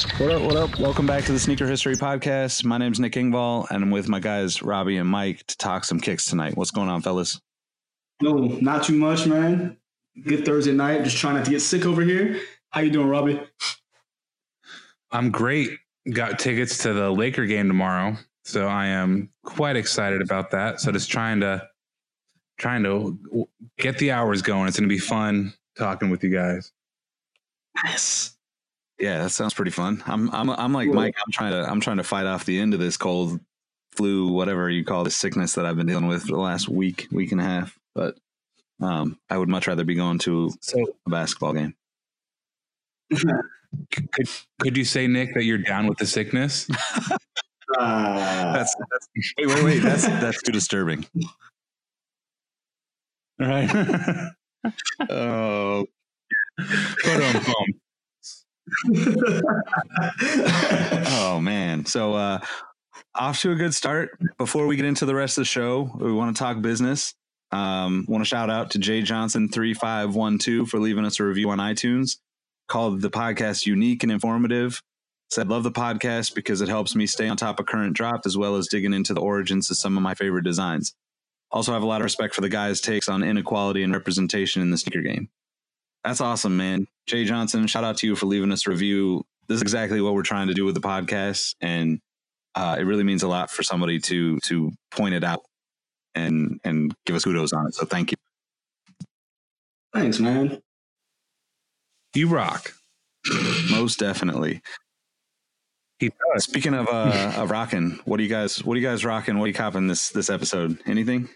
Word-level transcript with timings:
Podcast. 0.00 0.20
What 0.20 0.30
up, 0.30 0.42
what 0.42 0.56
up? 0.56 0.78
Welcome 0.78 1.06
back 1.06 1.24
to 1.24 1.32
the 1.32 1.38
Sneaker 1.38 1.66
History 1.66 1.94
Podcast. 1.94 2.64
My 2.64 2.78
name's 2.78 3.00
Nick 3.00 3.12
Engvall, 3.12 3.68
and 3.70 3.82
I'm 3.82 3.90
with 3.90 4.08
my 4.08 4.20
guys, 4.20 4.62
Robbie 4.62 4.96
and 4.96 5.08
Mike, 5.08 5.46
to 5.46 5.56
talk 5.56 5.84
some 5.84 6.00
kicks 6.00 6.26
tonight. 6.26 6.56
What's 6.56 6.70
going 6.70 6.88
on, 6.88 7.02
fellas? 7.02 7.40
No, 8.22 8.36
not 8.60 8.84
too 8.84 8.96
much, 8.96 9.26
man. 9.26 9.76
Good 10.26 10.44
Thursday 10.44 10.72
night. 10.72 11.04
Just 11.04 11.16
trying 11.16 11.34
not 11.34 11.44
to 11.44 11.50
get 11.50 11.60
sick 11.60 11.86
over 11.86 12.02
here. 12.02 12.40
How 12.70 12.80
you 12.80 12.90
doing, 12.90 13.08
Robbie? 13.08 13.40
I'm 15.10 15.30
great. 15.30 15.70
Got 16.10 16.38
tickets 16.38 16.78
to 16.78 16.92
the 16.92 17.10
Laker 17.10 17.46
game 17.46 17.68
tomorrow, 17.68 18.16
so 18.44 18.66
I 18.66 18.86
am 18.86 19.30
quite 19.44 19.76
excited 19.76 20.22
about 20.22 20.50
that. 20.52 20.80
So 20.80 20.92
just 20.92 21.10
trying 21.10 21.40
to 21.40 21.66
trying 22.58 22.82
to 22.84 23.18
get 23.78 23.98
the 23.98 24.12
hours 24.12 24.42
going. 24.42 24.68
It's 24.68 24.78
going 24.78 24.88
to 24.88 24.94
be 24.94 25.00
fun 25.00 25.52
talking 25.76 26.10
with 26.10 26.22
you 26.22 26.30
guys. 26.30 26.72
Nice. 27.84 28.36
Yeah, 29.00 29.22
that 29.22 29.30
sounds 29.30 29.54
pretty 29.54 29.70
fun. 29.70 30.02
I'm 30.06 30.30
I'm 30.30 30.50
I'm 30.50 30.72
like 30.74 30.86
Cool. 30.88 30.94
Mike. 30.94 31.16
I'm 31.24 31.32
trying 31.32 31.52
to 31.52 31.68
I'm 31.70 31.80
trying 31.80 31.96
to 31.96 32.04
fight 32.04 32.26
off 32.26 32.44
the 32.44 32.60
end 32.60 32.74
of 32.74 32.80
this 32.80 32.96
cold, 32.98 33.40
flu, 33.92 34.28
whatever 34.28 34.68
you 34.68 34.84
call 34.84 35.04
the 35.04 35.10
sickness 35.10 35.54
that 35.54 35.64
I've 35.64 35.76
been 35.76 35.86
dealing 35.86 36.06
with 36.06 36.22
for 36.22 36.32
the 36.32 36.38
last 36.38 36.68
week, 36.68 37.08
week 37.10 37.32
and 37.32 37.40
a 37.40 37.44
half. 37.44 37.78
But 37.94 38.18
um, 38.80 39.18
I 39.30 39.38
would 39.38 39.48
much 39.48 39.66
rather 39.66 39.84
be 39.84 39.94
going 39.94 40.18
to 40.20 40.52
So 40.60 40.84
a 41.06 41.10
basketball 41.10 41.54
game. 41.54 41.74
could 43.90 44.28
could 44.60 44.76
you 44.76 44.84
say 44.84 45.06
Nick 45.06 45.32
that 45.34 45.44
you're 45.44 45.58
down 45.58 45.86
with 45.86 45.98
the 45.98 46.06
sickness? 46.06 46.68
Uh, 47.78 48.52
That's, 48.52 48.74
that's 48.90 49.08
wait 49.38 49.46
wait 49.46 49.64
wait. 49.64 49.78
That's 49.82 50.06
that's 50.06 50.42
too 50.42 50.52
disturbing. 50.52 51.06
All 53.40 53.46
right. 53.48 53.70
Oh, 55.08 55.86
Put 56.58 57.22
on 57.22 57.40
phone. 57.40 57.79
Oh 61.06 61.40
man. 61.40 61.86
So 61.86 62.14
uh 62.14 62.40
off 63.14 63.40
to 63.40 63.52
a 63.52 63.56
good 63.56 63.74
start. 63.74 64.10
Before 64.38 64.66
we 64.66 64.76
get 64.76 64.84
into 64.84 65.04
the 65.04 65.14
rest 65.14 65.36
of 65.36 65.42
the 65.42 65.46
show, 65.46 65.90
we 65.98 66.12
want 66.12 66.34
to 66.34 66.38
talk 66.38 66.62
business. 66.62 67.14
Um, 67.52 68.04
want 68.08 68.22
to 68.22 68.28
shout 68.28 68.50
out 68.50 68.70
to 68.72 68.78
Jay 68.78 69.02
Johnson 69.02 69.48
three 69.48 69.74
five 69.74 70.14
one 70.14 70.38
two 70.38 70.66
for 70.66 70.78
leaving 70.78 71.04
us 71.04 71.18
a 71.18 71.24
review 71.24 71.50
on 71.50 71.58
iTunes. 71.58 72.18
Called 72.68 73.00
the 73.00 73.10
podcast 73.10 73.66
unique 73.66 74.04
and 74.04 74.12
informative. 74.12 74.80
Said 75.30 75.48
love 75.48 75.64
the 75.64 75.72
podcast 75.72 76.34
because 76.34 76.60
it 76.60 76.68
helps 76.68 76.94
me 76.94 77.06
stay 77.06 77.28
on 77.28 77.36
top 77.36 77.58
of 77.58 77.66
current 77.66 77.94
drop 77.94 78.22
as 78.26 78.36
well 78.36 78.56
as 78.56 78.68
digging 78.68 78.92
into 78.92 79.14
the 79.14 79.20
origins 79.20 79.70
of 79.70 79.76
some 79.76 79.96
of 79.96 80.02
my 80.02 80.14
favorite 80.14 80.44
designs. 80.44 80.94
Also 81.50 81.72
have 81.72 81.82
a 81.82 81.86
lot 81.86 82.00
of 82.00 82.04
respect 82.04 82.34
for 82.34 82.40
the 82.42 82.48
guys' 82.48 82.80
takes 82.80 83.08
on 83.08 83.24
inequality 83.24 83.82
and 83.82 83.92
representation 83.92 84.62
in 84.62 84.70
the 84.70 84.78
sneaker 84.78 85.02
game. 85.02 85.28
That's 86.04 86.20
awesome, 86.20 86.56
man. 86.56 86.86
Jay 87.06 87.24
Johnson, 87.24 87.66
shout 87.66 87.84
out 87.84 87.98
to 87.98 88.06
you 88.06 88.16
for 88.16 88.26
leaving 88.26 88.52
us 88.52 88.66
a 88.66 88.70
review. 88.70 89.24
This 89.48 89.56
is 89.56 89.62
exactly 89.62 90.00
what 90.00 90.14
we're 90.14 90.22
trying 90.22 90.48
to 90.48 90.54
do 90.54 90.64
with 90.64 90.74
the 90.74 90.80
podcast, 90.80 91.54
and 91.60 92.00
uh, 92.54 92.76
it 92.78 92.82
really 92.84 93.04
means 93.04 93.22
a 93.22 93.28
lot 93.28 93.50
for 93.50 93.62
somebody 93.62 93.98
to 94.00 94.38
to 94.40 94.72
point 94.90 95.14
it 95.14 95.24
out 95.24 95.40
and 96.14 96.60
and 96.64 96.94
give 97.04 97.16
us 97.16 97.24
kudos 97.24 97.52
on 97.52 97.66
it. 97.66 97.74
So 97.74 97.84
thank 97.84 98.12
you. 98.12 98.16
Thanks, 99.92 100.20
man. 100.20 100.62
You 102.14 102.28
rock. 102.28 102.72
Most 103.70 103.98
definitely. 103.98 104.62
He 105.98 106.10
does. 106.32 106.44
Speaking 106.44 106.74
of 106.74 106.88
uh 106.88 107.34
of 107.36 107.50
rocking, 107.50 108.00
what 108.04 108.16
do 108.16 108.22
you 108.22 108.28
guys 108.28 108.64
what 108.64 108.74
do 108.74 108.80
you 108.80 108.86
guys 108.86 109.04
rocking? 109.04 109.38
What 109.38 109.44
are 109.44 109.48
you 109.48 109.54
copping 109.54 109.86
this 109.86 110.08
this 110.10 110.30
episode? 110.30 110.78
Anything? 110.86 111.28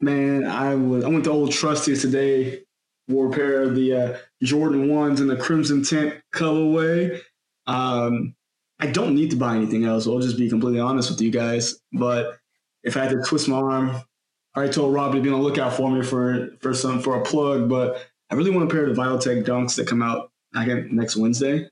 Man, 0.00 0.44
I 0.44 0.74
was 0.74 1.04
I 1.04 1.08
went 1.08 1.24
to 1.24 1.30
Old 1.30 1.52
Trusty 1.52 1.96
today. 1.96 2.60
Wore 3.06 3.28
a 3.28 3.30
pair 3.30 3.62
of 3.62 3.74
the 3.74 3.92
uh, 3.92 4.18
Jordan 4.42 4.88
ones 4.88 5.20
in 5.20 5.26
the 5.26 5.36
crimson 5.36 5.82
tint 5.82 6.14
colorway. 6.34 7.20
Um, 7.66 8.34
I 8.80 8.86
don't 8.86 9.14
need 9.14 9.30
to 9.30 9.36
buy 9.36 9.56
anything 9.56 9.84
else. 9.84 10.06
I'll 10.06 10.20
just 10.20 10.38
be 10.38 10.48
completely 10.48 10.80
honest 10.80 11.10
with 11.10 11.20
you 11.20 11.30
guys. 11.30 11.78
But 11.92 12.38
if 12.82 12.96
I 12.96 13.00
had 13.00 13.10
to 13.10 13.22
twist 13.22 13.46
my 13.46 13.56
arm, 13.58 13.90
I 13.90 14.58
already 14.58 14.72
told 14.72 14.94
Rob 14.94 15.12
to 15.12 15.20
be 15.20 15.28
on 15.28 15.38
the 15.38 15.42
lookout 15.44 15.74
for 15.74 15.90
me 15.90 16.02
for 16.02 16.48
for 16.60 16.72
some 16.72 17.00
for 17.02 17.20
a 17.20 17.22
plug. 17.22 17.68
But 17.68 18.02
I 18.30 18.36
really 18.36 18.50
want 18.50 18.70
a 18.70 18.74
pair 18.74 18.86
of 18.86 18.94
the 18.94 19.00
Viotech 19.00 19.44
Dunks 19.44 19.76
that 19.76 19.86
come 19.86 20.02
out 20.02 20.30
I 20.54 20.64
think 20.64 20.90
next 20.92 21.16
Wednesday. 21.16 21.68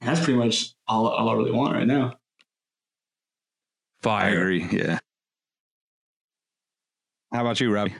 That's 0.00 0.20
pretty 0.24 0.38
much 0.38 0.72
all, 0.88 1.08
all 1.08 1.28
I 1.28 1.34
really 1.34 1.52
want 1.52 1.74
right 1.74 1.86
now. 1.86 2.14
I 4.02 4.02
Fire. 4.02 4.40
agree. 4.40 4.66
Yeah. 4.70 4.98
How 7.32 7.42
about 7.42 7.60
you, 7.60 7.72
Robbie? 7.72 7.94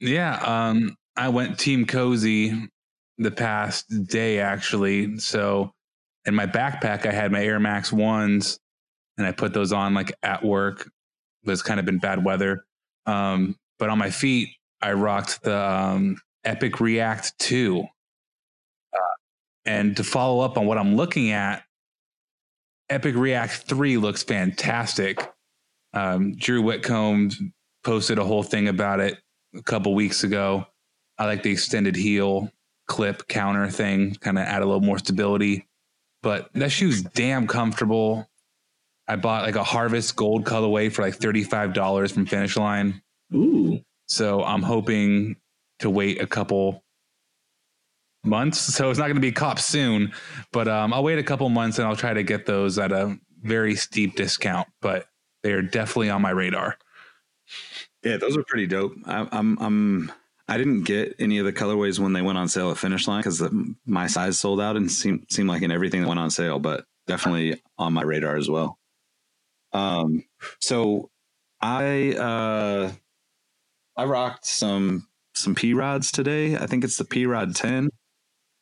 Yeah, 0.00 0.36
um, 0.36 0.96
I 1.16 1.28
went 1.28 1.58
Team 1.58 1.86
Cozy 1.86 2.68
the 3.18 3.30
past 3.30 3.86
day 4.06 4.40
actually. 4.40 5.18
So 5.18 5.72
in 6.24 6.34
my 6.34 6.46
backpack, 6.46 7.06
I 7.06 7.12
had 7.12 7.32
my 7.32 7.44
Air 7.44 7.60
Max 7.60 7.92
ones, 7.92 8.58
and 9.18 9.26
I 9.26 9.32
put 9.32 9.52
those 9.52 9.72
on 9.72 9.94
like 9.94 10.12
at 10.22 10.44
work. 10.44 10.90
It's 11.44 11.62
kind 11.62 11.80
of 11.80 11.86
been 11.86 11.98
bad 11.98 12.24
weather. 12.24 12.64
Um, 13.06 13.56
but 13.78 13.88
on 13.88 13.98
my 13.98 14.10
feet, 14.10 14.50
I 14.82 14.92
rocked 14.92 15.42
the 15.42 15.56
um, 15.56 16.16
Epic 16.44 16.80
React 16.80 17.38
Two. 17.38 17.84
Uh, 18.94 19.14
and 19.64 19.96
to 19.96 20.04
follow 20.04 20.40
up 20.40 20.58
on 20.58 20.66
what 20.66 20.78
I'm 20.78 20.96
looking 20.96 21.30
at, 21.30 21.62
Epic 22.88 23.14
React 23.14 23.52
Three 23.52 23.96
looks 23.96 24.22
fantastic. 24.22 25.30
Um, 25.92 26.34
Drew 26.36 26.62
Whitcomb 26.62 27.30
posted 27.84 28.18
a 28.18 28.24
whole 28.24 28.42
thing 28.42 28.68
about 28.68 29.00
it 29.00 29.18
a 29.56 29.62
couple 29.62 29.94
weeks 29.94 30.24
ago. 30.24 30.66
I 31.18 31.26
like 31.26 31.42
the 31.42 31.52
extended 31.52 31.96
heel 31.96 32.50
clip 32.88 33.28
counter 33.28 33.68
thing, 33.68 34.14
kind 34.20 34.38
of 34.38 34.44
add 34.44 34.62
a 34.62 34.66
little 34.66 34.80
more 34.80 34.98
stability. 34.98 35.66
But 36.22 36.50
that 36.54 36.70
shoe's 36.70 37.02
damn 37.02 37.46
comfortable. 37.46 38.28
I 39.08 39.16
bought 39.16 39.44
like 39.44 39.56
a 39.56 39.64
Harvest 39.64 40.16
Gold 40.16 40.44
colorway 40.44 40.92
for 40.92 41.02
like 41.02 41.18
$35 41.18 42.12
from 42.12 42.26
Finish 42.26 42.56
Line. 42.56 43.00
Ooh. 43.34 43.80
So 44.06 44.42
I'm 44.42 44.62
hoping 44.62 45.36
to 45.78 45.90
wait 45.90 46.20
a 46.20 46.26
couple 46.26 46.84
months. 48.24 48.60
So 48.60 48.90
it's 48.90 48.98
not 48.98 49.06
going 49.06 49.14
to 49.14 49.20
be 49.20 49.32
cop 49.32 49.58
soon, 49.58 50.12
but 50.52 50.68
um, 50.68 50.92
I'll 50.92 51.02
wait 51.02 51.18
a 51.18 51.22
couple 51.22 51.48
months 51.48 51.78
and 51.78 51.86
I'll 51.86 51.96
try 51.96 52.12
to 52.12 52.22
get 52.22 52.46
those 52.46 52.78
at 52.78 52.92
a 52.92 53.16
very 53.42 53.74
steep 53.74 54.16
discount. 54.16 54.68
But 54.82 55.06
they 55.42 55.52
are 55.52 55.62
definitely 55.62 56.10
on 56.10 56.22
my 56.22 56.30
radar. 56.30 56.76
Yeah, 58.02 58.16
those 58.16 58.36
are 58.36 58.44
pretty 58.44 58.66
dope. 58.66 58.94
I, 59.04 59.26
I'm 59.32 59.58
I'm 59.58 60.12
I 60.48 60.56
didn't 60.58 60.84
get 60.84 61.14
any 61.18 61.38
of 61.38 61.44
the 61.44 61.52
colorways 61.52 61.98
when 61.98 62.12
they 62.12 62.22
went 62.22 62.38
on 62.38 62.48
sale 62.48 62.70
at 62.70 62.78
Finish 62.78 63.06
Line 63.06 63.20
because 63.20 63.42
my 63.86 64.06
size 64.06 64.38
sold 64.38 64.60
out 64.60 64.76
and 64.76 64.90
seemed 64.90 65.26
seemed 65.30 65.48
like 65.48 65.62
in 65.62 65.70
everything 65.70 66.02
that 66.02 66.08
went 66.08 66.20
on 66.20 66.30
sale, 66.30 66.58
but 66.58 66.84
definitely 67.06 67.60
on 67.78 67.92
my 67.92 68.02
radar 68.02 68.36
as 68.36 68.48
well. 68.48 68.78
Um, 69.72 70.24
so 70.60 71.10
I 71.60 72.12
uh 72.14 72.92
I 73.96 74.04
rocked 74.04 74.46
some 74.46 75.08
some 75.34 75.54
P 75.54 75.74
rods 75.74 76.12
today. 76.12 76.56
I 76.56 76.66
think 76.66 76.84
it's 76.84 76.96
the 76.96 77.04
P 77.04 77.26
Rod 77.26 77.54
10. 77.54 77.90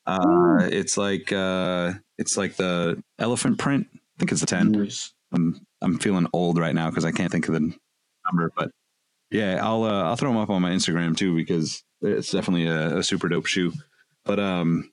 Uh, 0.07 0.61
it's 0.63 0.97
like 0.97 1.33
uh, 1.33 1.93
it's 2.17 2.37
like 2.37 2.57
the 2.57 3.03
elephant 3.19 3.59
print. 3.59 3.87
I 3.95 3.99
think 4.19 4.33
it's 4.33 4.41
the 4.41 4.47
10. 4.47 4.73
Nice. 4.73 5.13
I'm 5.33 5.61
I'm 5.81 5.99
feeling 5.99 6.27
old 6.33 6.59
right 6.59 6.75
now 6.75 6.89
because 6.89 7.05
I 7.05 7.13
can't 7.13 7.31
think 7.31 7.49
of 7.49 7.55
the 7.55 7.73
number, 8.27 8.53
but 8.57 8.71
yeah, 9.31 9.61
I'll 9.63 9.85
uh, 9.85 10.05
I'll 10.05 10.17
throw 10.17 10.31
them 10.31 10.41
up 10.41 10.51
on 10.51 10.63
my 10.63 10.71
Instagram 10.71 11.17
too 11.17 11.35
because 11.35 11.83
it's 12.01 12.31
definitely 12.31 12.67
a, 12.67 12.99
a 12.99 13.03
super 13.03 13.29
dope 13.29 13.47
shoe. 13.47 13.73
But 14.25 14.41
um, 14.41 14.91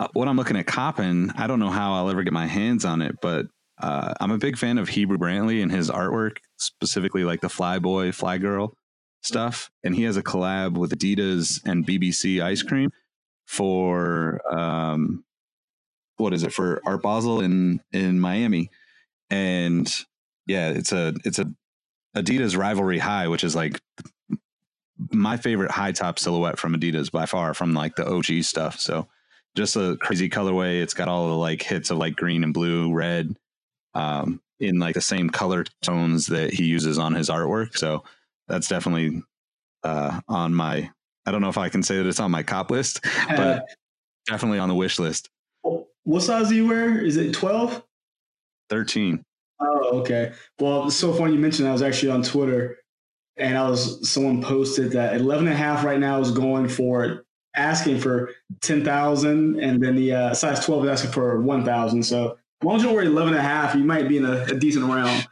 uh, 0.00 0.08
what 0.12 0.28
I'm 0.28 0.36
looking 0.36 0.56
at 0.56 0.66
copping, 0.66 1.30
I 1.36 1.46
don't 1.46 1.60
know 1.60 1.70
how 1.70 1.94
I'll 1.94 2.10
ever 2.10 2.22
get 2.22 2.32
my 2.32 2.46
hands 2.46 2.84
on 2.84 3.02
it, 3.02 3.16
but 3.20 3.46
uh, 3.80 4.14
I'm 4.20 4.30
a 4.30 4.38
big 4.38 4.58
fan 4.58 4.78
of 4.78 4.88
Hebru 4.88 5.16
Brantley 5.16 5.62
and 5.62 5.70
his 5.70 5.90
artwork, 5.90 6.38
specifically 6.56 7.24
like 7.24 7.40
the 7.40 7.48
Fly 7.48 7.78
Boy, 7.78 8.12
Fly 8.12 8.38
Girl 8.38 8.74
stuff. 9.22 9.70
And 9.82 9.94
he 9.94 10.04
has 10.04 10.16
a 10.16 10.22
collab 10.22 10.76
with 10.76 10.98
Adidas 10.98 11.60
and 11.64 11.86
BBC 11.86 12.42
Ice 12.42 12.62
Cream 12.62 12.90
for 13.46 14.40
um, 14.52 15.24
what 16.16 16.32
is 16.32 16.42
it 16.42 16.52
for 16.52 16.80
Art 16.86 17.02
Basel 17.02 17.40
in 17.40 17.80
in 17.92 18.20
Miami, 18.20 18.70
and 19.32 20.04
yeah, 20.46 20.68
it's 20.68 20.92
a 20.92 21.14
it's 21.24 21.38
a 21.38 21.50
Adidas 22.14 22.56
rivalry 22.56 22.98
high, 22.98 23.28
which 23.28 23.42
is 23.42 23.56
like 23.56 23.80
my 25.10 25.38
favorite 25.38 25.70
high 25.70 25.92
top 25.92 26.18
silhouette 26.18 26.58
from 26.58 26.74
Adidas 26.74 27.10
by 27.10 27.24
far 27.24 27.54
from 27.54 27.72
like 27.72 27.96
the 27.96 28.06
OG 28.06 28.42
stuff. 28.42 28.78
So 28.78 29.08
just 29.56 29.74
a 29.76 29.96
crazy 30.00 30.28
colorway. 30.28 30.82
It's 30.82 30.92
got 30.92 31.08
all 31.08 31.28
the 31.28 31.34
like 31.34 31.62
hits 31.62 31.90
of 31.90 31.96
like 31.96 32.14
green 32.14 32.44
and 32.44 32.52
blue, 32.52 32.92
red, 32.92 33.34
um, 33.94 34.42
in 34.60 34.78
like 34.78 34.94
the 34.94 35.00
same 35.00 35.30
color 35.30 35.64
tones 35.80 36.26
that 36.26 36.52
he 36.52 36.64
uses 36.64 36.98
on 36.98 37.14
his 37.14 37.30
artwork. 37.30 37.78
So 37.78 38.04
that's 38.48 38.68
definitely 38.68 39.22
uh, 39.82 40.20
on 40.28 40.54
my. 40.54 40.90
I 41.24 41.30
don't 41.30 41.40
know 41.40 41.48
if 41.48 41.58
I 41.58 41.70
can 41.70 41.82
say 41.82 41.96
that 41.96 42.06
it's 42.06 42.20
on 42.20 42.30
my 42.30 42.42
cop 42.42 42.70
list, 42.70 43.02
but 43.28 43.64
definitely 44.26 44.58
on 44.58 44.68
the 44.68 44.74
wish 44.74 44.98
list. 44.98 45.30
What 46.04 46.22
size 46.22 46.48
do 46.48 46.54
you 46.54 46.66
wear? 46.66 46.98
Is 46.98 47.16
it 47.16 47.32
12? 47.32 47.82
13. 48.72 49.22
Oh, 49.60 50.00
okay. 50.00 50.32
Well, 50.58 50.86
it's 50.86 50.96
so 50.96 51.12
funny 51.12 51.34
you 51.34 51.38
mentioned 51.38 51.68
I 51.68 51.72
was 51.72 51.82
actually 51.82 52.10
on 52.10 52.22
Twitter 52.22 52.78
and 53.36 53.58
I 53.58 53.68
was 53.68 54.10
someone 54.10 54.42
posted 54.42 54.92
that 54.92 55.14
11 55.14 55.46
and 55.46 55.54
a 55.54 55.56
half 55.56 55.84
right 55.84 56.00
now 56.00 56.20
is 56.20 56.30
going 56.30 56.68
for 56.68 57.26
asking 57.54 58.00
for 58.00 58.30
10,000 58.62 59.60
and 59.60 59.82
then 59.82 59.94
the 59.94 60.14
uh, 60.14 60.34
size 60.34 60.64
12 60.64 60.84
is 60.84 60.90
asking 60.90 61.10
for 61.12 61.42
1,000. 61.42 62.02
So 62.02 62.30
as 62.30 62.64
long 62.64 62.76
as 62.76 62.82
you 62.82 62.90
wear 62.90 63.04
11 63.04 63.34
and 63.34 63.38
a 63.38 63.42
half, 63.42 63.74
you 63.74 63.84
might 63.84 64.08
be 64.08 64.16
in 64.16 64.24
a, 64.24 64.44
a 64.44 64.54
decent 64.58 64.86
round. 64.86 65.28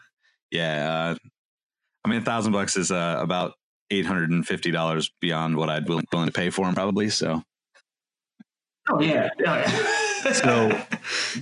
Yeah. 0.51 1.15
Uh, 1.15 1.29
I 2.05 2.09
mean, 2.11 2.21
a 2.21 2.25
thousand 2.25 2.53
bucks 2.53 2.77
is 2.77 2.91
uh, 2.91 3.19
about 3.23 3.55
$850 3.91 5.11
beyond 5.19 5.57
what 5.57 5.71
I'd 5.71 5.89
willing, 5.89 6.05
willing 6.13 6.29
to 6.29 6.33
pay 6.33 6.51
for 6.51 6.67
them 6.67 6.75
probably. 6.75 7.09
So. 7.09 7.43
Oh 8.91 9.01
yeah. 9.01 9.31
Oh, 9.47 9.55
yeah. 9.55 10.07
so, 10.33 10.81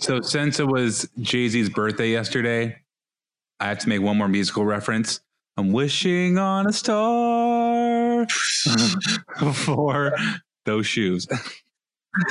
so 0.00 0.20
since 0.20 0.60
it 0.60 0.66
was 0.66 1.08
Jay 1.20 1.48
Z's 1.48 1.70
birthday 1.70 2.10
yesterday, 2.10 2.80
I 3.60 3.68
have 3.68 3.78
to 3.80 3.88
make 3.88 4.00
one 4.00 4.16
more 4.16 4.28
musical 4.28 4.64
reference. 4.64 5.20
I'm 5.56 5.72
wishing 5.72 6.38
on 6.38 6.68
a 6.68 6.72
star 6.72 8.26
for 9.54 10.14
those 10.64 10.86
shoes. 10.86 11.26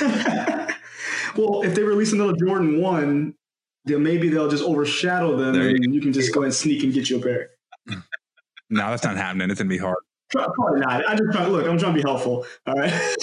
well, 1.36 1.62
if 1.62 1.74
they 1.74 1.82
release 1.82 2.12
another 2.12 2.34
Jordan 2.34 2.80
one, 2.80 3.34
then 3.84 4.02
maybe 4.02 4.28
they'll 4.28 4.48
just 4.48 4.64
overshadow 4.64 5.36
them, 5.36 5.54
there 5.54 5.68
and 5.68 5.84
you, 5.84 5.92
you 5.92 6.00
can 6.00 6.12
just 6.12 6.34
go 6.34 6.42
and 6.42 6.54
sneak 6.54 6.82
and 6.82 6.92
get 6.92 7.10
you 7.10 7.18
a 7.18 7.22
pair. 7.22 7.50
no, 8.70 8.90
that's 8.90 9.04
not 9.04 9.16
happening. 9.16 9.50
It's 9.50 9.60
gonna 9.60 9.68
be 9.68 9.78
hard. 9.78 9.98
Probably 10.30 10.80
not. 10.80 11.08
I 11.08 11.14
just 11.16 11.32
try, 11.32 11.46
look. 11.46 11.66
I'm 11.66 11.78
trying 11.78 11.94
to 11.94 12.02
be 12.02 12.08
helpful. 12.08 12.44
All 12.66 12.74
right. 12.74 12.92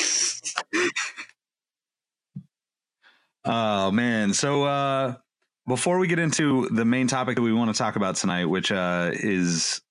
Oh 3.45 3.91
man. 3.91 4.33
So 4.33 4.63
uh 4.63 5.15
before 5.67 5.99
we 5.99 6.07
get 6.07 6.19
into 6.19 6.67
the 6.69 6.85
main 6.85 7.07
topic 7.07 7.35
that 7.35 7.41
we 7.41 7.53
want 7.53 7.73
to 7.73 7.77
talk 7.77 7.95
about 7.95 8.15
tonight, 8.15 8.45
which 8.45 8.71
uh 8.71 9.11
is 9.13 9.81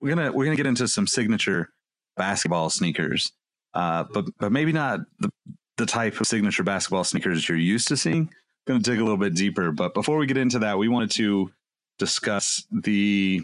we're 0.00 0.14
gonna 0.14 0.32
we're 0.32 0.44
gonna 0.44 0.56
get 0.56 0.66
into 0.66 0.88
some 0.88 1.06
signature 1.06 1.70
basketball 2.16 2.70
sneakers. 2.70 3.32
Uh 3.74 4.04
but 4.12 4.26
but 4.38 4.52
maybe 4.52 4.72
not 4.72 5.00
the 5.20 5.30
the 5.76 5.86
type 5.86 6.20
of 6.20 6.26
signature 6.26 6.62
basketball 6.62 7.04
sneakers 7.04 7.48
you're 7.48 7.56
used 7.58 7.88
to 7.88 7.96
seeing. 7.96 8.30
Gonna 8.66 8.80
dig 8.80 8.98
a 8.98 9.02
little 9.02 9.16
bit 9.18 9.34
deeper. 9.34 9.72
But 9.72 9.94
before 9.94 10.18
we 10.18 10.26
get 10.26 10.36
into 10.36 10.58
that, 10.60 10.78
we 10.78 10.88
wanted 10.88 11.10
to 11.12 11.50
discuss 11.98 12.66
the 12.70 13.42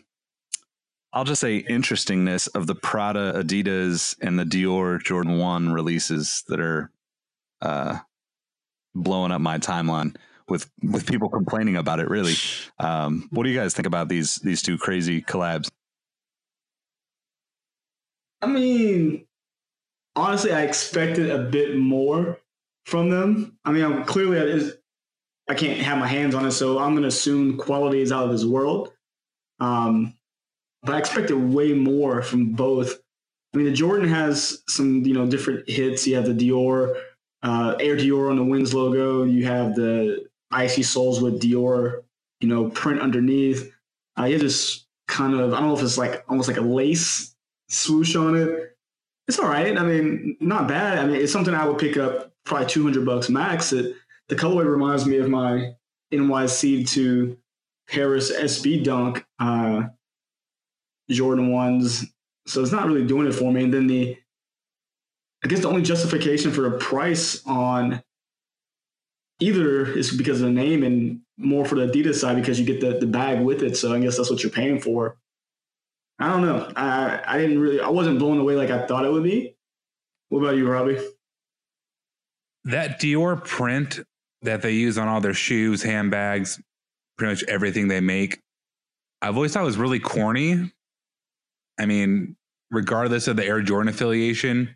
I'll 1.12 1.24
just 1.24 1.40
say 1.40 1.56
interestingness 1.58 2.48
of 2.48 2.66
the 2.66 2.74
Prada, 2.74 3.32
Adidas, 3.32 4.16
and 4.20 4.38
the 4.38 4.44
Dior 4.44 5.02
Jordan 5.02 5.38
1 5.38 5.72
releases 5.72 6.44
that 6.48 6.60
are 6.60 6.90
uh 7.62 7.98
blowing 9.02 9.32
up 9.32 9.40
my 9.40 9.58
timeline 9.58 10.16
with 10.48 10.70
with 10.82 11.06
people 11.06 11.28
complaining 11.28 11.76
about 11.76 12.00
it. 12.00 12.08
Really, 12.08 12.34
um, 12.78 13.28
what 13.30 13.44
do 13.44 13.50
you 13.50 13.58
guys 13.58 13.74
think 13.74 13.86
about 13.86 14.08
these 14.08 14.36
these 14.36 14.62
two 14.62 14.78
crazy 14.78 15.22
collabs? 15.22 15.68
I 18.40 18.46
mean, 18.46 19.26
honestly, 20.14 20.52
I 20.52 20.62
expected 20.62 21.30
a 21.30 21.38
bit 21.38 21.76
more 21.76 22.38
from 22.86 23.10
them. 23.10 23.58
I 23.64 23.72
mean, 23.72 23.84
I'm 23.84 24.04
clearly 24.04 24.38
is 24.38 24.76
I 25.48 25.54
can't 25.54 25.80
have 25.80 25.98
my 25.98 26.06
hands 26.06 26.34
on 26.34 26.44
it, 26.44 26.52
so 26.52 26.78
I'm 26.78 26.92
going 26.92 27.02
to 27.02 27.08
assume 27.08 27.56
quality 27.56 28.00
is 28.00 28.12
out 28.12 28.24
of 28.24 28.30
this 28.30 28.44
world. 28.44 28.92
Um, 29.60 30.14
but 30.82 30.94
I 30.94 30.98
expected 30.98 31.34
way 31.34 31.72
more 31.72 32.22
from 32.22 32.52
both. 32.52 33.00
I 33.52 33.56
mean, 33.56 33.66
the 33.66 33.72
Jordan 33.72 34.08
has 34.08 34.62
some, 34.68 35.04
you 35.04 35.14
know, 35.14 35.26
different 35.26 35.68
hits. 35.68 36.06
You 36.06 36.16
have 36.16 36.26
the 36.26 36.34
Dior 36.34 37.00
uh, 37.42 37.76
Air 37.80 37.96
Dior 37.96 38.30
on 38.30 38.36
the 38.36 38.44
Wings 38.44 38.74
logo. 38.74 39.24
You 39.24 39.46
have 39.46 39.74
the 39.74 40.26
icy 40.50 40.82
soles 40.82 41.20
with 41.20 41.40
Dior, 41.40 42.02
you 42.40 42.48
know, 42.48 42.70
print 42.70 43.00
underneath. 43.00 43.72
Uh, 44.18 44.24
you 44.24 44.32
have 44.34 44.42
this 44.42 44.86
kind 45.06 45.34
of, 45.34 45.52
I 45.52 45.60
don't 45.60 45.68
know 45.68 45.76
if 45.76 45.82
it's 45.82 45.98
like 45.98 46.24
almost 46.28 46.48
like 46.48 46.56
a 46.56 46.62
lace 46.62 47.34
swoosh 47.68 48.16
on 48.16 48.36
it. 48.36 48.76
It's 49.26 49.38
all 49.38 49.48
right. 49.48 49.76
I 49.76 49.84
mean, 49.84 50.36
not 50.40 50.68
bad. 50.68 50.98
I 50.98 51.06
mean, 51.06 51.16
it's 51.16 51.32
something 51.32 51.54
I 51.54 51.66
would 51.66 51.78
pick 51.78 51.96
up 51.96 52.32
probably 52.44 52.66
200 52.66 53.04
bucks 53.04 53.28
max. 53.28 53.72
It, 53.72 53.94
the 54.28 54.36
colorway 54.36 54.64
reminds 54.64 55.06
me 55.06 55.18
of 55.18 55.28
my 55.28 55.74
NYC 56.12 56.88
to 56.90 57.36
Paris 57.88 58.32
SB 58.32 58.84
Dunk 58.84 59.24
uh, 59.38 59.82
Jordan 61.10 61.52
ones. 61.52 62.06
So 62.46 62.62
it's 62.62 62.72
not 62.72 62.86
really 62.86 63.06
doing 63.06 63.26
it 63.26 63.34
for 63.34 63.52
me. 63.52 63.64
And 63.64 63.72
then 63.74 63.86
the 63.86 64.16
I 65.44 65.48
guess 65.48 65.60
the 65.60 65.68
only 65.68 65.82
justification 65.82 66.50
for 66.50 66.66
a 66.66 66.78
price 66.78 67.44
on 67.46 68.02
either 69.40 69.86
is 69.86 70.16
because 70.16 70.40
of 70.40 70.46
the 70.46 70.52
name 70.52 70.82
and 70.82 71.20
more 71.36 71.64
for 71.64 71.76
the 71.76 71.86
Adidas 71.86 72.16
side 72.16 72.36
because 72.36 72.58
you 72.58 72.66
get 72.66 72.80
the, 72.80 72.98
the 72.98 73.06
bag 73.06 73.40
with 73.40 73.62
it. 73.62 73.76
So 73.76 73.92
I 73.94 74.00
guess 74.00 74.16
that's 74.16 74.30
what 74.30 74.42
you're 74.42 74.50
paying 74.50 74.80
for. 74.80 75.16
I 76.18 76.28
don't 76.28 76.42
know. 76.42 76.70
I 76.74 77.22
I 77.24 77.38
didn't 77.38 77.60
really 77.60 77.80
I 77.80 77.90
wasn't 77.90 78.18
blown 78.18 78.38
away 78.38 78.56
like 78.56 78.70
I 78.70 78.86
thought 78.86 79.04
it 79.04 79.12
would 79.12 79.22
be. 79.22 79.54
What 80.30 80.40
about 80.40 80.56
you, 80.56 80.68
Robbie? 80.68 80.98
That 82.64 83.00
Dior 83.00 83.42
print 83.42 84.00
that 84.42 84.62
they 84.62 84.72
use 84.72 84.98
on 84.98 85.08
all 85.08 85.20
their 85.20 85.34
shoes, 85.34 85.82
handbags, 85.82 86.60
pretty 87.16 87.32
much 87.32 87.44
everything 87.44 87.88
they 87.88 88.00
make, 88.00 88.40
I've 89.20 89.36
always 89.36 89.52
thought 89.52 89.64
was 89.64 89.76
really 89.76 90.00
corny. 90.00 90.72
I 91.78 91.86
mean, 91.86 92.36
regardless 92.70 93.28
of 93.28 93.36
the 93.36 93.44
Air 93.44 93.62
Jordan 93.62 93.88
affiliation, 93.88 94.74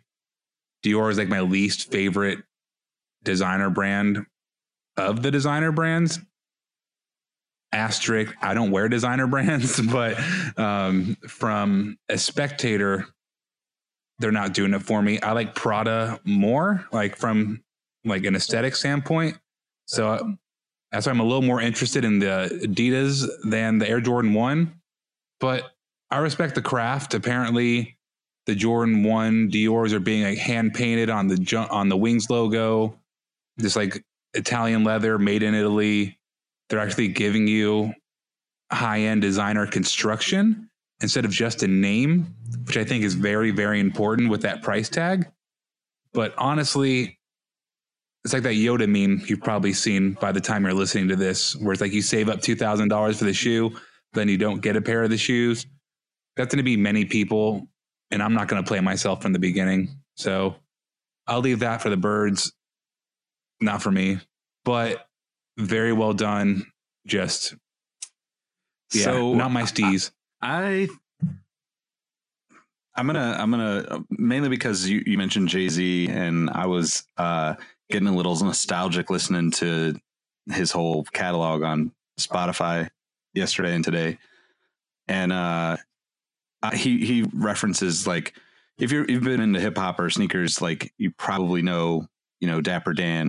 Dior 0.83 1.09
is 1.09 1.17
like 1.17 1.29
my 1.29 1.41
least 1.41 1.91
favorite 1.91 2.39
designer 3.23 3.69
brand 3.69 4.25
of 4.97 5.23
the 5.23 5.31
designer 5.31 5.71
brands. 5.71 6.19
Asterisk, 7.71 8.35
I 8.41 8.53
don't 8.53 8.71
wear 8.71 8.87
designer 8.87 9.27
brands, 9.27 9.81
but 9.81 10.17
um, 10.57 11.15
from 11.27 11.97
a 12.09 12.17
spectator, 12.17 13.07
they're 14.19 14.31
not 14.31 14.53
doing 14.53 14.73
it 14.73 14.83
for 14.83 15.01
me. 15.01 15.19
I 15.19 15.31
like 15.31 15.55
Prada 15.55 16.19
more, 16.23 16.85
like 16.91 17.15
from 17.15 17.63
like 18.05 18.25
an 18.25 18.35
aesthetic 18.35 18.75
standpoint. 18.75 19.37
So 19.85 20.35
that's 20.91 21.07
why 21.07 21.11
I'm 21.11 21.19
a 21.19 21.23
little 21.23 21.41
more 21.41 21.59
interested 21.59 22.05
in 22.05 22.19
the 22.19 22.59
Adidas 22.63 23.27
than 23.49 23.79
the 23.79 23.89
Air 23.89 24.01
Jordan 24.01 24.33
One. 24.33 24.79
But 25.39 25.71
I 26.11 26.19
respect 26.19 26.53
the 26.55 26.61
craft. 26.61 27.15
Apparently, 27.15 27.97
the 28.45 28.55
Jordan 28.55 29.03
One 29.03 29.49
Dior's 29.49 29.93
are 29.93 29.99
being 29.99 30.23
like 30.23 30.37
hand 30.37 30.73
painted 30.73 31.09
on 31.09 31.27
the 31.27 31.67
on 31.71 31.89
the 31.89 31.97
wings 31.97 32.29
logo, 32.29 32.99
just 33.59 33.75
like 33.75 34.03
Italian 34.33 34.83
leather 34.83 35.17
made 35.17 35.43
in 35.43 35.53
Italy. 35.53 36.17
They're 36.69 36.79
actually 36.79 37.09
giving 37.09 37.47
you 37.47 37.93
high 38.71 39.01
end 39.01 39.21
designer 39.21 39.67
construction 39.67 40.69
instead 41.01 41.25
of 41.25 41.31
just 41.31 41.63
a 41.63 41.67
name, 41.67 42.33
which 42.65 42.77
I 42.77 42.83
think 42.83 43.03
is 43.03 43.13
very 43.13 43.51
very 43.51 43.79
important 43.79 44.29
with 44.29 44.41
that 44.41 44.61
price 44.61 44.89
tag. 44.89 45.27
But 46.13 46.33
honestly, 46.37 47.19
it's 48.23 48.33
like 48.33 48.43
that 48.43 48.55
Yoda 48.55 48.87
meme 48.87 49.23
you've 49.27 49.41
probably 49.41 49.73
seen 49.73 50.13
by 50.13 50.31
the 50.31 50.41
time 50.41 50.63
you're 50.63 50.73
listening 50.73 51.07
to 51.09 51.15
this, 51.15 51.55
where 51.55 51.73
it's 51.73 51.81
like 51.81 51.93
you 51.93 52.01
save 52.01 52.29
up 52.29 52.41
two 52.41 52.55
thousand 52.55 52.89
dollars 52.89 53.19
for 53.19 53.25
the 53.25 53.33
shoe, 53.33 53.71
then 54.13 54.27
you 54.27 54.37
don't 54.37 54.61
get 54.61 54.75
a 54.75 54.81
pair 54.81 55.03
of 55.03 55.09
the 55.09 55.17
shoes. 55.17 55.65
That's 56.35 56.53
going 56.53 56.57
to 56.57 56.63
be 56.63 56.77
many 56.77 57.05
people 57.05 57.67
and 58.13 58.21
I'm 58.21 58.33
not 58.33 58.47
going 58.47 58.63
to 58.63 58.67
play 58.67 58.79
myself 58.79 59.21
from 59.21 59.33
the 59.33 59.39
beginning. 59.39 59.89
So 60.15 60.55
I'll 61.27 61.39
leave 61.39 61.59
that 61.59 61.81
for 61.81 61.89
the 61.89 61.97
birds, 61.97 62.53
not 63.59 63.81
for 63.81 63.91
me. 63.91 64.19
But 64.63 65.05
very 65.57 65.91
well 65.91 66.13
done. 66.13 66.65
Just 67.05 67.55
yeah, 68.93 69.03
so 69.03 69.33
not 69.33 69.51
my 69.51 69.63
steez. 69.63 70.11
I 70.41 70.87
I'm 72.95 73.07
gonna 73.07 73.35
I'm 73.37 73.51
gonna 73.51 74.05
mainly 74.09 74.47
because 74.47 74.87
you, 74.87 75.03
you 75.05 75.17
mentioned 75.17 75.49
Jay 75.49 75.67
Z 75.67 76.07
and 76.09 76.49
I 76.49 76.67
was 76.67 77.03
uh, 77.17 77.55
getting 77.89 78.07
a 78.07 78.15
little 78.15 78.35
nostalgic 78.37 79.09
listening 79.09 79.51
to 79.51 79.95
his 80.49 80.71
whole 80.71 81.03
catalog 81.03 81.63
on 81.63 81.91
Spotify 82.17 82.89
yesterday 83.33 83.75
and 83.75 83.83
today, 83.83 84.17
and 85.09 85.33
uh, 85.33 85.75
he 86.71 87.05
he 87.05 87.23
references 87.33 88.07
like 88.07 88.33
if 88.77 88.91
you're 88.91 89.09
you've 89.09 89.23
been 89.23 89.41
into 89.41 89.59
hip 89.59 89.77
hop 89.77 89.99
or 89.99 90.09
sneakers, 90.09 90.61
like 90.61 90.93
you 90.97 91.11
probably 91.11 91.61
know 91.61 92.07
you 92.39 92.47
know 92.47 92.61
Dapper 92.61 92.93
Dan 92.93 93.27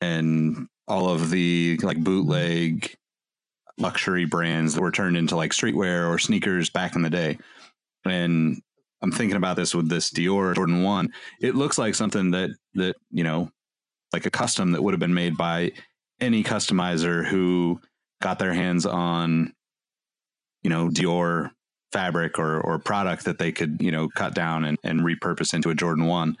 and 0.00 0.66
all 0.86 1.08
of 1.08 1.30
the 1.30 1.78
like 1.82 2.02
bootleg 2.02 2.94
luxury 3.78 4.24
brands 4.24 4.74
that 4.74 4.80
were 4.80 4.90
turned 4.90 5.16
into 5.16 5.36
like 5.36 5.52
streetwear 5.52 6.08
or 6.08 6.18
sneakers 6.18 6.70
back 6.70 6.96
in 6.96 7.02
the 7.02 7.10
day. 7.10 7.38
And 8.04 8.60
I'm 9.02 9.12
thinking 9.12 9.36
about 9.36 9.56
this 9.56 9.74
with 9.74 9.88
this 9.88 10.10
Dior 10.10 10.54
Jordan 10.54 10.82
1. 10.82 11.08
It 11.40 11.54
looks 11.54 11.78
like 11.78 11.94
something 11.94 12.30
that 12.32 12.50
that, 12.74 12.96
you 13.10 13.24
know, 13.24 13.50
like 14.12 14.26
a 14.26 14.30
custom 14.30 14.72
that 14.72 14.82
would 14.82 14.94
have 14.94 15.00
been 15.00 15.14
made 15.14 15.36
by 15.36 15.72
any 16.20 16.42
customizer 16.42 17.24
who 17.24 17.80
got 18.20 18.38
their 18.38 18.52
hands 18.52 18.86
on 18.86 19.52
you 20.62 20.70
know, 20.70 20.88
Dior 20.88 21.50
fabric 21.92 22.38
or 22.38 22.60
or 22.60 22.78
product 22.78 23.24
that 23.24 23.38
they 23.38 23.52
could, 23.52 23.80
you 23.80 23.90
know, 23.90 24.08
cut 24.08 24.34
down 24.34 24.64
and, 24.64 24.78
and 24.84 25.00
repurpose 25.00 25.54
into 25.54 25.70
a 25.70 25.74
Jordan 25.74 26.06
1. 26.06 26.36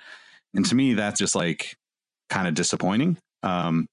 And 0.54 0.66
to 0.66 0.74
me 0.74 0.94
that's 0.94 1.18
just 1.18 1.34
like 1.34 1.76
kind 2.28 2.48
of 2.48 2.54
disappointing. 2.54 3.18
Um 3.42 3.86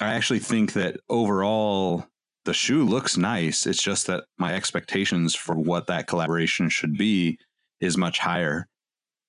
I 0.00 0.14
actually 0.14 0.40
think 0.40 0.74
that 0.74 0.98
overall 1.08 2.06
the 2.44 2.54
shoe 2.54 2.84
looks 2.84 3.16
nice. 3.16 3.66
It's 3.66 3.82
just 3.82 4.06
that 4.06 4.24
my 4.38 4.54
expectations 4.54 5.34
for 5.34 5.54
what 5.54 5.88
that 5.88 6.06
collaboration 6.06 6.68
should 6.68 6.96
be 6.96 7.38
is 7.80 7.96
much 7.96 8.18
higher. 8.18 8.66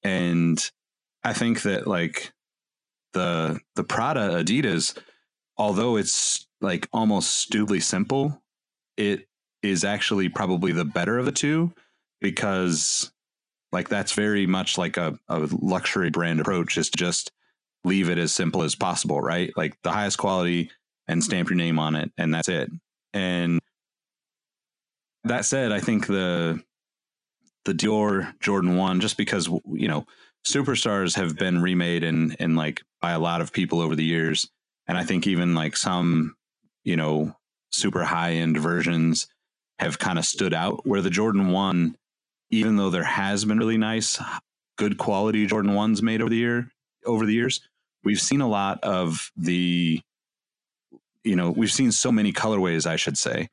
And 0.03 0.59
I 1.23 1.33
think 1.33 1.63
that 1.63 1.87
like 1.87 2.31
the 3.13 3.59
the 3.75 3.83
Prada 3.83 4.43
Adidas, 4.43 4.97
although 5.57 5.97
it's 5.97 6.47
like 6.61 6.87
almost 6.93 7.37
stupidly 7.37 7.79
simple, 7.79 8.41
it 8.95 9.27
is 9.63 9.83
actually 9.83 10.29
probably 10.29 10.71
the 10.71 10.85
better 10.85 11.17
of 11.17 11.25
the 11.25 11.31
two 11.31 11.73
because 12.21 13.11
like 13.71 13.89
that's 13.89 14.13
very 14.13 14.45
much 14.45 14.77
like 14.77 14.97
a, 14.97 15.17
a 15.27 15.47
luxury 15.51 16.09
brand 16.09 16.39
approach 16.39 16.77
is 16.77 16.89
to 16.89 16.97
just 16.97 17.31
leave 17.83 18.09
it 18.09 18.17
as 18.17 18.31
simple 18.31 18.63
as 18.63 18.75
possible, 18.75 19.21
right? 19.21 19.51
Like 19.55 19.77
the 19.83 19.91
highest 19.91 20.17
quality 20.17 20.71
and 21.07 21.21
mm-hmm. 21.21 21.25
stamp 21.25 21.49
your 21.49 21.57
name 21.57 21.79
on 21.79 21.95
it 21.95 22.11
and 22.17 22.33
that's 22.33 22.49
it. 22.49 22.69
And 23.13 23.59
that 25.23 25.45
said, 25.45 25.71
I 25.71 25.79
think 25.79 26.07
the 26.07 26.61
the 27.65 27.73
Dior 27.73 28.33
Jordan 28.39 28.77
1 28.77 29.01
just 29.01 29.17
because 29.17 29.47
you 29.47 29.87
know, 29.87 30.05
superstars 30.47 31.15
have 31.15 31.35
been 31.35 31.61
remade 31.61 32.03
and 32.03 32.35
and 32.39 32.55
like 32.55 32.81
by 33.01 33.11
a 33.11 33.19
lot 33.19 33.41
of 33.41 33.51
people 33.51 33.81
over 33.81 33.95
the 33.95 34.03
years 34.03 34.49
and 34.87 34.97
I 34.97 35.03
think 35.03 35.27
even 35.27 35.53
like 35.53 35.75
some, 35.75 36.35
you 36.83 36.95
know, 36.95 37.35
super 37.71 38.03
high 38.03 38.33
end 38.33 38.57
versions 38.57 39.27
have 39.79 39.99
kind 39.99 40.17
of 40.17 40.25
stood 40.25 40.53
out 40.53 40.85
where 40.85 41.01
the 41.01 41.09
Jordan 41.09 41.49
1 41.49 41.95
even 42.49 42.77
though 42.77 42.89
there 42.89 43.03
has 43.03 43.43
been 43.43 43.59
really 43.59 43.77
nice 43.77 44.21
good 44.77 44.97
quality 44.97 45.45
Jordan 45.45 45.71
1s 45.71 46.01
made 46.01 46.21
over 46.21 46.29
the 46.29 46.37
year 46.37 46.71
over 47.05 47.25
the 47.25 47.33
years, 47.33 47.61
we've 48.03 48.21
seen 48.21 48.41
a 48.41 48.47
lot 48.47 48.83
of 48.83 49.31
the 49.35 50.01
you 51.23 51.35
know, 51.35 51.51
we've 51.51 51.71
seen 51.71 51.91
so 51.91 52.09
many 52.09 52.31
colorways, 52.31 52.85
I 52.85 52.95
should 52.95 53.17
say, 53.17 53.49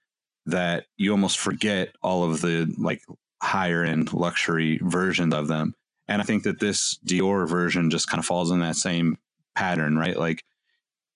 that 0.47 0.87
you 0.97 1.11
almost 1.11 1.39
forget 1.39 1.97
all 2.03 2.23
of 2.23 2.41
the 2.41 2.73
like 2.79 3.03
higher 3.43 3.83
end 3.83 4.13
luxury 4.13 4.79
versions 4.81 5.35
of 5.35 5.49
them. 5.49 5.75
And 6.07 6.23
I 6.23 6.25
think 6.25 6.45
that 6.45 6.61
this 6.61 6.99
Dior 7.05 7.49
version 7.49 7.91
just 7.91 8.09
kind 8.09 8.21
of 8.21 8.27
falls 8.27 8.53
in 8.53 8.61
that 8.61 8.77
same 8.77 9.19
pattern, 9.57 9.99
right? 9.99 10.17
Like 10.17 10.45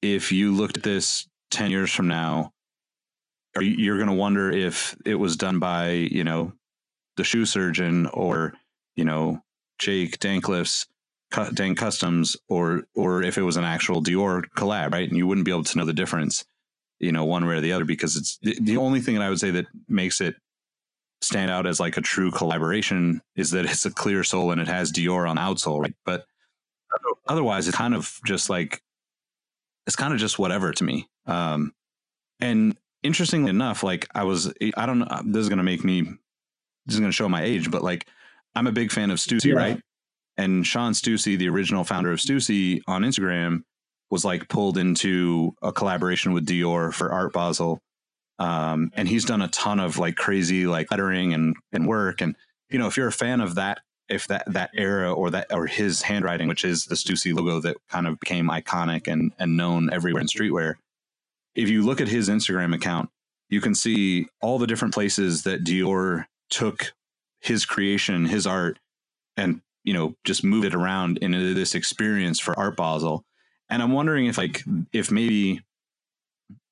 if 0.02 0.32
you 0.32 0.52
looked 0.52 0.78
at 0.78 0.82
this 0.82 1.28
10 1.52 1.70
years 1.70 1.92
from 1.92 2.08
now, 2.08 2.52
you're 3.60 3.96
going 3.96 4.08
to 4.08 4.14
wonder 4.14 4.50
if 4.50 4.96
it 5.04 5.14
was 5.14 5.36
done 5.36 5.58
by, 5.58 5.90
you 5.90 6.24
know, 6.24 6.52
the 7.16 7.24
shoe 7.24 7.46
surgeon 7.46 8.06
or, 8.06 8.54
you 8.96 9.04
know, 9.04 9.42
Jake 9.78 10.18
Danklefs 10.18 10.86
Dank 11.54 11.78
Customs 11.78 12.36
or 12.48 12.84
or 12.94 13.22
if 13.22 13.36
it 13.36 13.42
was 13.42 13.56
an 13.56 13.64
actual 13.64 14.02
Dior 14.02 14.44
collab, 14.56 14.92
right? 14.92 15.08
And 15.08 15.16
you 15.16 15.26
wouldn't 15.26 15.44
be 15.44 15.50
able 15.50 15.64
to 15.64 15.78
know 15.78 15.84
the 15.84 15.92
difference, 15.92 16.44
you 16.98 17.12
know, 17.12 17.24
one 17.24 17.46
way 17.46 17.56
or 17.56 17.60
the 17.60 17.72
other 17.72 17.84
because 17.84 18.16
it's 18.16 18.38
the, 18.42 18.56
the 18.60 18.76
only 18.76 19.00
thing 19.00 19.14
that 19.14 19.22
I 19.22 19.28
would 19.28 19.40
say 19.40 19.50
that 19.50 19.66
makes 19.88 20.20
it 20.20 20.36
stand 21.20 21.50
out 21.50 21.66
as 21.66 21.80
like 21.80 21.96
a 21.96 22.00
true 22.00 22.30
collaboration 22.30 23.20
is 23.36 23.50
that 23.50 23.64
it's 23.64 23.84
a 23.84 23.90
clear 23.90 24.24
sole 24.24 24.52
and 24.52 24.60
it 24.60 24.68
has 24.68 24.92
Dior 24.92 25.28
on 25.28 25.36
outsole, 25.36 25.80
right? 25.80 25.94
But 26.04 26.24
otherwise, 27.26 27.68
it's 27.68 27.76
kind 27.76 27.94
of 27.94 28.18
just 28.24 28.48
like 28.48 28.82
it's 29.86 29.96
kind 29.96 30.14
of 30.14 30.20
just 30.20 30.38
whatever 30.38 30.72
to 30.72 30.84
me. 30.84 31.08
Um, 31.26 31.72
and 32.40 32.76
interestingly 33.02 33.50
enough, 33.50 33.82
like 33.82 34.08
I 34.14 34.24
was, 34.24 34.52
I 34.76 34.86
don't 34.86 34.98
know, 34.98 35.22
this 35.24 35.42
is 35.42 35.48
going 35.48 35.58
to 35.58 35.64
make 35.64 35.84
me, 35.84 36.02
this 36.86 36.94
is 36.94 37.00
going 37.00 37.10
to 37.10 37.16
show 37.16 37.28
my 37.28 37.42
age, 37.42 37.70
but 37.70 37.82
like 37.82 38.06
I'm 38.54 38.66
a 38.66 38.72
big 38.72 38.90
fan 38.90 39.10
of 39.10 39.18
Stussy, 39.18 39.46
yeah. 39.46 39.54
right? 39.54 39.80
And 40.36 40.66
Shawn 40.66 40.92
Stussy, 40.92 41.36
the 41.36 41.48
original 41.48 41.84
founder 41.84 42.12
of 42.12 42.18
Stussy 42.18 42.80
on 42.86 43.02
Instagram, 43.02 43.62
was 44.10 44.24
like 44.24 44.48
pulled 44.48 44.78
into 44.78 45.54
a 45.62 45.72
collaboration 45.72 46.32
with 46.32 46.46
Dior 46.46 46.92
for 46.92 47.12
Art 47.12 47.32
Basel. 47.32 47.80
Um, 48.38 48.90
and 48.94 49.08
he's 49.08 49.24
done 49.24 49.42
a 49.42 49.48
ton 49.48 49.80
of 49.80 49.98
like 49.98 50.16
crazy 50.16 50.66
like 50.66 50.90
lettering 50.90 51.34
and, 51.34 51.56
and 51.72 51.86
work. 51.88 52.20
And, 52.20 52.36
you 52.70 52.78
know, 52.78 52.86
if 52.86 52.96
you're 52.96 53.08
a 53.08 53.12
fan 53.12 53.40
of 53.40 53.56
that, 53.56 53.80
if 54.08 54.28
that, 54.28 54.44
that 54.52 54.70
era 54.74 55.12
or 55.12 55.30
that, 55.30 55.52
or 55.52 55.66
his 55.66 56.02
handwriting, 56.02 56.48
which 56.48 56.64
is 56.64 56.86
the 56.86 56.94
Stussy 56.94 57.34
logo 57.34 57.60
that 57.60 57.76
kind 57.90 58.06
of 58.06 58.18
became 58.20 58.48
iconic 58.48 59.08
and, 59.08 59.32
and 59.38 59.56
known 59.56 59.92
everywhere 59.92 60.22
in 60.22 60.28
streetwear. 60.28 60.74
If 61.58 61.68
you 61.68 61.82
look 61.82 62.00
at 62.00 62.08
his 62.08 62.28
Instagram 62.28 62.74
account, 62.74 63.10
you 63.50 63.60
can 63.60 63.74
see 63.74 64.28
all 64.40 64.58
the 64.58 64.66
different 64.66 64.94
places 64.94 65.42
that 65.42 65.64
Dior 65.64 66.26
took 66.50 66.92
his 67.40 67.66
creation, 67.66 68.26
his 68.26 68.46
art, 68.46 68.78
and 69.36 69.60
you 69.84 69.94
know 69.94 70.14
just 70.24 70.44
move 70.44 70.64
it 70.64 70.74
around 70.74 71.18
into 71.18 71.54
this 71.54 71.74
experience 71.74 72.38
for 72.38 72.58
art 72.58 72.76
basel. 72.76 73.24
And 73.70 73.82
i'm 73.82 73.92
wondering 73.92 74.26
if 74.26 74.38
like 74.38 74.62
if 74.92 75.10
maybe 75.10 75.62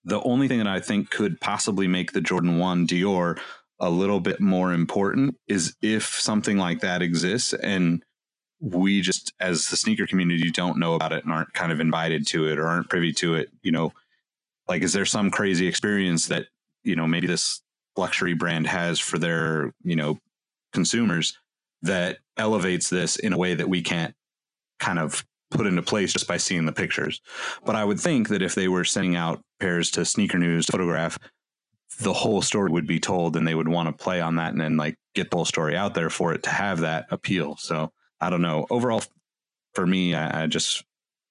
the 0.05 0.21
only 0.23 0.49
thing 0.49 0.59
that 0.59 0.67
i 0.67 0.81
think 0.81 1.11
could 1.11 1.41
possibly 1.41 1.87
make 1.87 2.13
the 2.13 2.21
jordan 2.21 2.59
1 2.59 2.87
dior 2.87 3.39
a 3.81 3.91
little 3.91 4.21
bit 4.21 4.41
more 4.41 4.73
important 4.73 5.37
is 5.47 5.77
if 5.83 6.05
something 6.05 6.57
like 6.57 6.81
that 6.81 7.03
exists 7.03 7.53
and 7.53 8.03
we 8.61 9.03
just 9.03 9.35
as 9.41 9.67
the 9.67 9.77
sneaker 9.77 10.07
community 10.07 10.51
don't 10.51 10.79
know 10.79 10.95
about 10.95 11.13
it 11.13 11.25
and 11.25 11.33
aren't 11.33 11.53
kind 11.53 11.71
of 11.71 11.81
invited 11.81 12.27
to 12.27 12.49
it 12.49 12.59
or 12.59 12.67
aren't 12.67 12.89
privy 12.89 13.13
to 13.13 13.35
it 13.35 13.51
you 13.63 13.71
know 13.71 13.93
like 14.69 14.83
is 14.83 14.93
there 14.93 15.05
some 15.05 15.31
crazy 15.31 15.67
experience 15.67 16.27
that 16.29 16.47
you 16.85 16.97
know 16.97 17.07
maybe 17.07 17.27
this 17.27 17.63
luxury 17.97 18.35
brand 18.35 18.67
has 18.67 18.99
for 18.99 19.19
their 19.19 19.73
you 19.83 19.97
know 19.97 20.19
consumers 20.73 21.39
that 21.83 22.19
elevates 22.37 22.91
this 22.91 23.17
in 23.17 23.33
a 23.33 23.39
way 23.39 23.55
that 23.55 23.69
we 23.69 23.83
can't 23.83 24.15
kind 24.79 24.99
of 24.99 25.25
put 25.51 25.67
into 25.67 25.83
place 25.83 26.13
just 26.13 26.29
by 26.29 26.37
seeing 26.37 26.67
the 26.67 26.73
pictures. 26.73 27.21
But 27.65 27.77
I 27.77 27.85
would 27.85 28.01
think 28.01 28.29
that 28.29 28.43
if 28.43 28.55
they 28.55 28.69
were 28.69 28.85
sending 28.85 29.17
out 29.17 29.43
pairs 29.61 29.91
to 29.93 30.05
Sneaker 30.05 30.39
News 30.39 30.67
to 30.67 30.73
photograph, 30.73 31.19
the 32.01 32.13
whole 32.13 32.43
story 32.43 32.71
would 32.71 32.87
be 32.87 33.01
told 33.01 33.37
and 33.37 33.47
they 33.47 33.55
would 33.55 33.69
want 33.69 33.89
to 33.89 34.05
play 34.05 34.21
on 34.21 34.37
that 34.37 34.53
and 34.53 34.61
then 34.61 34.77
like 34.77 34.97
get 35.15 35.31
the 35.31 35.37
whole 35.37 35.45
story 35.45 35.77
out 35.77 35.95
there 35.95 36.11
for 36.11 36.35
it 36.35 36.43
to 36.43 36.51
have 36.51 36.81
that 36.81 37.07
appeal. 37.11 37.57
So 37.57 37.93
I 38.21 38.29
don't 38.29 38.43
know. 38.43 38.67
Overall, 38.71 39.03
for 39.75 39.87
me, 39.87 40.15
I, 40.15 40.43
I 40.43 40.47
just 40.47 40.85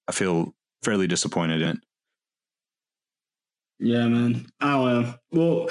I 0.08 0.12
feel 0.12 0.54
fairly 0.82 1.06
disappointed 1.06 1.62
in 1.62 1.68
it. 1.68 1.78
Yeah, 3.78 4.06
man. 4.08 4.46
I 4.60 4.70
don't 4.70 5.02
know. 5.02 5.14
Well, 5.32 5.68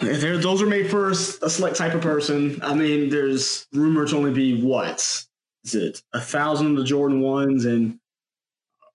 those 0.00 0.62
are 0.62 0.66
made 0.66 0.90
for 0.90 1.10
a 1.10 1.14
select 1.14 1.76
type 1.76 1.94
of 1.94 2.02
person, 2.02 2.60
I 2.62 2.74
mean, 2.74 3.08
there's 3.08 3.66
rumored 3.72 4.08
to 4.08 4.16
only 4.16 4.32
be 4.32 4.62
what 4.62 5.24
is 5.64 5.74
it 5.74 6.02
a 6.12 6.20
thousand 6.20 6.72
of 6.72 6.76
the 6.76 6.84
Jordan 6.84 7.20
ones 7.20 7.64
and 7.64 7.98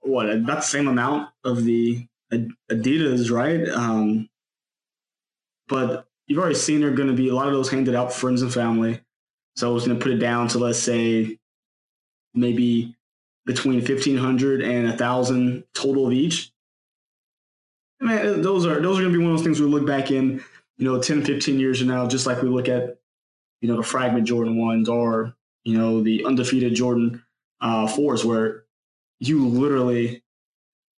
what 0.01 0.29
about 0.29 0.57
the 0.57 0.62
same 0.62 0.88
amount 0.88 1.29
of 1.43 1.63
the 1.63 2.07
Adidas, 2.71 3.29
right? 3.31 3.67
Um, 3.69 4.29
but 5.67 6.05
you've 6.27 6.39
already 6.39 6.55
seen 6.55 6.81
there 6.81 6.89
are 6.91 6.95
going 6.95 7.10
to 7.10 7.15
be 7.15 7.29
a 7.29 7.36
lot 7.36 7.48
of 7.48 7.53
those 7.53 7.69
handed 7.69 7.95
out 7.95 8.13
friends 8.13 8.41
and 8.41 8.53
family. 8.53 9.01
So 9.55 9.69
I 9.69 9.74
was 9.74 9.86
going 9.86 10.00
to 10.00 10.03
put 10.03 10.13
it 10.13 10.17
down 10.19 10.48
to 10.50 10.60
let's 10.60 10.79
say 10.79 11.38
maybe 12.33 12.95
between 13.45 13.81
fifteen 13.81 14.17
hundred 14.17 14.62
and 14.62 14.88
a 14.88 14.98
thousand 14.98 15.65
total 15.74 16.07
of 16.07 16.13
each. 16.13 16.50
Man, 18.01 18.41
those 18.41 18.65
are 18.65 18.81
those 18.81 18.98
are 18.98 19.01
going 19.01 19.13
to 19.13 19.17
be 19.20 19.24
one 19.24 19.31
of 19.31 19.38
those 19.38 19.46
things 19.46 19.62
we 19.62 19.67
look 19.67 19.86
back 19.86 20.12
in 20.12 20.43
you 20.77 20.86
know, 20.86 21.00
10, 21.00 21.24
15 21.24 21.60
years 21.60 21.77
from 21.77 21.89
now, 21.89 22.08
just 22.08 22.25
like 22.25 22.41
we 22.41 22.50
look 22.50 22.67
at, 22.67 22.98
you 23.62 23.67
know, 23.70 23.77
the 23.77 23.84
fragment 23.84 24.25
Jordan 24.25 24.58
ones 24.58 24.89
or, 24.89 25.36
you 25.63 25.77
know, 25.77 26.01
the 26.01 26.25
undefeated 26.25 26.74
Jordan 26.74 27.24
uh, 27.62 27.86
fours, 27.88 28.25
where 28.25 28.63
you 29.20 29.48
literally 29.48 30.24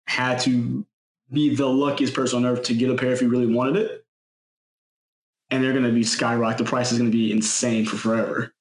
had 0.07 0.39
to 0.39 0.85
be 1.29 1.53
the 1.53 1.67
luckiest 1.67 2.13
person 2.13 2.45
on 2.45 2.49
earth 2.49 2.63
to 2.63 2.73
get 2.73 2.89
a 2.89 2.95
pair 2.95 3.11
if 3.11 3.21
you 3.21 3.27
really 3.27 3.53
wanted 3.53 3.75
it. 3.75 4.05
and 5.49 5.63
they're 5.63 5.73
going 5.73 5.83
to 5.83 5.91
be 5.91 6.03
skyrocket. 6.03 6.57
The 6.59 6.63
price 6.63 6.91
is 6.93 6.97
going 6.97 7.11
to 7.11 7.15
be 7.17 7.31
insane 7.31 7.85
for 7.85 7.97
forever. 7.97 8.53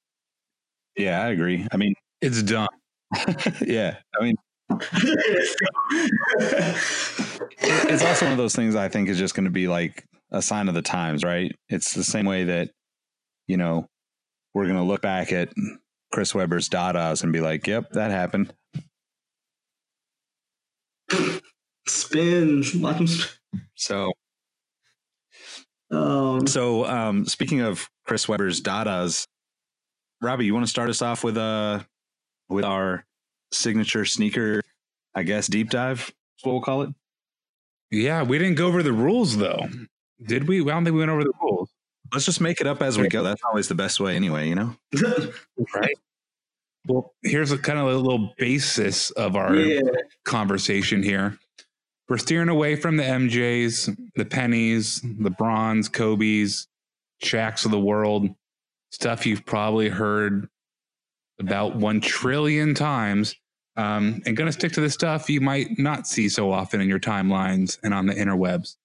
Yeah, 0.97 1.23
I 1.23 1.29
agree. 1.29 1.67
I 1.73 1.77
mean, 1.77 1.95
It's 2.21 2.43
done. 2.43 2.69
yeah, 3.65 3.97
I 4.19 4.25
mean, 4.25 4.37
it's 7.61 8.02
also 8.02 8.26
one 8.26 8.33
of 8.33 8.38
those 8.38 8.55
things 8.55 8.75
I 8.75 8.88
think 8.88 9.09
is 9.09 9.19
just 9.19 9.35
going 9.35 9.45
to 9.45 9.50
be 9.50 9.69
like 9.69 10.05
a 10.31 10.43
sign 10.43 10.69
of 10.69 10.75
the 10.75 10.83
times, 10.83 11.25
right? 11.25 11.55
It's 11.69 11.95
the 11.95 12.05
same 12.05 12.26
way 12.26 12.45
that, 12.45 12.71
you 13.47 13.57
know, 13.57 13.87
we're 14.55 14.64
going 14.64 14.76
to 14.76 14.83
look 14.83 15.02
back 15.02 15.33
at 15.33 15.50
Chris 16.12 16.35
Webber's 16.35 16.69
Dadas 16.69 17.23
and 17.23 17.33
be 17.33 17.41
like, 17.41 17.67
yep, 17.67 17.91
that 17.93 18.11
happened. 18.11 18.52
Spin, 21.87 22.62
watch 22.76 22.99
them 22.99 23.07
spin. 23.07 23.29
So, 23.75 24.12
Um, 25.91 26.47
so 26.47 26.87
um, 26.87 27.26
speaking 27.26 27.61
of 27.61 27.88
Chris 28.07 28.26
Webber's 28.29 28.62
Dadas, 28.62 29.26
Robbie, 30.23 30.47
you 30.47 30.55
want 30.55 30.64
to 30.64 30.71
start 30.71 30.88
us 30.88 31.02
off 31.02 31.23
with 31.25 31.37
uh 31.37 31.81
with 32.49 32.64
our 32.64 33.05
signature 33.52 34.04
sneaker, 34.04 34.62
I 35.14 35.23
guess, 35.23 35.47
deep 35.47 35.71
dive? 35.71 36.12
What 36.42 36.52
we'll 36.52 36.61
call 36.62 36.82
it. 36.82 36.90
Yeah, 37.90 38.23
we 38.23 38.38
didn't 38.38 38.56
go 38.56 38.66
over 38.66 38.82
the 38.82 38.92
rules 38.92 39.37
though, 39.37 39.68
did 40.25 40.49
we? 40.49 40.61
I 40.62 40.64
don't 40.64 40.85
think 40.85 40.94
we 40.94 41.00
went 41.00 41.11
over 41.11 41.25
the 41.25 41.32
rules. 41.40 41.71
Let's 42.12 42.26
just 42.26 42.40
make 42.40 42.61
it 42.61 42.66
up 42.66 42.82
as 42.82 42.99
we 42.99 43.09
go. 43.09 43.23
That's 43.23 43.42
always 43.44 43.68
the 43.68 43.75
best 43.75 44.00
way, 44.00 44.16
anyway. 44.16 44.49
You 44.49 44.54
know. 44.54 44.76
Right. 45.75 45.94
Well, 46.87 47.14
here's 47.23 47.52
a 47.52 47.59
kind 47.59 47.78
of 47.78 47.87
a 47.87 47.97
little 47.97 48.35
basis 48.38 49.11
of 49.12 49.37
our 49.37 49.54
yeah, 49.54 49.82
conversation 50.25 51.02
here. 51.02 51.38
We're 52.09 52.18
steering 52.18 52.49
away 52.49 52.75
from 52.75 52.97
the 52.97 53.04
MJs, 53.04 53.97
the 54.16 54.25
Pennies, 54.25 55.00
the 55.02 55.30
Brons, 55.30 55.88
Kobe's, 55.88 56.66
Shaqs 57.23 57.64
of 57.64 57.71
the 57.71 57.78
world, 57.78 58.28
stuff 58.90 59.26
you've 59.26 59.47
probably 59.47 59.88
heard 59.88 60.49
about 61.38 61.76
one 61.76 62.00
trillion 62.00 62.75
times, 62.75 63.35
um, 63.76 64.21
and 64.26 64.37
going 64.37 64.47
to 64.47 64.52
stick 64.52 64.73
to 64.73 64.81
the 64.81 64.91
stuff 64.91 65.31
you 65.31 65.41
might 65.41 65.79
not 65.79 66.07
see 66.07 66.29
so 66.29 66.52
often 66.52 66.81
in 66.81 66.88
your 66.88 67.00
timelines 67.00 67.79
and 67.83 67.95
on 67.95 68.07
the 68.07 68.14
interwebs. 68.14 68.76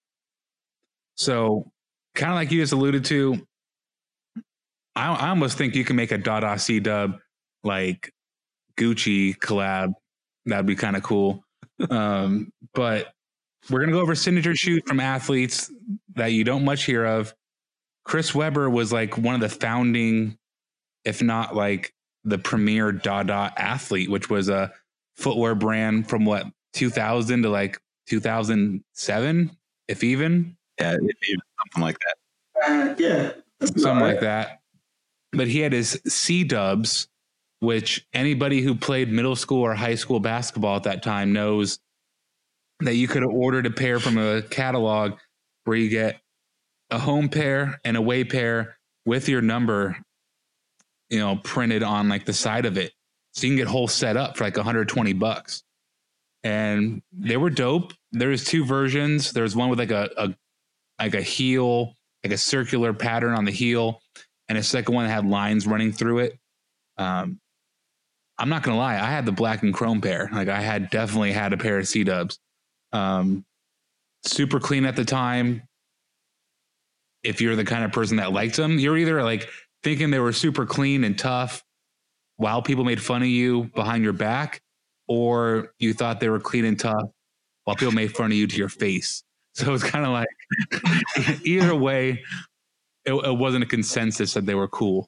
So, 1.15 1.71
kind 2.15 2.31
of 2.31 2.35
like 2.35 2.51
you 2.51 2.61
just 2.61 2.73
alluded 2.73 3.05
to, 3.05 3.45
I, 4.95 5.13
I 5.13 5.29
almost 5.29 5.57
think 5.57 5.75
you 5.75 5.83
can 5.83 5.95
make 5.95 6.11
a 6.11 6.17
Dada 6.17 6.57
C 6.57 6.79
dub 6.79 7.19
like 7.63 8.11
Gucci 8.77 9.37
collab. 9.37 9.93
That'd 10.45 10.65
be 10.65 10.75
kind 10.75 10.95
of 10.95 11.03
cool. 11.03 11.43
Um, 11.89 12.51
but 12.73 13.11
we're 13.69 13.81
gonna 13.81 13.91
go 13.91 13.99
over 13.99 14.15
signature 14.15 14.55
shoot 14.55 14.83
from 14.87 14.99
athletes 14.99 15.71
that 16.15 16.27
you 16.27 16.43
don't 16.43 16.63
much 16.65 16.85
hear 16.85 17.05
of. 17.05 17.33
Chris 18.05 18.33
Webber 18.33 18.69
was 18.69 18.93
like 18.93 19.17
one 19.17 19.35
of 19.35 19.41
the 19.41 19.49
founding, 19.49 20.37
if 21.03 21.21
not 21.21 21.55
like 21.55 21.93
the 22.27 22.37
premier 22.37 22.91
Dada 22.91 23.53
athlete, 23.57 24.09
which 24.09 24.29
was 24.29 24.49
a 24.49 24.71
footwear 25.15 25.55
brand 25.55 26.09
from 26.09 26.25
what 26.25 26.45
2000 26.73 27.43
to 27.43 27.49
like 27.49 27.79
2007, 28.07 29.57
if 29.87 30.03
even 30.03 30.57
Yeah, 30.79 30.93
if 30.93 31.29
even 31.29 31.41
something 31.59 31.83
like 31.83 31.97
that. 31.99 32.15
Uh, 32.69 32.95
yeah, 32.97 33.31
something 33.61 33.85
all 33.87 33.93
right. 33.93 34.13
like 34.13 34.19
that. 34.21 34.59
But 35.31 35.47
he 35.47 35.59
had 35.59 35.73
his 35.73 36.01
C 36.07 36.43
dubs, 36.43 37.07
which 37.59 38.05
anybody 38.13 38.61
who 38.61 38.75
played 38.75 39.11
middle 39.11 39.35
school 39.35 39.61
or 39.61 39.73
high 39.73 39.95
school 39.95 40.19
basketball 40.19 40.77
at 40.77 40.83
that 40.83 41.03
time 41.03 41.33
knows 41.33 41.79
that 42.81 42.95
you 42.95 43.07
could 43.07 43.23
have 43.23 43.31
ordered 43.31 43.65
a 43.65 43.71
pair 43.71 43.99
from 43.99 44.17
a 44.17 44.41
catalog 44.41 45.13
where 45.63 45.77
you 45.77 45.89
get 45.89 46.21
a 46.91 46.99
home 46.99 47.29
pair 47.29 47.79
and 47.83 47.97
a 47.97 47.99
away 47.99 48.23
pair 48.23 48.77
with 49.05 49.27
your 49.27 49.41
number, 49.41 49.97
you 51.09 51.19
know, 51.19 51.37
printed 51.43 51.83
on 51.83 52.09
like 52.09 52.25
the 52.25 52.33
side 52.33 52.65
of 52.65 52.77
it. 52.77 52.91
So 53.33 53.45
you 53.45 53.51
can 53.51 53.57
get 53.57 53.67
whole 53.67 53.87
set 53.87 54.17
up 54.17 54.37
for 54.37 54.43
like 54.43 54.57
120 54.57 55.13
bucks. 55.13 55.63
And 56.43 57.01
they 57.11 57.37
were 57.37 57.49
dope. 57.49 57.93
There 58.11 58.29
was 58.29 58.43
two 58.43 58.65
versions. 58.65 59.31
There 59.31 59.43
was 59.43 59.55
one 59.55 59.69
with 59.69 59.79
like 59.79 59.91
a, 59.91 60.09
a 60.17 60.35
like 60.99 61.13
a 61.13 61.21
heel, 61.21 61.93
like 62.23 62.33
a 62.33 62.37
circular 62.37 62.93
pattern 62.93 63.33
on 63.33 63.45
the 63.45 63.51
heel, 63.51 64.01
and 64.49 64.57
a 64.57 64.63
second 64.63 64.95
one 64.95 65.05
that 65.05 65.11
had 65.11 65.25
lines 65.25 65.67
running 65.67 65.91
through 65.91 66.19
it. 66.19 66.39
Um, 66.97 67.39
I'm 68.37 68.49
not 68.49 68.63
gonna 68.63 68.77
lie, 68.77 68.95
I 68.95 69.09
had 69.09 69.25
the 69.25 69.31
black 69.31 69.63
and 69.63 69.73
chrome 69.73 70.01
pair. 70.01 70.29
Like 70.31 70.47
I 70.47 70.61
had 70.61 70.89
definitely 70.89 71.31
had 71.31 71.53
a 71.53 71.57
pair 71.57 71.79
of 71.79 71.87
C 71.87 72.03
dubs. 72.03 72.39
Um, 72.93 73.45
super 74.25 74.59
clean 74.59 74.85
at 74.85 74.95
the 74.95 75.05
time. 75.05 75.63
If 77.23 77.41
you're 77.41 77.55
the 77.55 77.65
kind 77.65 77.83
of 77.83 77.91
person 77.91 78.17
that 78.17 78.31
liked 78.31 78.55
them, 78.55 78.79
you're 78.79 78.97
either 78.97 79.23
like 79.23 79.49
thinking 79.87 80.11
they 80.11 80.19
were 80.19 80.33
super 80.33 80.65
clean 80.65 81.05
and 81.05 81.17
tough 81.17 81.63
while 82.35 82.61
people 82.61 82.83
made 82.83 83.01
fun 83.01 83.21
of 83.21 83.29
you 83.29 83.71
behind 83.73 84.03
your 84.03 84.11
back, 84.11 84.59
or 85.07 85.71
you 85.79 85.93
thought 85.93 86.19
they 86.19 86.27
were 86.27 86.41
clean 86.41 86.65
and 86.65 86.77
tough 86.77 87.09
while 87.63 87.77
people 87.77 87.93
made 87.93 88.13
fun 88.13 88.25
of 88.25 88.33
you 88.37 88.45
to 88.47 88.57
your 88.57 88.67
face. 88.67 89.23
So 89.53 89.73
it's 89.73 89.85
kind 89.85 90.05
of 90.05 90.11
like 90.11 90.27
either 91.45 91.73
way, 91.73 92.21
it, 93.05 93.13
it 93.13 93.37
wasn't 93.37 93.63
a 93.63 93.65
consensus 93.65 94.33
that 94.33 94.45
they 94.45 94.55
were 94.55 94.67
cool. 94.67 95.07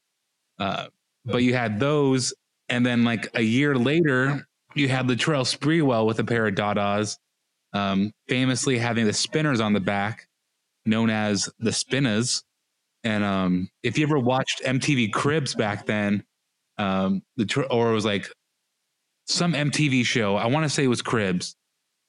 Uh, 0.58 0.88
but 1.26 1.44
you 1.44 1.54
had 1.54 1.78
those, 1.78 2.34
and 2.70 2.86
then 2.86 3.04
like 3.04 3.30
a 3.36 3.44
year 3.44 3.76
later, 3.76 4.48
you 4.76 4.88
had 4.88 5.10
the 5.10 5.15
Latrell 5.15 5.44
Sprewell 5.44 6.08
with 6.08 6.20
a 6.20 6.24
pair 6.24 6.48
of 6.48 6.56
Dadas, 6.56 7.18
um, 7.74 8.13
famously 8.30 8.78
having 8.78 9.06
the 9.06 9.13
spinners 9.13 9.60
on 9.60 9.74
the 9.74 9.82
back, 9.82 10.26
known 10.86 11.10
as 11.10 11.50
the 11.60 11.74
Spinners. 11.74 12.44
And 13.04 13.24
um, 13.24 13.70
if 13.84 13.98
you 13.98 14.06
ever 14.06 14.20
watched 14.20 14.62
MTV 14.64 15.14
Cribs 15.14 15.56
back 15.56 15.86
then, 15.86 16.24
um, 16.78 17.22
the 17.38 17.46
tr- 17.46 17.64
or 17.64 17.92
it 17.92 17.94
was 17.94 18.06
like 18.06 18.30
some 19.26 19.54
MTV 19.54 20.06
show, 20.06 20.36
I 20.36 20.48
want 20.48 20.66
to 20.66 20.70
say 20.70 20.84
it 20.84 20.88
was 20.88 21.02
Cribs, 21.02 21.56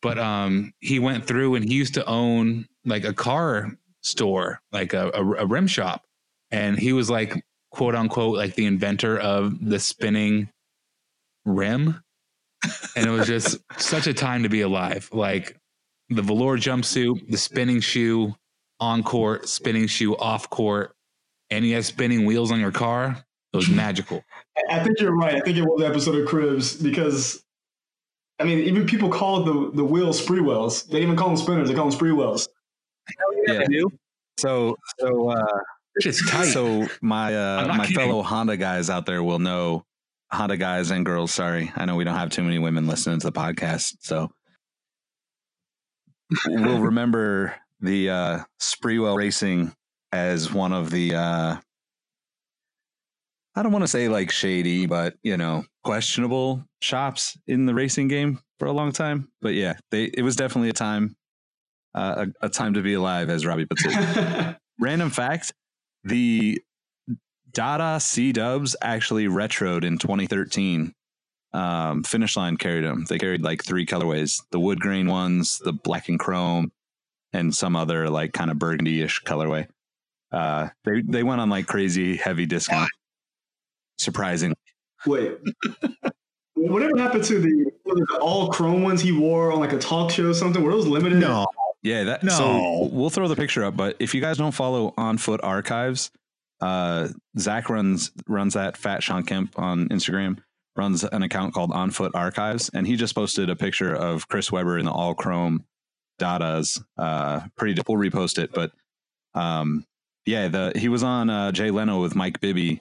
but 0.02 0.18
um, 0.18 0.72
he 0.80 0.98
went 0.98 1.26
through 1.26 1.54
and 1.54 1.64
he 1.64 1.74
used 1.74 1.94
to 1.94 2.06
own 2.06 2.66
like 2.84 3.04
a 3.04 3.12
car 3.12 3.72
store, 4.02 4.60
like 4.72 4.92
a, 4.92 5.10
a, 5.14 5.24
a 5.42 5.46
rim 5.46 5.66
shop, 5.66 6.04
and 6.50 6.78
he 6.78 6.92
was 6.92 7.10
like 7.10 7.44
quote 7.70 7.94
unquote 7.94 8.36
like 8.36 8.54
the 8.54 8.66
inventor 8.66 9.18
of 9.18 9.64
the 9.64 9.78
spinning 9.78 10.48
rim, 11.44 12.02
and 12.96 13.06
it 13.06 13.10
was 13.10 13.26
just 13.26 13.58
such 13.78 14.06
a 14.06 14.14
time 14.14 14.42
to 14.42 14.48
be 14.48 14.62
alive. 14.62 15.08
Like 15.12 15.56
the 16.08 16.22
velour 16.22 16.56
jumpsuit, 16.56 17.30
the 17.30 17.38
spinning 17.38 17.80
shoe 17.80 18.34
on 18.80 19.02
court, 19.02 19.48
spinning 19.48 19.86
shoe 19.86 20.16
off 20.16 20.48
court, 20.50 20.94
and 21.50 21.64
you 21.64 21.74
has 21.74 21.86
spinning 21.86 22.24
wheels 22.26 22.50
on 22.50 22.58
your 22.60 22.72
car. 22.72 23.24
It 23.52 23.56
was 23.56 23.68
magical. 23.68 24.22
I 24.70 24.78
I 24.78 24.84
think 24.84 25.00
you're 25.00 25.14
right. 25.16 25.34
I 25.34 25.40
think 25.40 25.56
it 25.56 25.62
was 25.62 25.80
the 25.80 25.86
episode 25.86 26.14
of 26.14 26.26
Cribs 26.28 26.76
because, 26.76 27.42
I 28.38 28.44
mean, 28.44 28.60
even 28.60 28.86
people 28.86 29.08
call 29.10 29.42
the 29.44 29.70
the 29.76 29.84
wheels 29.84 30.24
Sprewells. 30.24 30.88
They 30.88 31.02
even 31.02 31.16
call 31.16 31.28
them 31.28 31.36
spinners. 31.36 31.68
They 31.68 31.74
call 31.74 31.90
them 31.90 31.98
Sprewells. 31.98 32.48
Yeah. 33.46 33.64
So, 34.38 34.76
so, 35.00 35.28
uh, 35.30 35.58
It's 35.96 36.24
tight. 36.30 36.46
so 36.46 36.86
my 37.02 37.34
uh, 37.34 37.74
my 37.76 37.86
kidding. 37.86 37.96
fellow 37.96 38.22
Honda 38.22 38.56
guys 38.56 38.88
out 38.88 39.04
there 39.04 39.22
will 39.22 39.40
know 39.40 39.84
Honda 40.32 40.56
guys 40.56 40.90
and 40.92 41.04
girls. 41.04 41.32
Sorry, 41.32 41.72
I 41.76 41.84
know 41.86 41.96
we 41.96 42.04
don't 42.04 42.14
have 42.14 42.30
too 42.30 42.44
many 42.44 42.58
women 42.60 42.86
listening 42.86 43.18
to 43.18 43.26
the 43.26 43.32
podcast, 43.32 43.96
so 44.00 44.30
we'll 46.46 46.80
remember 46.80 47.54
the 47.80 48.10
uh, 48.10 48.38
Sprewell 48.60 49.16
Racing 49.16 49.72
as 50.12 50.52
one 50.52 50.72
of 50.72 50.90
the. 50.90 51.14
Uh, 51.14 51.56
I 53.56 53.62
don't 53.62 53.72
want 53.72 53.82
to 53.82 53.88
say 53.88 54.08
like 54.08 54.30
shady, 54.30 54.86
but 54.86 55.14
you 55.22 55.36
know, 55.36 55.64
questionable 55.84 56.64
shops 56.80 57.36
in 57.46 57.66
the 57.66 57.74
racing 57.74 58.08
game 58.08 58.40
for 58.58 58.66
a 58.66 58.72
long 58.72 58.92
time. 58.92 59.28
But 59.40 59.54
yeah, 59.54 59.74
they 59.90 60.04
it 60.04 60.22
was 60.22 60.36
definitely 60.36 60.70
a 60.70 60.74
time, 60.74 61.16
uh, 61.94 62.26
a, 62.42 62.46
a 62.46 62.48
time 62.48 62.74
to 62.74 62.82
be 62.82 62.94
alive, 62.94 63.28
as 63.28 63.44
Robbie 63.44 63.66
puts 63.66 63.84
it. 63.84 64.56
Random 64.80 65.10
fact: 65.10 65.52
the 66.04 66.62
Dada 67.52 67.98
C 68.00 68.32
Dubs 68.32 68.76
actually 68.80 69.26
retroed 69.26 69.84
in 69.84 69.98
2013. 69.98 70.94
Um, 71.52 72.04
Finish 72.04 72.36
Line 72.36 72.56
carried 72.56 72.84
them. 72.84 73.04
They 73.08 73.18
carried 73.18 73.42
like 73.42 73.64
three 73.64 73.84
colorways: 73.84 74.42
the 74.52 74.60
wood 74.60 74.80
grain 74.80 75.08
ones, 75.08 75.58
the 75.58 75.72
black 75.72 76.08
and 76.08 76.18
chrome, 76.18 76.70
and 77.32 77.54
some 77.54 77.76
other 77.76 78.08
like 78.10 78.32
kind 78.32 78.50
of 78.50 78.58
burgundy-ish 78.58 79.22
colorway. 79.24 79.66
Uh, 80.32 80.68
they 80.84 81.02
they 81.02 81.22
went 81.22 81.40
on 81.40 81.50
like 81.50 81.66
crazy 81.66 82.16
heavy 82.16 82.46
discount. 82.46 82.88
Surprising. 83.98 84.54
Wait, 85.06 85.38
whatever 86.54 86.96
happened 86.98 87.24
to 87.24 87.38
the, 87.40 87.70
what 87.84 87.94
was 87.94 88.02
it, 88.02 88.08
the 88.08 88.18
all 88.20 88.48
chrome 88.50 88.82
ones 88.82 89.00
he 89.00 89.12
wore 89.12 89.52
on 89.52 89.60
like 89.60 89.72
a 89.72 89.78
talk 89.78 90.10
show 90.10 90.28
or 90.30 90.34
something? 90.34 90.62
Were 90.62 90.72
those 90.72 90.86
limited? 90.86 91.18
No. 91.18 91.46
Yeah, 91.82 92.04
that 92.04 92.22
No. 92.22 92.30
so 92.30 92.88
we'll 92.92 93.08
throw 93.10 93.26
the 93.28 93.36
picture 93.36 93.64
up, 93.64 93.76
but 93.76 93.96
if 93.98 94.14
you 94.14 94.20
guys 94.20 94.36
don't 94.36 94.52
follow 94.52 94.92
On 94.98 95.16
Foot 95.16 95.40
Archives, 95.42 96.10
uh 96.60 97.08
Zach 97.38 97.70
runs 97.70 98.10
runs 98.28 98.54
that 98.54 98.76
Fat 98.76 99.02
Shawn 99.02 99.24
Kemp 99.24 99.58
on 99.58 99.88
Instagram, 99.88 100.38
runs 100.76 101.04
an 101.04 101.22
account 101.22 101.54
called 101.54 101.72
On 101.72 101.90
Foot 101.90 102.12
Archives, 102.14 102.68
and 102.74 102.86
he 102.86 102.96
just 102.96 103.14
posted 103.14 103.48
a 103.48 103.56
picture 103.56 103.94
of 103.94 104.28
Chris 104.28 104.52
Webber 104.52 104.78
in 104.78 104.84
the 104.84 104.92
all 104.92 105.14
chrome 105.14 105.64
Dadas. 106.20 106.80
Uh 106.96 107.40
pretty 107.56 107.80
we'll 107.88 107.98
repost 107.98 108.38
it, 108.38 108.50
but 108.52 108.70
um 109.34 109.84
Yeah, 110.26 110.48
the 110.48 110.72
he 110.76 110.88
was 110.88 111.02
on 111.02 111.30
uh, 111.30 111.50
Jay 111.50 111.70
Leno 111.70 112.00
with 112.00 112.14
Mike 112.14 112.40
Bibby 112.40 112.80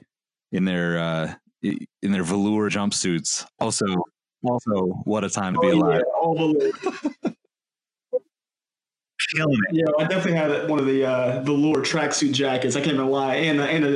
in 0.52 0.66
their 0.66 1.00
uh, 1.00 1.34
in 1.62 2.12
their 2.12 2.24
velour 2.24 2.70
jumpsuits. 2.70 3.46
Also, 3.60 3.86
also, 4.44 4.88
what 5.06 5.24
a 5.24 5.30
time 5.30 5.54
to 5.54 5.60
be 5.60 5.68
Oh, 5.68 5.74
alive! 5.74 6.02
yeah, 6.06 6.20
all 6.22 6.36
the- 6.36 7.36
Killing 9.36 9.60
it. 9.70 9.76
yeah, 9.76 9.86
I 10.00 10.08
definitely 10.08 10.34
had 10.40 10.70
one 10.70 10.80
of 10.80 10.86
the 10.86 11.06
uh, 11.06 11.42
velour 11.44 11.82
tracksuit 11.84 12.32
jackets. 12.34 12.76
I 12.76 12.82
can't 12.82 12.94
even 12.96 13.10
lie, 13.10 13.36
and 13.36 13.60
and 13.62 13.84
a, 13.86 13.96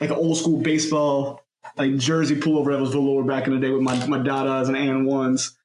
like 0.00 0.10
an 0.10 0.16
old 0.16 0.38
school 0.38 0.60
baseball 0.60 1.42
like 1.76 1.96
jersey 1.96 2.36
pullover 2.36 2.72
that 2.72 2.80
was 2.80 2.90
velour 2.92 3.22
back 3.24 3.46
in 3.46 3.52
the 3.54 3.60
day 3.60 3.70
with 3.70 3.82
my 3.82 3.94
my 4.06 4.18
Dadas 4.18 4.68
and 4.68 4.76
and 4.76 5.06
ones. 5.06 5.56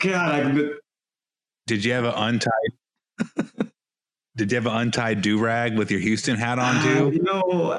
God, 0.00 0.34
I 0.46 0.70
Did 1.66 1.84
you 1.84 1.92
have 1.92 2.04
an 2.04 2.14
untied? 2.14 3.32
did 4.36 4.50
you 4.52 4.56
have 4.56 4.66
an 4.66 4.76
untied 4.76 5.22
do 5.22 5.38
rag 5.38 5.78
with 5.78 5.90
your 5.90 6.00
Houston 6.00 6.36
hat 6.36 6.58
on 6.58 6.76
Uh, 6.76 6.82
too? 6.82 7.10
you 7.12 7.22
know, 7.22 7.72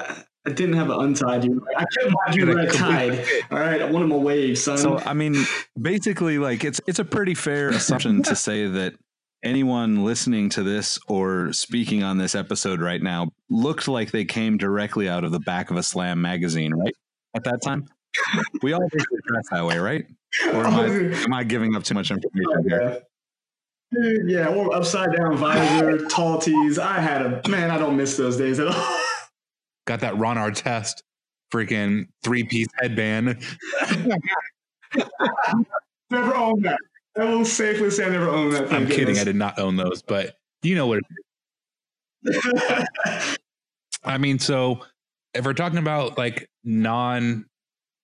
I 0.46 0.50
didn't 0.50 0.74
have 0.74 0.90
an 0.90 1.00
untied 1.00 1.42
do 1.42 1.60
rag. 1.64 1.76
I 1.76 1.84
kept 2.00 2.14
my 2.26 2.32
do 2.32 2.54
rag 2.56 2.72
tied. 2.72 3.24
All 3.50 3.58
right, 3.58 3.82
I 3.82 3.90
wanted 3.90 4.06
my 4.08 4.16
waves, 4.16 4.62
son. 4.62 4.78
So 4.78 4.98
I 4.98 5.12
mean, 5.14 5.36
basically, 5.80 6.38
like 6.38 6.64
it's 6.64 6.80
it's 6.86 6.98
a 6.98 7.04
pretty 7.04 7.34
fair 7.34 7.68
assumption 7.70 8.22
to 8.24 8.34
say 8.36 8.66
that 8.66 8.94
anyone 9.42 10.04
listening 10.04 10.48
to 10.50 10.62
this 10.62 10.98
or 11.08 11.52
speaking 11.52 12.02
on 12.02 12.18
this 12.18 12.34
episode 12.34 12.80
right 12.80 13.02
now 13.02 13.30
looked 13.50 13.86
like 13.86 14.10
they 14.10 14.24
came 14.24 14.56
directly 14.56 15.08
out 15.08 15.22
of 15.22 15.30
the 15.30 15.38
back 15.40 15.70
of 15.70 15.76
a 15.76 15.82
Slam 15.82 16.20
magazine, 16.20 16.74
right? 16.74 16.94
At 17.34 17.44
that 17.44 17.62
time, 17.62 17.86
we 18.62 18.72
all 18.72 18.80
basically 18.90 19.18
dressed 19.26 19.50
that 19.52 19.64
way, 19.64 19.78
right? 19.78 20.06
Or 20.52 20.66
am 20.66 20.74
I, 20.74 20.86
am 21.24 21.32
I 21.34 21.44
giving 21.44 21.76
up 21.76 21.84
too 21.84 21.94
much 21.94 22.10
information 22.10 22.68
here? 22.68 23.02
Yeah. 23.92 24.02
Dude, 24.02 24.30
yeah, 24.30 24.48
or 24.48 24.74
upside 24.74 25.16
down 25.16 25.36
visor, 25.36 26.06
tall 26.10 26.38
tees. 26.38 26.78
I 26.78 27.00
had 27.00 27.22
a 27.22 27.48
man. 27.48 27.70
I 27.70 27.78
don't 27.78 27.96
miss 27.96 28.16
those 28.16 28.36
days 28.36 28.58
at 28.58 28.68
all. 28.68 28.98
Got 29.86 30.00
that 30.00 30.16
Ron 30.18 30.36
Artest 30.36 31.02
freaking 31.52 32.08
three 32.22 32.44
piece 32.44 32.68
headband. 32.80 33.38
never 36.10 36.34
owned 36.34 36.64
that. 36.64 36.78
I 37.16 37.24
will 37.24 37.44
safely 37.44 37.90
say 37.90 38.04
I 38.04 38.08
never 38.10 38.28
owned 38.28 38.52
that. 38.52 38.64
I'm 38.64 38.86
thank 38.86 38.90
kidding. 38.90 39.18
I 39.18 39.24
did 39.24 39.36
not 39.36 39.58
own 39.58 39.76
those, 39.76 40.02
but 40.02 40.36
you 40.62 40.74
know 40.74 40.86
what? 40.86 41.00
I 44.04 44.18
mean, 44.18 44.38
so 44.38 44.80
if 45.34 45.44
we're 45.44 45.54
talking 45.54 45.78
about 45.78 46.18
like 46.18 46.48
non, 46.64 47.46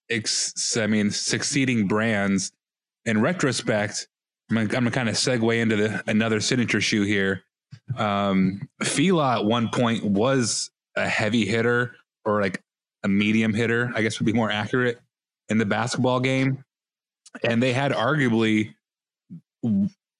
ex, 0.08 0.76
I 0.76 0.86
mean, 0.86 1.10
succeeding 1.10 1.88
brands, 1.88 2.52
in 3.04 3.20
retrospect, 3.20 4.08
I'm 4.56 4.66
gonna, 4.66 4.90
kind 4.90 5.08
of 5.08 5.14
segue 5.14 5.60
into 5.60 5.76
the, 5.76 6.02
another 6.06 6.40
signature 6.40 6.80
shoe 6.80 7.02
here. 7.02 7.44
Um, 7.96 8.68
Fila 8.82 9.38
at 9.38 9.44
one 9.44 9.68
point 9.68 10.04
was 10.04 10.70
a 10.96 11.08
heavy 11.08 11.46
hitter 11.46 11.96
or 12.24 12.40
like 12.40 12.62
a 13.02 13.08
medium 13.08 13.54
hitter, 13.54 13.90
I 13.94 14.02
guess 14.02 14.18
would 14.18 14.26
be 14.26 14.32
more 14.32 14.50
accurate 14.50 15.00
in 15.48 15.58
the 15.58 15.66
basketball 15.66 16.20
game. 16.20 16.64
And 17.42 17.62
they 17.62 17.72
had 17.72 17.92
arguably 17.92 18.74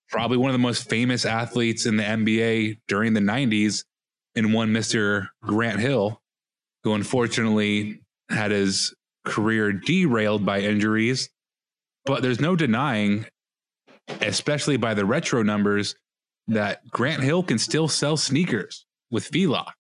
probably 0.09 0.37
one 0.37 0.51
of 0.51 0.55
the 0.55 0.59
most 0.59 0.88
famous 0.88 1.25
athletes 1.25 1.87
in 1.87 1.97
the 1.97 2.03
NBA 2.03 2.79
during 2.88 3.14
the 3.14 3.21
90s 3.21 3.85
in 4.35 4.53
one 4.53 4.73
Mr. 4.73 5.29
Grant 5.42 5.81
Hill, 5.81 6.21
who 6.85 6.95
unfortunately 6.95 8.01
had 8.29 8.51
his 8.51 8.95
career 9.25 9.73
derailed 9.73 10.45
by 10.45 10.61
injuries. 10.61 11.31
But 12.05 12.23
there's 12.23 12.40
no 12.40 12.57
denying, 12.57 13.27
especially 14.08 14.76
by 14.76 14.94
the 14.94 15.04
retro 15.04 15.42
numbers, 15.42 15.94
that 16.48 16.88
Grant 16.90 17.22
Hill 17.22 17.42
can 17.42 17.58
still 17.58 17.88
sell 17.88 18.16
sneakers 18.16 18.86
with 19.10 19.24
Fila. 19.24 19.72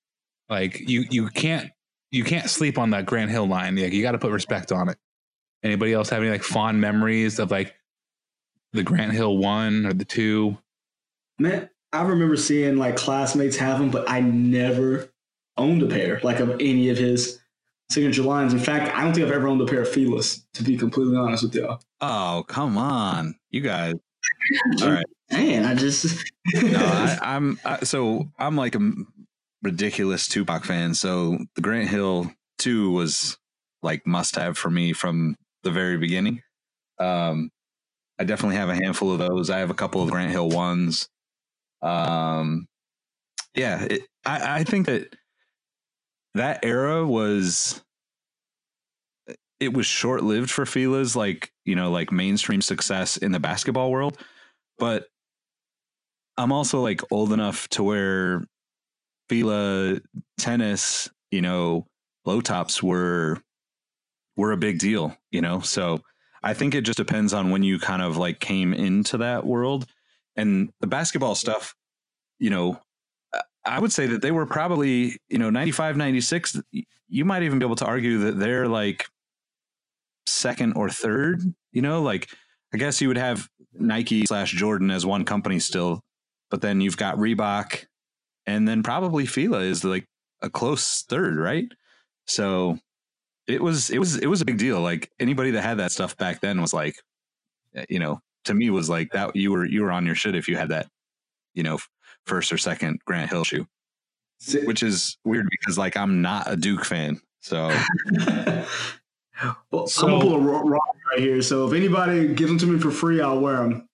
Like 0.48 0.80
you 0.80 1.04
you 1.10 1.28
can't 1.28 1.70
you 2.10 2.24
can't 2.24 2.48
sleep 2.48 2.78
on 2.78 2.90
that 2.90 3.06
Grant 3.06 3.30
Hill 3.30 3.46
line. 3.46 3.76
Like 3.76 3.92
you 3.92 4.02
got 4.02 4.12
to 4.12 4.18
put 4.18 4.32
respect 4.32 4.70
on 4.70 4.88
it. 4.88 4.98
Anybody 5.62 5.92
else 5.92 6.10
have 6.10 6.22
any 6.22 6.30
like 6.30 6.42
fond 6.42 6.80
memories 6.80 7.38
of 7.38 7.50
like 7.50 7.74
the 8.72 8.82
Grant 8.82 9.12
Hill 9.12 9.38
one 9.38 9.86
or 9.86 9.92
the 9.92 10.04
two? 10.04 10.58
Man, 11.38 11.70
I 11.92 12.02
remember 12.02 12.36
seeing 12.36 12.76
like 12.76 12.96
classmates 12.96 13.56
have 13.56 13.78
them, 13.78 13.90
but 13.90 14.08
I 14.08 14.20
never 14.20 15.08
owned 15.56 15.82
a 15.82 15.86
pair 15.86 16.20
like 16.22 16.40
of 16.40 16.50
any 16.60 16.90
of 16.90 16.98
his 16.98 17.40
signature 17.90 18.22
lines. 18.22 18.52
In 18.52 18.58
fact, 18.58 18.94
I 18.96 19.04
don't 19.04 19.14
think 19.14 19.26
I've 19.26 19.32
ever 19.32 19.48
owned 19.48 19.60
a 19.60 19.66
pair 19.66 19.82
of 19.82 19.88
Filas, 19.88 20.42
to 20.54 20.62
be 20.62 20.76
completely 20.76 21.16
honest 21.16 21.42
with 21.42 21.54
y'all. 21.54 21.80
Oh, 22.00 22.44
come 22.48 22.76
on, 22.76 23.34
you 23.50 23.60
guys. 23.60 23.94
All 24.82 24.90
right. 24.90 25.06
Man, 25.30 25.64
I 25.64 25.74
just 25.74 26.24
No, 26.54 26.78
I, 26.78 27.18
I'm 27.22 27.58
I, 27.64 27.84
so 27.84 28.28
I'm 28.38 28.56
like 28.56 28.74
a 28.74 28.92
ridiculous 29.62 30.28
Tupac 30.28 30.64
fan. 30.64 30.94
So 30.94 31.38
the 31.54 31.62
Grant 31.62 31.88
Hill 31.88 32.30
two 32.58 32.90
was 32.90 33.38
like 33.82 34.06
must 34.06 34.36
have 34.36 34.58
for 34.58 34.70
me 34.70 34.92
from 34.92 35.36
the 35.62 35.70
very 35.70 35.96
beginning. 35.96 36.42
Um, 36.98 37.50
I 38.18 38.24
definitely 38.24 38.56
have 38.56 38.68
a 38.68 38.74
handful 38.74 39.12
of 39.12 39.18
those. 39.18 39.50
I 39.50 39.58
have 39.58 39.70
a 39.70 39.74
couple 39.74 40.02
of 40.02 40.10
Grant 40.10 40.30
Hill 40.32 40.48
ones. 40.48 41.08
Um, 41.80 42.68
yeah, 43.54 43.82
it, 43.84 44.02
I, 44.24 44.60
I 44.60 44.64
think 44.64 44.86
that 44.86 45.14
that 46.34 46.64
era 46.64 47.06
was 47.06 47.82
it 49.62 49.72
was 49.72 49.86
short 49.86 50.22
lived 50.22 50.50
for 50.50 50.66
Fila's 50.66 51.16
like 51.16 51.52
you 51.64 51.74
know 51.74 51.90
like 51.90 52.12
mainstream 52.12 52.60
success 52.60 53.16
in 53.16 53.32
the 53.32 53.40
basketball 53.40 53.90
world, 53.90 54.18
but 54.78 55.06
I'm 56.36 56.52
also 56.52 56.80
like 56.80 57.00
old 57.10 57.32
enough 57.32 57.68
to 57.70 57.82
where 57.82 58.44
Fila 59.28 60.00
tennis, 60.38 61.10
you 61.30 61.40
know, 61.42 61.86
low 62.24 62.40
tops 62.40 62.82
were 62.82 63.40
were 64.36 64.52
a 64.52 64.56
big 64.56 64.78
deal, 64.78 65.16
you 65.30 65.40
know. 65.40 65.60
So 65.60 66.00
I 66.42 66.54
think 66.54 66.74
it 66.74 66.82
just 66.82 66.96
depends 66.96 67.32
on 67.32 67.50
when 67.50 67.62
you 67.62 67.78
kind 67.78 68.02
of 68.02 68.16
like 68.16 68.40
came 68.40 68.74
into 68.74 69.18
that 69.18 69.46
world 69.46 69.86
and 70.36 70.70
the 70.80 70.86
basketball 70.86 71.34
stuff, 71.34 71.74
you 72.38 72.50
know, 72.50 72.80
I 73.64 73.78
would 73.78 73.92
say 73.92 74.06
that 74.08 74.22
they 74.22 74.32
were 74.32 74.46
probably, 74.46 75.18
you 75.28 75.38
know, 75.38 75.50
95, 75.50 75.96
96, 75.96 76.60
you 77.08 77.24
might 77.24 77.42
even 77.42 77.58
be 77.58 77.64
able 77.64 77.76
to 77.76 77.86
argue 77.86 78.18
that 78.20 78.38
they're 78.38 78.66
like 78.66 79.06
second 80.26 80.74
or 80.74 80.88
third, 80.88 81.42
you 81.72 81.82
know, 81.82 82.02
like 82.02 82.28
I 82.74 82.78
guess 82.78 83.00
you 83.00 83.08
would 83.08 83.18
have 83.18 83.48
Nike 83.74 84.24
slash 84.26 84.52
Jordan 84.52 84.90
as 84.90 85.04
one 85.06 85.24
company 85.24 85.58
still, 85.58 86.00
but 86.50 86.60
then 86.60 86.80
you've 86.80 86.96
got 86.96 87.16
Reebok 87.16 87.84
and 88.46 88.66
then 88.66 88.82
probably 88.82 89.26
Fila 89.26 89.60
is 89.60 89.84
like 89.84 90.06
a 90.40 90.50
close 90.50 91.04
third, 91.08 91.38
right? 91.38 91.66
So 92.26 92.78
it 93.46 93.62
was 93.62 93.90
it 93.90 93.98
was 93.98 94.16
it 94.18 94.26
was 94.26 94.40
a 94.40 94.44
big 94.44 94.58
deal. 94.58 94.80
Like 94.80 95.10
anybody 95.20 95.52
that 95.52 95.62
had 95.62 95.78
that 95.78 95.92
stuff 95.92 96.16
back 96.16 96.40
then 96.40 96.60
was 96.60 96.72
like, 96.72 96.96
eh, 97.74 97.84
you 97.88 97.98
know, 97.98 98.20
to 98.44 98.54
me 98.54 98.70
was 98.70 98.88
like 98.88 99.12
that 99.12 99.34
you 99.36 99.52
were 99.52 99.64
you 99.64 99.82
were 99.82 99.92
on 99.92 100.06
your 100.06 100.14
shit 100.14 100.34
if 100.34 100.48
you 100.48 100.56
had 100.56 100.70
that, 100.70 100.88
you 101.54 101.62
know, 101.62 101.78
first 102.26 102.52
or 102.52 102.58
second 102.58 103.00
Grant 103.04 103.30
Hill 103.30 103.44
shoe, 103.44 103.66
which 104.64 104.82
is 104.82 105.18
weird 105.24 105.48
because 105.50 105.78
like 105.78 105.96
I'm 105.96 106.22
not 106.22 106.50
a 106.50 106.56
Duke 106.56 106.84
fan, 106.84 107.20
so 107.40 107.70
well, 109.70 109.86
So- 109.86 110.06
I'm 110.06 110.12
gonna 110.12 110.24
pull 110.24 110.34
a 110.36 110.40
ro- 110.40 110.62
rock 110.68 110.96
right 111.10 111.20
here. 111.20 111.42
So 111.42 111.66
if 111.66 111.72
anybody 111.74 112.28
gives 112.34 112.50
them 112.50 112.58
to 112.58 112.66
me 112.66 112.78
for 112.78 112.90
free, 112.90 113.20
I'll 113.20 113.40
wear 113.40 113.56
them. 113.56 113.88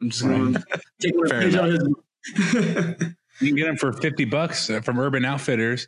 I'm 0.00 0.10
just 0.10 0.22
gonna 0.22 0.62
take 1.00 1.16
one 1.16 1.28
Fair 1.28 1.40
page 1.42 1.54
out 1.56 1.68
of 1.70 1.80
his. 1.80 3.08
You 3.40 3.46
can 3.50 3.56
get 3.56 3.66
them 3.66 3.76
for 3.76 3.92
50 3.92 4.24
bucks 4.24 4.68
uh, 4.68 4.80
from 4.80 4.98
Urban 4.98 5.24
Outfitters. 5.24 5.86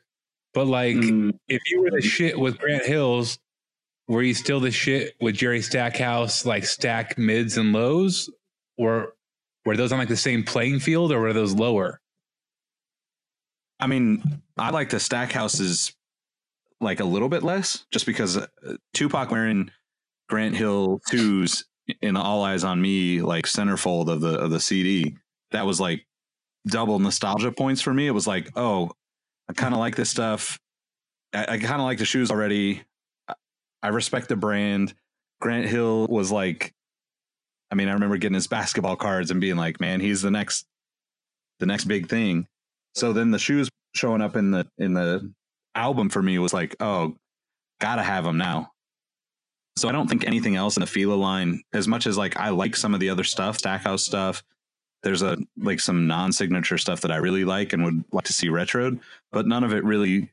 But 0.54 0.66
like, 0.68 0.94
Mm, 0.94 1.36
if 1.48 1.60
you 1.68 1.82
were 1.82 1.90
the 1.90 2.00
shit 2.00 2.38
with 2.38 2.58
Grant 2.60 2.84
Hills, 2.86 3.40
were 4.06 4.22
you 4.22 4.34
still 4.34 4.60
the 4.60 4.70
shit 4.70 5.14
with 5.20 5.34
Jerry 5.34 5.60
Stackhouse, 5.60 6.46
like 6.46 6.64
stack 6.64 7.18
mids 7.18 7.56
and 7.56 7.72
lows? 7.72 8.30
Or 8.78 9.14
were 9.64 9.76
those 9.76 9.90
on 9.90 9.98
like 9.98 10.06
the 10.08 10.16
same 10.16 10.44
playing 10.44 10.78
field 10.78 11.10
or 11.10 11.18
were 11.20 11.32
those 11.32 11.52
lower? 11.52 12.00
I 13.80 13.88
mean, 13.88 14.42
I 14.56 14.70
like 14.70 14.90
the 14.90 15.00
Stackhouses 15.00 15.92
like 16.80 17.00
a 17.00 17.04
little 17.04 17.28
bit 17.28 17.42
less, 17.42 17.84
just 17.90 18.06
because 18.06 18.36
uh, 18.36 18.46
Tupac 18.94 19.30
wearing 19.30 19.70
Grant 20.28 20.56
Hill 20.56 21.00
twos 21.08 21.64
in 22.00 22.16
All 22.16 22.44
Eyes 22.44 22.64
on 22.64 22.80
Me 22.80 23.20
like 23.20 23.44
centerfold 23.44 24.08
of 24.08 24.20
the 24.20 24.38
of 24.38 24.50
the 24.50 24.60
CD. 24.60 25.16
That 25.50 25.66
was 25.66 25.80
like 25.80 26.06
double 26.66 26.98
nostalgia 26.98 27.52
points 27.52 27.82
for 27.82 27.92
me. 27.92 28.06
It 28.06 28.12
was 28.12 28.26
like, 28.26 28.50
oh, 28.56 28.90
I 29.48 29.52
kind 29.52 29.74
of 29.74 29.80
like 29.80 29.96
this 29.96 30.10
stuff. 30.10 30.58
I, 31.34 31.42
I 31.42 31.58
kind 31.58 31.80
of 31.80 31.82
like 31.82 31.98
the 31.98 32.04
shoes 32.04 32.30
already. 32.30 32.82
I 33.82 33.88
respect 33.88 34.28
the 34.28 34.36
brand. 34.36 34.94
Grant 35.40 35.66
Hill 35.66 36.06
was 36.08 36.30
like, 36.30 36.74
I 37.70 37.74
mean, 37.74 37.88
I 37.88 37.92
remember 37.92 38.18
getting 38.18 38.34
his 38.34 38.46
basketball 38.46 38.96
cards 38.96 39.30
and 39.30 39.40
being 39.40 39.56
like, 39.56 39.80
man, 39.80 40.00
he's 40.00 40.22
the 40.22 40.30
next, 40.30 40.66
the 41.60 41.66
next 41.66 41.84
big 41.84 42.08
thing. 42.08 42.46
So 42.94 43.12
then 43.12 43.30
the 43.30 43.38
shoes 43.38 43.70
showing 43.94 44.20
up 44.20 44.36
in 44.36 44.50
the 44.50 44.66
in 44.78 44.94
the 44.94 45.32
album 45.74 46.08
for 46.08 46.22
me 46.22 46.38
was 46.38 46.52
like, 46.52 46.76
oh, 46.80 47.16
gotta 47.80 48.02
have 48.02 48.24
them 48.24 48.38
now. 48.38 48.72
So 49.76 49.88
I 49.88 49.92
don't 49.92 50.08
think 50.08 50.26
anything 50.26 50.56
else 50.56 50.76
in 50.76 50.82
the 50.82 50.86
Fila 50.86 51.14
line, 51.14 51.62
as 51.72 51.88
much 51.88 52.06
as 52.06 52.18
like 52.18 52.36
I 52.36 52.50
like 52.50 52.76
some 52.76 52.94
of 52.94 53.00
the 53.00 53.10
other 53.10 53.24
stuff, 53.24 53.58
Stackhouse 53.58 54.04
stuff, 54.04 54.42
there's 55.02 55.22
a 55.22 55.38
like 55.56 55.80
some 55.80 56.06
non-signature 56.06 56.78
stuff 56.78 57.00
that 57.00 57.12
I 57.12 57.16
really 57.16 57.44
like 57.44 57.72
and 57.72 57.84
would 57.84 58.04
like 58.12 58.24
to 58.24 58.32
see 58.32 58.48
retroed, 58.48 59.00
but 59.32 59.46
none 59.46 59.64
of 59.64 59.72
it 59.72 59.84
really 59.84 60.30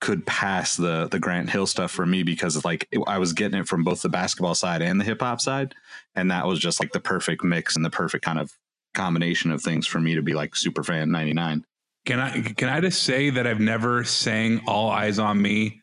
could 0.00 0.24
pass 0.24 0.76
the 0.76 1.08
the 1.08 1.18
Grant 1.18 1.50
Hill 1.50 1.66
stuff 1.66 1.90
for 1.90 2.06
me 2.06 2.22
because 2.22 2.64
like 2.64 2.88
it, 2.90 3.00
I 3.06 3.18
was 3.18 3.34
getting 3.34 3.60
it 3.60 3.68
from 3.68 3.84
both 3.84 4.00
the 4.02 4.08
basketball 4.08 4.54
side 4.54 4.80
and 4.80 4.98
the 4.98 5.04
hip 5.04 5.20
hop 5.20 5.40
side, 5.40 5.74
and 6.14 6.30
that 6.30 6.46
was 6.46 6.58
just 6.58 6.80
like 6.80 6.92
the 6.92 7.00
perfect 7.00 7.44
mix 7.44 7.76
and 7.76 7.84
the 7.84 7.90
perfect 7.90 8.24
kind 8.24 8.38
of 8.38 8.52
combination 8.94 9.50
of 9.50 9.62
things 9.62 9.86
for 9.86 10.00
me 10.00 10.14
to 10.14 10.22
be 10.22 10.32
like 10.32 10.56
super 10.56 10.82
fan 10.82 11.10
99. 11.10 11.64
Can 12.06 12.18
I 12.18 12.40
can 12.40 12.68
I 12.68 12.80
just 12.80 13.02
say 13.02 13.30
that 13.30 13.46
I've 13.46 13.60
never 13.60 14.04
sang 14.04 14.62
"All 14.66 14.90
Eyes 14.90 15.18
on 15.18 15.40
Me" 15.40 15.80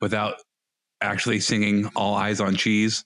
without 0.00 0.34
actually 1.00 1.40
singing 1.40 1.90
"All 1.94 2.14
Eyes 2.14 2.40
on 2.40 2.56
Cheese" 2.56 3.04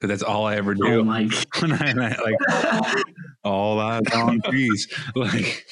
because 0.00 0.10
that's 0.20 0.28
all 0.28 0.44
I 0.46 0.56
ever 0.56 0.74
do. 0.74 1.00
Oh 1.00 1.04
my 1.04 1.28
When 1.60 1.72
I- 1.72 1.86
and 1.90 2.02
I, 2.02 2.08
like 2.08 3.04
all 3.44 3.80
eyes 3.80 4.02
on 4.14 4.40
cheese. 4.50 4.88
Like 5.16 5.64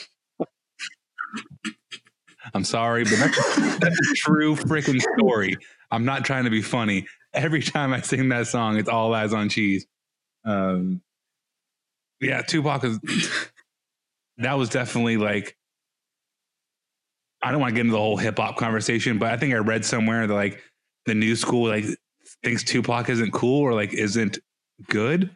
I'm 2.55 2.65
sorry, 2.65 3.05
but 3.05 3.17
that's, 3.19 3.57
that's 3.79 4.11
a 4.11 4.15
true 4.15 4.57
freaking 4.57 5.01
story. 5.19 5.57
I'm 5.91 6.05
not 6.05 6.25
trying 6.25 6.45
to 6.45 6.51
be 6.51 6.63
funny. 6.63 7.07
Every 7.33 7.63
time 7.63 7.93
I 7.93 8.01
sing 8.01 8.29
that 8.31 8.47
song, 8.49 8.77
it's 8.77 8.89
all 8.89 9.15
eyes 9.15 9.33
on 9.33 9.49
cheese. 9.49 9.87
Um, 10.45 11.01
yeah, 12.21 12.43
Tupac 12.43 12.83
is. 12.85 12.99
That 14.39 14.55
was 14.55 14.69
definitely 14.69 15.17
like. 15.17 15.57
I 17.43 17.51
don't 17.51 17.61
want 17.61 17.71
to 17.71 17.75
get 17.75 17.81
into 17.83 17.93
the 17.93 17.99
whole 17.99 18.17
hip 18.17 18.39
hop 18.39 18.57
conversation, 18.57 19.19
but 19.19 19.31
I 19.33 19.37
think 19.37 19.55
I 19.55 19.59
read 19.59 19.85
somewhere 19.85 20.27
that 20.27 20.35
like 20.35 20.63
the 21.07 21.15
new 21.15 21.37
school 21.37 21.69
like 21.69 21.85
thinks 22.43 22.63
Tupac 22.63 23.09
isn't 23.09 23.33
cool 23.33 23.61
or 23.61 23.75
like 23.75 23.93
isn't 23.95 24.39
good. 24.89 25.23
And 25.23 25.31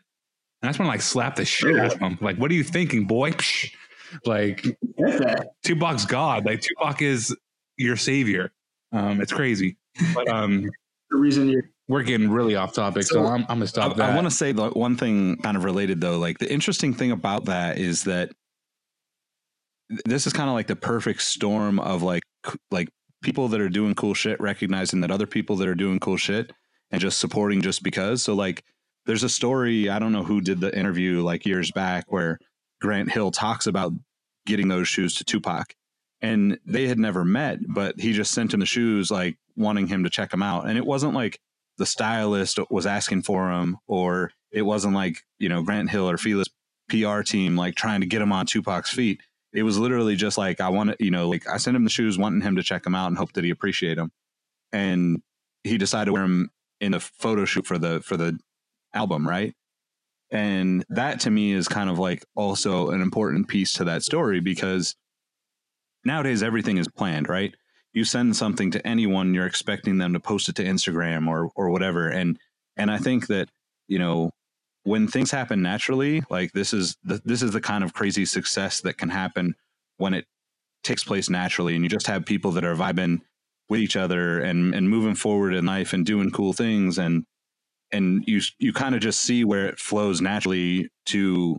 that's 0.60 0.78
when 0.78 0.88
I 0.88 0.92
like 0.92 1.02
slap 1.02 1.36
the 1.36 1.44
shit 1.44 1.78
out 1.78 1.94
of 1.94 1.98
him. 1.98 2.18
Like, 2.20 2.36
what 2.36 2.50
are 2.50 2.54
you 2.54 2.64
thinking, 2.64 3.06
boy? 3.06 3.32
Psh. 3.32 3.70
Like 4.26 4.62
Get 4.62 4.78
that. 5.18 5.48
Tupac's 5.64 6.06
God. 6.06 6.44
Like 6.44 6.60
Tupac 6.60 7.02
is 7.02 7.34
your 7.76 7.96
savior. 7.96 8.52
Um, 8.92 9.20
it's 9.20 9.32
crazy. 9.32 9.76
But 10.14 10.28
um, 10.28 10.70
The 11.10 11.16
reason 11.16 11.48
you're 11.48 11.64
we're 11.88 12.02
getting 12.02 12.30
really 12.30 12.56
off 12.56 12.72
topic, 12.72 13.02
so, 13.02 13.16
So, 13.16 13.26
I'm, 13.26 13.42
I'm 13.42 13.58
gonna 13.58 13.66
stop 13.66 13.96
that. 13.96 14.10
I 14.10 14.14
want 14.14 14.26
to 14.26 14.30
say 14.30 14.52
the 14.52 14.70
one 14.70 14.96
thing 14.96 15.36
kind 15.38 15.56
of 15.56 15.64
related 15.64 16.00
though, 16.00 16.18
like 16.18 16.38
the 16.38 16.50
interesting 16.50 16.94
thing 16.94 17.10
about 17.10 17.46
that 17.46 17.78
is 17.78 18.04
that 18.04 18.28
th- 18.28 18.36
this 20.04 20.26
is 20.26 20.32
kind 20.32 20.48
of 20.48 20.54
like 20.54 20.66
the 20.66 20.76
perfect 20.76 21.22
storm 21.22 21.78
of 21.78 22.02
like 22.02 22.22
like 22.70 22.88
people 23.22 23.48
that 23.48 23.60
are 23.60 23.68
doing 23.68 23.94
cool 23.94 24.14
shit 24.14 24.40
recognizing 24.40 25.00
that 25.00 25.10
other 25.10 25.26
people 25.26 25.56
that 25.56 25.68
are 25.68 25.74
doing 25.74 25.98
cool 25.98 26.16
shit 26.16 26.52
and 26.90 27.00
just 27.00 27.18
supporting 27.18 27.62
just 27.62 27.82
because. 27.82 28.22
So 28.22 28.34
like 28.34 28.64
there's 29.06 29.22
a 29.22 29.28
story, 29.28 29.88
I 29.88 29.98
don't 29.98 30.12
know 30.12 30.24
who 30.24 30.40
did 30.40 30.60
the 30.60 30.76
interview 30.76 31.22
like 31.22 31.46
years 31.46 31.70
back 31.72 32.04
where 32.08 32.38
Grant 32.80 33.10
Hill 33.10 33.30
talks 33.30 33.66
about 33.66 33.92
getting 34.46 34.68
those 34.68 34.88
shoes 34.88 35.14
to 35.16 35.24
Tupac. 35.24 35.74
And 36.20 36.58
they 36.64 36.86
had 36.86 36.98
never 36.98 37.24
met, 37.24 37.58
but 37.68 38.00
he 38.00 38.12
just 38.12 38.32
sent 38.32 38.54
him 38.54 38.60
the 38.60 38.66
shoes 38.66 39.10
like 39.10 39.36
wanting 39.56 39.88
him 39.88 40.04
to 40.04 40.10
check 40.10 40.30
them 40.30 40.42
out. 40.42 40.66
And 40.66 40.78
it 40.78 40.86
wasn't 40.86 41.14
like 41.14 41.38
the 41.76 41.86
stylist 41.86 42.58
was 42.70 42.86
asking 42.86 43.22
for 43.22 43.50
him, 43.50 43.76
or 43.86 44.30
it 44.50 44.62
wasn't 44.62 44.94
like 44.94 45.18
you 45.38 45.48
know 45.48 45.62
Grant 45.62 45.90
Hill 45.90 46.08
or 46.08 46.16
Fila's 46.16 46.48
PR 46.88 47.22
team 47.22 47.56
like 47.56 47.74
trying 47.74 48.00
to 48.00 48.06
get 48.06 48.22
him 48.22 48.32
on 48.32 48.46
Tupac's 48.46 48.90
feet. 48.90 49.20
It 49.54 49.62
was 49.62 49.78
literally 49.78 50.16
just 50.16 50.36
like 50.36 50.60
I 50.60 50.68
want 50.68 50.90
to, 50.90 50.96
you 51.04 51.10
know, 51.10 51.28
like 51.28 51.48
I 51.48 51.58
sent 51.58 51.76
him 51.76 51.84
the 51.84 51.90
shoes, 51.90 52.18
wanting 52.18 52.42
him 52.42 52.56
to 52.56 52.62
check 52.62 52.82
them 52.82 52.94
out 52.94 53.08
and 53.08 53.16
hope 53.16 53.32
that 53.34 53.44
he 53.44 53.50
appreciate 53.50 53.94
them, 53.94 54.10
and 54.72 55.22
he 55.62 55.78
decided 55.78 56.06
to 56.06 56.12
wear 56.12 56.22
them 56.22 56.50
in 56.80 56.92
the 56.92 57.00
photo 57.00 57.44
shoot 57.44 57.66
for 57.66 57.78
the 57.78 58.00
for 58.00 58.16
the 58.16 58.38
album, 58.92 59.26
right? 59.26 59.54
And 60.30 60.84
that 60.88 61.20
to 61.20 61.30
me 61.30 61.52
is 61.52 61.68
kind 61.68 61.88
of 61.88 61.98
like 61.98 62.24
also 62.34 62.90
an 62.90 63.00
important 63.00 63.48
piece 63.48 63.74
to 63.74 63.84
that 63.84 64.02
story 64.02 64.40
because 64.40 64.96
nowadays 66.04 66.42
everything 66.42 66.78
is 66.78 66.88
planned, 66.88 67.28
right? 67.28 67.54
you 67.94 68.04
send 68.04 68.36
something 68.36 68.72
to 68.72 68.86
anyone 68.86 69.32
you're 69.32 69.46
expecting 69.46 69.98
them 69.98 70.12
to 70.12 70.20
post 70.20 70.48
it 70.48 70.56
to 70.56 70.64
instagram 70.64 71.26
or 71.28 71.48
or 71.54 71.70
whatever 71.70 72.08
and 72.08 72.38
and 72.76 72.90
i 72.90 72.98
think 72.98 73.28
that 73.28 73.48
you 73.88 73.98
know 73.98 74.30
when 74.84 75.08
things 75.08 75.30
happen 75.30 75.62
naturally 75.62 76.22
like 76.30 76.52
this 76.52 76.72
is 76.72 76.96
the, 77.02 77.20
this 77.24 77.42
is 77.42 77.50
the 77.50 77.60
kind 77.60 77.82
of 77.82 77.92
crazy 77.92 78.24
success 78.24 78.80
that 78.82 78.96
can 78.96 79.08
happen 79.08 79.54
when 79.96 80.14
it 80.14 80.26
takes 80.82 81.02
place 81.02 81.28
naturally 81.28 81.74
and 81.74 81.82
you 81.82 81.90
just 81.90 82.06
have 82.06 82.24
people 82.24 82.52
that 82.52 82.64
are 82.64 82.76
vibing 82.76 83.20
with 83.68 83.80
each 83.80 83.96
other 83.96 84.40
and 84.40 84.74
and 84.74 84.88
moving 84.88 85.14
forward 85.14 85.54
in 85.54 85.66
life 85.66 85.92
and 85.92 86.06
doing 86.06 86.30
cool 86.30 86.52
things 86.52 86.98
and 86.98 87.24
and 87.90 88.22
you 88.26 88.40
you 88.58 88.72
kind 88.72 88.94
of 88.94 89.00
just 89.00 89.20
see 89.20 89.44
where 89.44 89.66
it 89.66 89.78
flows 89.78 90.20
naturally 90.20 90.88
to 91.06 91.58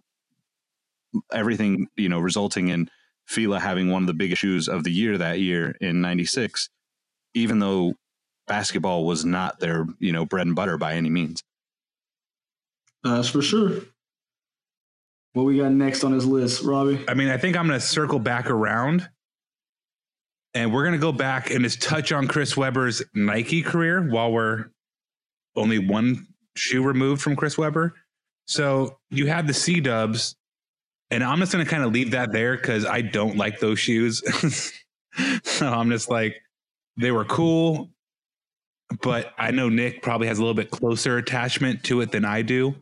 everything 1.31 1.87
you 1.95 2.07
know 2.07 2.19
resulting 2.19 2.69
in 2.69 2.89
Fila 3.25 3.59
having 3.59 3.89
one 3.89 4.03
of 4.03 4.07
the 4.07 4.13
biggest 4.13 4.41
shoes 4.41 4.67
of 4.67 4.83
the 4.83 4.91
year 4.91 5.17
that 5.17 5.39
year 5.39 5.75
in 5.81 5.99
96 5.99 6.69
even 7.33 7.57
though 7.57 7.95
basketball 8.47 9.05
was 9.05 9.25
not 9.25 9.59
their 9.59 9.87
you 9.99 10.11
know 10.11 10.25
bread 10.25 10.45
and 10.45 10.55
butter 10.55 10.77
by 10.77 10.93
any 10.93 11.09
means 11.09 11.41
That's 13.05 13.29
for 13.29 13.41
sure. 13.41 13.81
What 15.33 15.43
we 15.43 15.57
got 15.57 15.71
next 15.71 16.03
on 16.03 16.11
this 16.11 16.25
list, 16.25 16.63
Robbie? 16.63 17.03
I 17.07 17.13
mean, 17.13 17.29
I 17.29 17.37
think 17.37 17.55
I'm 17.55 17.67
going 17.67 17.79
to 17.79 17.85
circle 17.85 18.19
back 18.19 18.49
around 18.49 19.07
and 20.55 20.73
we're 20.73 20.83
going 20.83 20.93
to 20.93 20.99
go 20.99 21.11
back 21.11 21.51
and 21.51 21.63
just 21.63 21.81
touch 21.81 22.11
on 22.11 22.27
Chris 22.27 22.57
Webber's 22.57 23.03
Nike 23.13 23.61
career 23.61 24.01
while 24.01 24.31
we're 24.31 24.65
only 25.55 25.77
one 25.77 26.25
shoe 26.55 26.81
removed 26.81 27.21
from 27.21 27.35
Chris 27.35 27.57
Webber. 27.57 27.93
So 28.47 28.97
you 29.11 29.27
had 29.27 29.47
the 29.47 29.53
C 29.53 29.81
dubs, 29.81 30.35
and 31.11 31.23
I'm 31.23 31.39
just 31.39 31.51
going 31.51 31.63
to 31.63 31.69
kind 31.69 31.83
of 31.83 31.91
leave 31.91 32.11
that 32.11 32.31
there 32.31 32.55
because 32.55 32.85
I 32.85 33.01
don't 33.01 33.37
like 33.37 33.59
those 33.59 33.79
shoes. 33.79 34.23
so 35.43 35.67
I'm 35.67 35.89
just 35.89 36.09
like, 36.09 36.37
they 36.97 37.11
were 37.11 37.25
cool, 37.25 37.89
but 39.01 39.33
I 39.37 39.51
know 39.51 39.67
Nick 39.67 40.01
probably 40.01 40.27
has 40.27 40.37
a 40.37 40.41
little 40.41 40.55
bit 40.55 40.71
closer 40.71 41.17
attachment 41.17 41.83
to 41.85 42.01
it 42.01 42.11
than 42.11 42.23
I 42.23 42.41
do. 42.41 42.75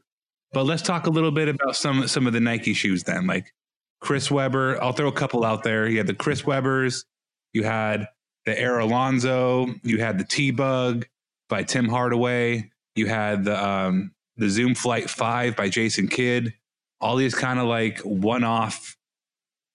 But 0.53 0.65
let's 0.65 0.81
talk 0.83 1.07
a 1.07 1.09
little 1.09 1.31
bit 1.31 1.49
about 1.49 1.75
some 1.75 2.07
some 2.07 2.27
of 2.27 2.33
the 2.33 2.39
Nike 2.39 2.73
shoes 2.73 3.03
then. 3.03 3.25
Like 3.27 3.53
Chris 4.01 4.29
Webber, 4.29 4.81
I'll 4.81 4.93
throw 4.93 5.07
a 5.07 5.13
couple 5.13 5.43
out 5.43 5.63
there. 5.63 5.87
You 5.87 5.97
had 5.97 6.07
the 6.07 6.13
Chris 6.13 6.43
Webbers, 6.43 7.05
you 7.53 7.63
had 7.63 8.07
the 8.45 8.59
Air 8.59 8.79
Alonzo, 8.79 9.67
you 9.83 9.99
had 9.99 10.17
the 10.17 10.25
T 10.25 10.51
Bug 10.51 11.07
by 11.49 11.63
Tim 11.63 11.89
Hardaway, 11.89 12.69
you 12.95 13.07
had 13.07 13.45
the 13.45 13.65
um, 13.65 14.11
the 14.37 14.49
Zoom 14.49 14.75
Flight 14.75 15.09
Five 15.09 15.55
by 15.55 15.69
Jason 15.69 16.07
Kidd. 16.07 16.53
All 17.01 17.15
these 17.15 17.35
kind 17.35 17.59
of 17.59 17.65
like 17.67 17.99
one 17.99 18.43
off 18.43 18.95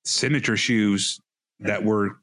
signature 0.04 0.56
shoes 0.56 1.20
that 1.60 1.84
were 1.84 2.18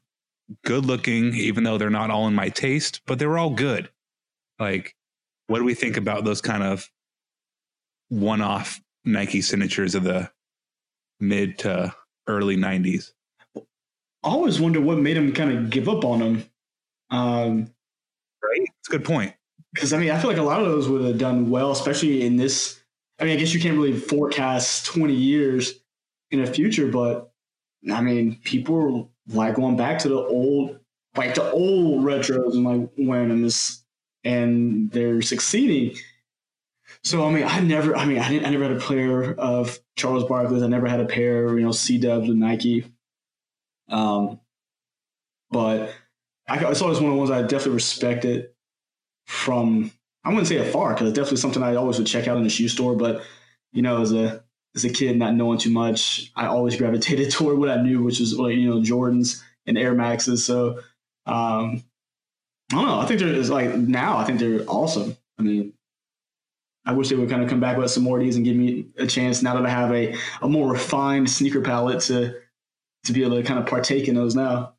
good 0.64 0.84
looking, 0.84 1.34
even 1.34 1.64
though 1.64 1.78
they're 1.78 1.90
not 1.90 2.10
all 2.10 2.26
in 2.26 2.34
my 2.34 2.48
taste, 2.48 3.00
but 3.06 3.18
they 3.18 3.26
were 3.26 3.38
all 3.38 3.50
good. 3.50 3.90
Like, 4.58 4.94
what 5.46 5.58
do 5.58 5.64
we 5.64 5.74
think 5.74 5.96
about 5.96 6.24
those 6.24 6.40
kind 6.40 6.62
of 6.62 6.88
one 8.08 8.40
off 8.40 8.80
Nike 9.04 9.40
signatures 9.42 9.94
of 9.94 10.04
the 10.04 10.30
mid 11.20 11.58
to 11.60 11.94
early 12.26 12.56
90s? 12.56 13.12
I 13.56 13.62
always 14.22 14.60
wonder 14.60 14.80
what 14.80 14.98
made 14.98 15.16
him 15.16 15.32
kind 15.32 15.52
of 15.52 15.70
give 15.70 15.88
up 15.88 16.04
on 16.04 16.18
them. 16.18 16.44
Um, 17.10 17.70
Right? 18.42 18.60
It's 18.78 18.88
a 18.88 18.92
good 18.92 19.04
point. 19.04 19.34
because 19.74 19.92
I 19.92 19.98
mean, 19.98 20.10
I 20.10 20.18
feel 20.18 20.30
like 20.30 20.38
a 20.38 20.42
lot 20.42 20.60
of 20.60 20.66
those 20.66 20.88
would 20.88 21.04
have 21.04 21.18
done 21.18 21.50
well, 21.50 21.72
especially 21.72 22.24
in 22.24 22.36
this. 22.36 22.80
I 23.18 23.24
mean, 23.24 23.36
I 23.36 23.40
guess 23.40 23.54
you 23.54 23.60
can't 23.60 23.76
really 23.76 23.98
forecast 23.98 24.86
20 24.86 25.14
years 25.14 25.80
in 26.30 26.44
the 26.44 26.46
future, 26.50 26.88
but 26.88 27.30
I 27.90 28.00
mean, 28.00 28.38
people 28.44 29.10
like 29.28 29.54
going 29.54 29.76
back 29.76 29.98
to 30.00 30.08
the 30.08 30.16
old, 30.18 30.78
like 31.16 31.34
the 31.34 31.50
old 31.50 32.04
retros 32.04 32.52
and 32.54 32.64
like 32.64 32.90
wearing 32.98 33.30
them 33.30 33.42
this, 33.42 33.82
and 34.22 34.90
they're 34.90 35.22
succeeding. 35.22 35.96
So 37.04 37.26
I 37.26 37.30
mean, 37.30 37.44
I 37.44 37.60
never, 37.60 37.96
I 37.96 38.04
mean, 38.04 38.18
I 38.18 38.28
didn't, 38.28 38.46
I 38.46 38.50
never 38.50 38.64
had 38.64 38.76
a 38.76 38.80
pair 38.80 39.34
of 39.34 39.78
Charles 39.96 40.24
Barkley's. 40.24 40.62
I 40.62 40.66
never 40.66 40.86
had 40.86 41.00
a 41.00 41.06
pair, 41.06 41.56
you 41.56 41.64
know, 41.64 41.72
C 41.72 41.98
Dubs 41.98 42.28
with 42.28 42.36
Nike. 42.36 42.84
Um, 43.88 44.40
but 45.50 45.92
I, 46.48 46.58
it's 46.70 46.82
always 46.82 47.00
one 47.00 47.10
of 47.10 47.14
the 47.14 47.18
ones 47.18 47.30
I 47.30 47.42
definitely 47.42 47.74
respected 47.74 48.50
from 49.26 49.92
I 50.24 50.30
wouldn't 50.30 50.48
say 50.48 50.56
afar 50.56 50.92
because 50.92 51.08
it's 51.08 51.16
definitely 51.16 51.38
something 51.38 51.62
I 51.62 51.76
always 51.76 51.98
would 51.98 52.06
check 52.06 52.26
out 52.26 52.36
in 52.36 52.42
the 52.42 52.50
shoe 52.50 52.68
store. 52.68 52.96
But 52.96 53.22
you 53.72 53.82
know, 53.82 54.02
as 54.02 54.12
a 54.12 54.42
as 54.74 54.84
a 54.84 54.90
kid, 54.90 55.16
not 55.16 55.34
knowing 55.34 55.58
too 55.58 55.70
much, 55.70 56.32
I 56.34 56.46
always 56.46 56.76
gravitated 56.76 57.30
toward 57.32 57.58
what 57.58 57.70
I 57.70 57.80
knew, 57.80 58.02
which 58.02 58.20
was 58.20 58.36
like 58.36 58.56
you 58.56 58.68
know 58.68 58.80
Jordans 58.80 59.42
and 59.66 59.78
Air 59.78 59.94
Maxes. 59.94 60.44
So 60.44 60.80
um, 61.26 61.84
I 62.72 62.74
don't 62.74 62.86
know. 62.86 62.98
I 62.98 63.06
think 63.06 63.20
they're 63.20 63.42
like 63.44 63.74
now. 63.76 64.16
I 64.16 64.24
think 64.24 64.40
they're 64.40 64.64
awesome. 64.66 65.16
I 65.38 65.42
mean, 65.42 65.74
I 66.86 66.92
wish 66.92 67.08
they 67.08 67.16
would 67.16 67.28
kind 67.28 67.42
of 67.42 67.50
come 67.50 67.60
back 67.60 67.76
with 67.76 67.90
some 67.90 68.04
more 68.04 68.18
of 68.18 68.24
these 68.24 68.36
and 68.36 68.44
give 68.44 68.56
me 68.56 68.86
a 68.96 69.06
chance 69.06 69.42
now 69.42 69.54
that 69.54 69.66
I 69.66 69.70
have 69.70 69.92
a, 69.92 70.16
a 70.40 70.48
more 70.48 70.72
refined 70.72 71.28
sneaker 71.28 71.60
palette 71.60 72.00
to 72.02 72.34
to 73.04 73.12
be 73.12 73.22
able 73.22 73.36
to 73.36 73.42
kind 73.42 73.60
of 73.60 73.66
partake 73.66 74.08
in 74.08 74.14
those 74.14 74.34
now. 74.34 74.74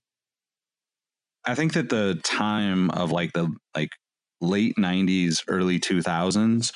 I 1.46 1.56
think 1.56 1.74
that 1.74 1.90
the 1.90 2.20
time 2.24 2.90
of 2.92 3.12
like 3.12 3.34
the 3.34 3.54
like 3.76 3.92
late 4.42 4.76
90s 4.78 5.44
early 5.48 5.80
2000s 5.80 6.74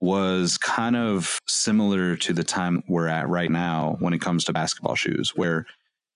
was 0.00 0.58
kind 0.58 0.96
of 0.96 1.38
similar 1.46 2.16
to 2.16 2.32
the 2.32 2.44
time 2.44 2.82
we're 2.88 3.08
at 3.08 3.28
right 3.28 3.50
now 3.50 3.96
when 4.00 4.12
it 4.12 4.20
comes 4.20 4.44
to 4.44 4.52
basketball 4.52 4.94
shoes, 4.94 5.32
where 5.34 5.66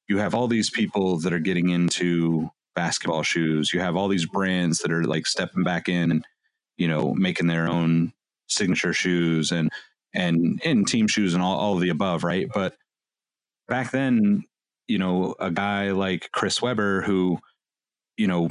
you 0.09 0.19
have 0.19 0.35
all 0.35 0.47
these 0.47 0.71
people 0.71 1.19
that 1.21 1.33
are 1.33 1.39
getting 1.39 1.71
into 1.71 2.51
basketball 2.75 3.23
shoes. 3.23 3.73
You 3.73 3.81
have 3.81 3.97
all 3.97 4.09
these 4.09 4.27
brands 4.27 4.79
that 4.81 4.93
are 4.93 5.05
like 5.05 5.27
stepping 5.27 5.65
back 5.65 5.89
in 5.89 6.11
and, 6.11 6.25
you 6.77 6.87
know, 6.87 7.15
making 7.15 7.47
their 7.47 7.67
own 7.67 8.13
signature 8.49 8.93
shoes 8.93 9.53
and, 9.53 9.71
and 10.15 10.61
in 10.63 10.85
team 10.85 11.07
shoes 11.07 11.35
and 11.35 11.43
all, 11.43 11.57
all 11.59 11.75
of 11.75 11.81
the 11.81 11.91
above, 11.91 12.25
right? 12.25 12.49
But 12.53 12.75
back 13.69 13.91
then, 13.91 14.45
you 14.87 14.99
know, 14.99 15.35
a 15.39 15.51
guy 15.51 15.91
like 15.91 16.31
Chris 16.33 16.63
Webber 16.63 17.03
who, 17.03 17.39
you 18.17 18.27
know, 18.27 18.51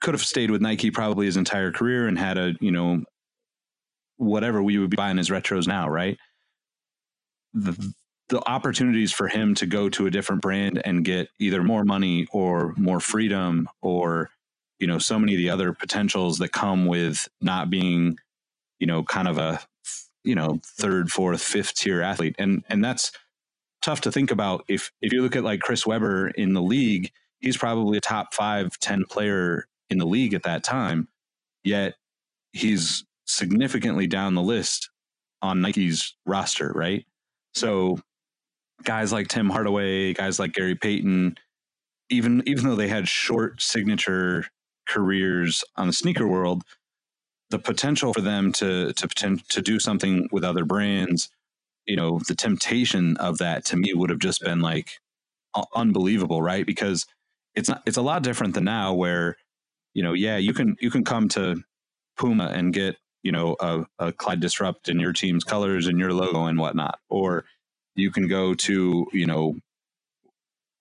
could 0.00 0.14
have 0.14 0.22
stayed 0.22 0.50
with 0.50 0.62
Nike 0.62 0.90
probably 0.90 1.26
his 1.26 1.36
entire 1.36 1.72
career 1.72 2.06
and 2.06 2.18
had 2.18 2.38
a, 2.38 2.54
you 2.60 2.70
know, 2.70 3.02
whatever 4.16 4.62
we 4.62 4.78
would 4.78 4.90
be 4.90 4.96
buying 4.96 5.16
his 5.16 5.30
retros 5.30 5.66
now, 5.66 5.88
right? 5.88 6.18
The, 7.54 7.92
the 8.28 8.46
opportunities 8.48 9.12
for 9.12 9.26
him 9.26 9.54
to 9.56 9.66
go 9.66 9.88
to 9.88 10.06
a 10.06 10.10
different 10.10 10.42
brand 10.42 10.80
and 10.84 11.04
get 11.04 11.28
either 11.38 11.62
more 11.62 11.84
money 11.84 12.26
or 12.30 12.74
more 12.76 13.00
freedom 13.00 13.68
or 13.80 14.30
you 14.78 14.86
know 14.86 14.98
so 14.98 15.18
many 15.18 15.34
of 15.34 15.38
the 15.38 15.50
other 15.50 15.72
potentials 15.72 16.38
that 16.38 16.52
come 16.52 16.86
with 16.86 17.28
not 17.40 17.70
being 17.70 18.18
you 18.78 18.86
know 18.86 19.02
kind 19.02 19.28
of 19.28 19.38
a 19.38 19.60
you 20.24 20.34
know 20.34 20.60
third 20.64 21.10
fourth 21.10 21.42
fifth 21.42 21.74
tier 21.74 22.02
athlete. 22.02 22.36
And 22.38 22.64
and 22.68 22.84
that's 22.84 23.12
tough 23.82 24.00
to 24.02 24.12
think 24.12 24.30
about. 24.30 24.64
If 24.68 24.90
if 25.00 25.12
you 25.12 25.22
look 25.22 25.36
at 25.36 25.44
like 25.44 25.60
Chris 25.60 25.86
Webber 25.86 26.28
in 26.28 26.54
the 26.54 26.62
league 26.62 27.10
he's 27.40 27.56
probably 27.56 27.98
a 27.98 28.00
top 28.00 28.34
five 28.34 28.78
ten 28.80 29.04
player 29.04 29.66
in 29.90 29.98
the 29.98 30.06
league 30.06 30.34
at 30.34 30.42
that 30.42 30.64
time. 30.64 31.08
Yet 31.64 31.94
he's 32.52 33.04
significantly 33.26 34.06
down 34.06 34.34
the 34.34 34.42
list 34.42 34.90
on 35.42 35.60
Nike's 35.60 36.14
roster 36.26 36.72
right? 36.74 37.04
So 37.54 38.00
guys 38.84 39.12
like 39.12 39.28
Tim 39.28 39.50
Hardaway, 39.50 40.14
guys 40.14 40.38
like 40.38 40.52
Gary 40.52 40.74
Payton, 40.74 41.36
even 42.10 42.42
even 42.46 42.64
though 42.64 42.76
they 42.76 42.88
had 42.88 43.08
short 43.08 43.60
signature 43.60 44.46
careers 44.88 45.62
on 45.76 45.86
the 45.86 45.92
sneaker 45.92 46.26
world, 46.26 46.62
the 47.50 47.58
potential 47.58 48.12
for 48.12 48.20
them 48.20 48.52
to 48.52 48.92
to 48.92 49.38
to 49.48 49.62
do 49.62 49.78
something 49.78 50.28
with 50.32 50.44
other 50.44 50.64
brands, 50.64 51.30
you 51.86 51.96
know, 51.96 52.20
the 52.28 52.34
temptation 52.34 53.16
of 53.16 53.38
that 53.38 53.64
to 53.66 53.76
me 53.76 53.94
would 53.94 54.10
have 54.10 54.18
just 54.18 54.40
been 54.42 54.60
like 54.60 54.98
unbelievable, 55.74 56.42
right? 56.42 56.66
Because 56.66 57.06
it's 57.54 57.68
not 57.68 57.82
it's 57.86 57.96
a 57.96 58.02
lot 58.02 58.22
different 58.22 58.54
than 58.54 58.64
now 58.64 58.94
where 58.94 59.36
you 59.94 60.02
know, 60.02 60.12
yeah, 60.12 60.36
you 60.36 60.52
can 60.52 60.76
you 60.80 60.90
can 60.90 61.04
come 61.04 61.28
to 61.30 61.62
Puma 62.18 62.52
and 62.54 62.72
get 62.72 62.96
you 63.22 63.32
know 63.32 63.56
a, 63.60 63.84
a 63.98 64.12
Clyde 64.12 64.40
Disrupt 64.40 64.88
in 64.88 65.00
your 65.00 65.12
team's 65.12 65.44
colors 65.44 65.86
and 65.86 65.98
your 65.98 66.12
logo 66.12 66.44
and 66.44 66.58
whatnot, 66.58 67.00
or 67.08 67.44
you 67.96 68.10
can 68.10 68.28
go 68.28 68.54
to 68.54 69.06
you 69.12 69.26
know 69.26 69.56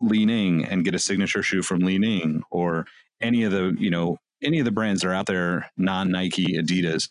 Li-Ning 0.01 0.65
and 0.65 0.83
get 0.83 0.93
a 0.93 0.99
signature 0.99 1.41
shoe 1.41 1.63
from 1.63 1.79
Li-Ning 1.79 2.43
or 2.51 2.85
any 3.21 3.43
of 3.43 3.51
the 3.51 3.75
you 3.79 3.89
know 3.89 4.19
any 4.43 4.59
of 4.59 4.65
the 4.65 4.71
brands 4.71 5.01
that 5.01 5.09
are 5.09 5.13
out 5.13 5.25
there 5.25 5.69
non 5.77 6.11
Nike 6.11 6.57
Adidas 6.57 7.09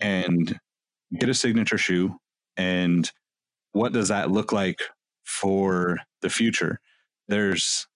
and 0.00 0.58
get 1.18 1.28
a 1.28 1.34
signature 1.34 1.78
shoe 1.78 2.16
and 2.56 3.10
what 3.72 3.92
does 3.92 4.08
that 4.08 4.30
look 4.30 4.52
like 4.52 4.80
for 5.24 5.98
the 6.22 6.30
future? 6.30 6.80
There's 7.28 7.86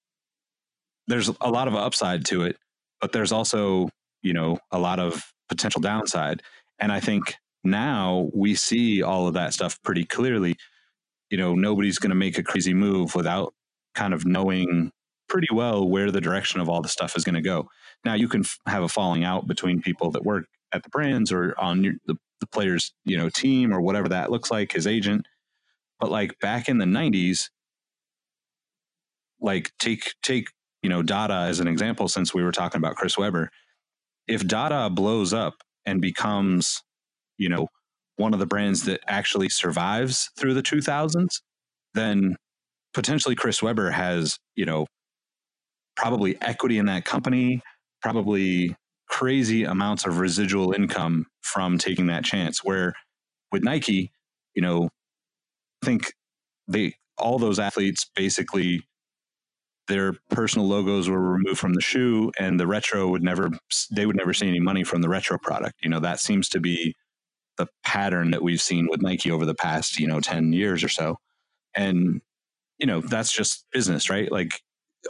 there's 1.06 1.30
a 1.40 1.50
lot 1.50 1.68
of 1.68 1.74
upside 1.74 2.24
to 2.26 2.42
it 2.44 2.56
but 3.00 3.12
there's 3.12 3.32
also 3.32 3.88
you 4.22 4.32
know 4.32 4.58
a 4.70 4.78
lot 4.78 4.98
of 4.98 5.32
potential 5.48 5.80
downside. 5.80 6.42
And 6.78 6.90
i 6.90 7.00
think 7.00 7.36
now 7.64 8.30
we 8.34 8.54
see 8.54 9.02
all 9.02 9.26
of 9.26 9.34
that 9.34 9.54
stuff 9.54 9.82
pretty 9.82 10.04
clearly. 10.04 10.56
You 11.30 11.38
know, 11.38 11.54
nobody's 11.54 11.98
going 11.98 12.10
to 12.10 12.16
make 12.16 12.38
a 12.38 12.42
crazy 12.42 12.74
move 12.74 13.14
without 13.14 13.54
kind 13.94 14.12
of 14.12 14.26
knowing 14.26 14.92
pretty 15.28 15.48
well 15.52 15.88
where 15.88 16.10
the 16.10 16.20
direction 16.20 16.60
of 16.60 16.68
all 16.68 16.82
the 16.82 16.88
stuff 16.88 17.16
is 17.16 17.24
going 17.24 17.34
to 17.34 17.40
go. 17.40 17.68
Now, 18.04 18.14
you 18.14 18.28
can 18.28 18.42
f- 18.42 18.58
have 18.66 18.82
a 18.82 18.88
falling 18.88 19.24
out 19.24 19.46
between 19.46 19.80
people 19.80 20.10
that 20.12 20.24
work 20.24 20.44
at 20.72 20.82
the 20.82 20.90
brands 20.90 21.32
or 21.32 21.54
on 21.58 21.84
your, 21.84 21.94
the, 22.06 22.16
the 22.40 22.46
player's, 22.46 22.92
you 23.04 23.16
know, 23.16 23.28
team 23.28 23.72
or 23.72 23.80
whatever 23.80 24.08
that 24.08 24.30
looks 24.30 24.50
like, 24.50 24.72
his 24.72 24.86
agent. 24.86 25.26
But 26.00 26.10
like 26.10 26.38
back 26.40 26.68
in 26.68 26.78
the 26.78 26.84
90s, 26.84 27.48
like 29.40 29.72
take, 29.78 30.14
take, 30.22 30.48
you 30.82 30.90
know, 30.90 31.02
Dada 31.02 31.46
as 31.48 31.60
an 31.60 31.68
example, 31.68 32.08
since 32.08 32.34
we 32.34 32.42
were 32.42 32.52
talking 32.52 32.78
about 32.78 32.96
Chris 32.96 33.16
Webber. 33.16 33.50
If 34.26 34.46
Dada 34.46 34.90
blows 34.90 35.32
up 35.32 35.54
and 35.86 36.00
becomes, 36.00 36.82
you 37.38 37.48
know, 37.48 37.68
one 38.16 38.32
of 38.32 38.40
the 38.40 38.46
brands 38.46 38.84
that 38.84 39.00
actually 39.06 39.48
survives 39.48 40.30
through 40.38 40.54
the 40.54 40.62
2000s, 40.62 41.40
then 41.94 42.36
potentially 42.92 43.34
Chris 43.34 43.62
Webber 43.62 43.90
has, 43.90 44.38
you 44.54 44.64
know, 44.64 44.86
probably 45.96 46.40
equity 46.40 46.78
in 46.78 46.86
that 46.86 47.04
company, 47.04 47.62
probably 48.02 48.76
crazy 49.08 49.64
amounts 49.64 50.06
of 50.06 50.18
residual 50.18 50.72
income 50.72 51.26
from 51.42 51.78
taking 51.78 52.06
that 52.06 52.24
chance. 52.24 52.64
Where 52.64 52.94
with 53.52 53.62
Nike, 53.62 54.12
you 54.54 54.62
know, 54.62 54.88
I 55.82 55.86
think 55.86 56.12
they 56.68 56.94
all 57.18 57.38
those 57.38 57.58
athletes 57.58 58.10
basically 58.16 58.82
their 59.86 60.14
personal 60.30 60.66
logos 60.66 61.08
were 61.08 61.20
removed 61.20 61.58
from 61.58 61.74
the 61.74 61.80
shoe 61.80 62.32
and 62.38 62.58
the 62.58 62.66
retro 62.66 63.08
would 63.08 63.22
never 63.22 63.50
they 63.90 64.06
would 64.06 64.16
never 64.16 64.32
see 64.32 64.48
any 64.48 64.60
money 64.60 64.82
from 64.82 65.02
the 65.02 65.08
retro 65.08 65.38
product. 65.38 65.74
You 65.82 65.90
know, 65.90 66.00
that 66.00 66.20
seems 66.20 66.48
to 66.50 66.60
be 66.60 66.94
the 67.56 67.66
pattern 67.84 68.30
that 68.30 68.42
we've 68.42 68.62
seen 68.62 68.88
with 68.90 69.02
Nike 69.02 69.30
over 69.30 69.44
the 69.44 69.54
past, 69.54 69.98
you 69.98 70.06
know, 70.06 70.20
10 70.20 70.52
years 70.52 70.82
or 70.82 70.88
so. 70.88 71.18
And, 71.76 72.20
you 72.78 72.86
know, 72.86 73.00
that's 73.00 73.32
just 73.32 73.66
business, 73.72 74.10
right? 74.10 74.30
Like 74.30 74.60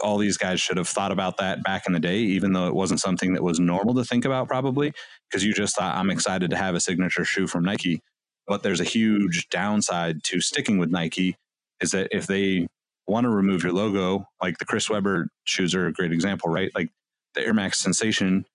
all 0.01 0.17
these 0.17 0.37
guys 0.37 0.61
should 0.61 0.77
have 0.77 0.87
thought 0.87 1.11
about 1.11 1.37
that 1.37 1.63
back 1.63 1.87
in 1.87 1.93
the 1.93 1.99
day, 1.99 2.17
even 2.17 2.53
though 2.53 2.67
it 2.67 2.75
wasn't 2.75 2.99
something 2.99 3.33
that 3.33 3.43
was 3.43 3.59
normal 3.59 3.93
to 3.95 4.03
think 4.03 4.25
about, 4.25 4.47
probably, 4.47 4.93
because 5.29 5.43
you 5.43 5.53
just 5.53 5.75
thought, 5.75 5.95
I'm 5.95 6.09
excited 6.09 6.49
to 6.49 6.57
have 6.57 6.75
a 6.75 6.79
signature 6.79 7.25
shoe 7.25 7.47
from 7.47 7.63
Nike. 7.63 8.01
But 8.47 8.63
there's 8.63 8.81
a 8.81 8.85
huge 8.85 9.49
downside 9.49 10.23
to 10.25 10.41
sticking 10.41 10.77
with 10.77 10.91
Nike 10.91 11.35
is 11.81 11.91
that 11.91 12.09
if 12.11 12.27
they 12.27 12.67
want 13.07 13.25
to 13.25 13.29
remove 13.29 13.63
your 13.63 13.73
logo, 13.73 14.25
like 14.41 14.57
the 14.57 14.65
Chris 14.65 14.89
Webber 14.89 15.27
shoes 15.45 15.75
are 15.75 15.87
a 15.87 15.93
great 15.93 16.11
example, 16.11 16.49
right? 16.49 16.71
Like 16.75 16.89
the 17.33 17.41
Air 17.45 17.53
Max 17.53 17.79
Sensation 17.79 18.45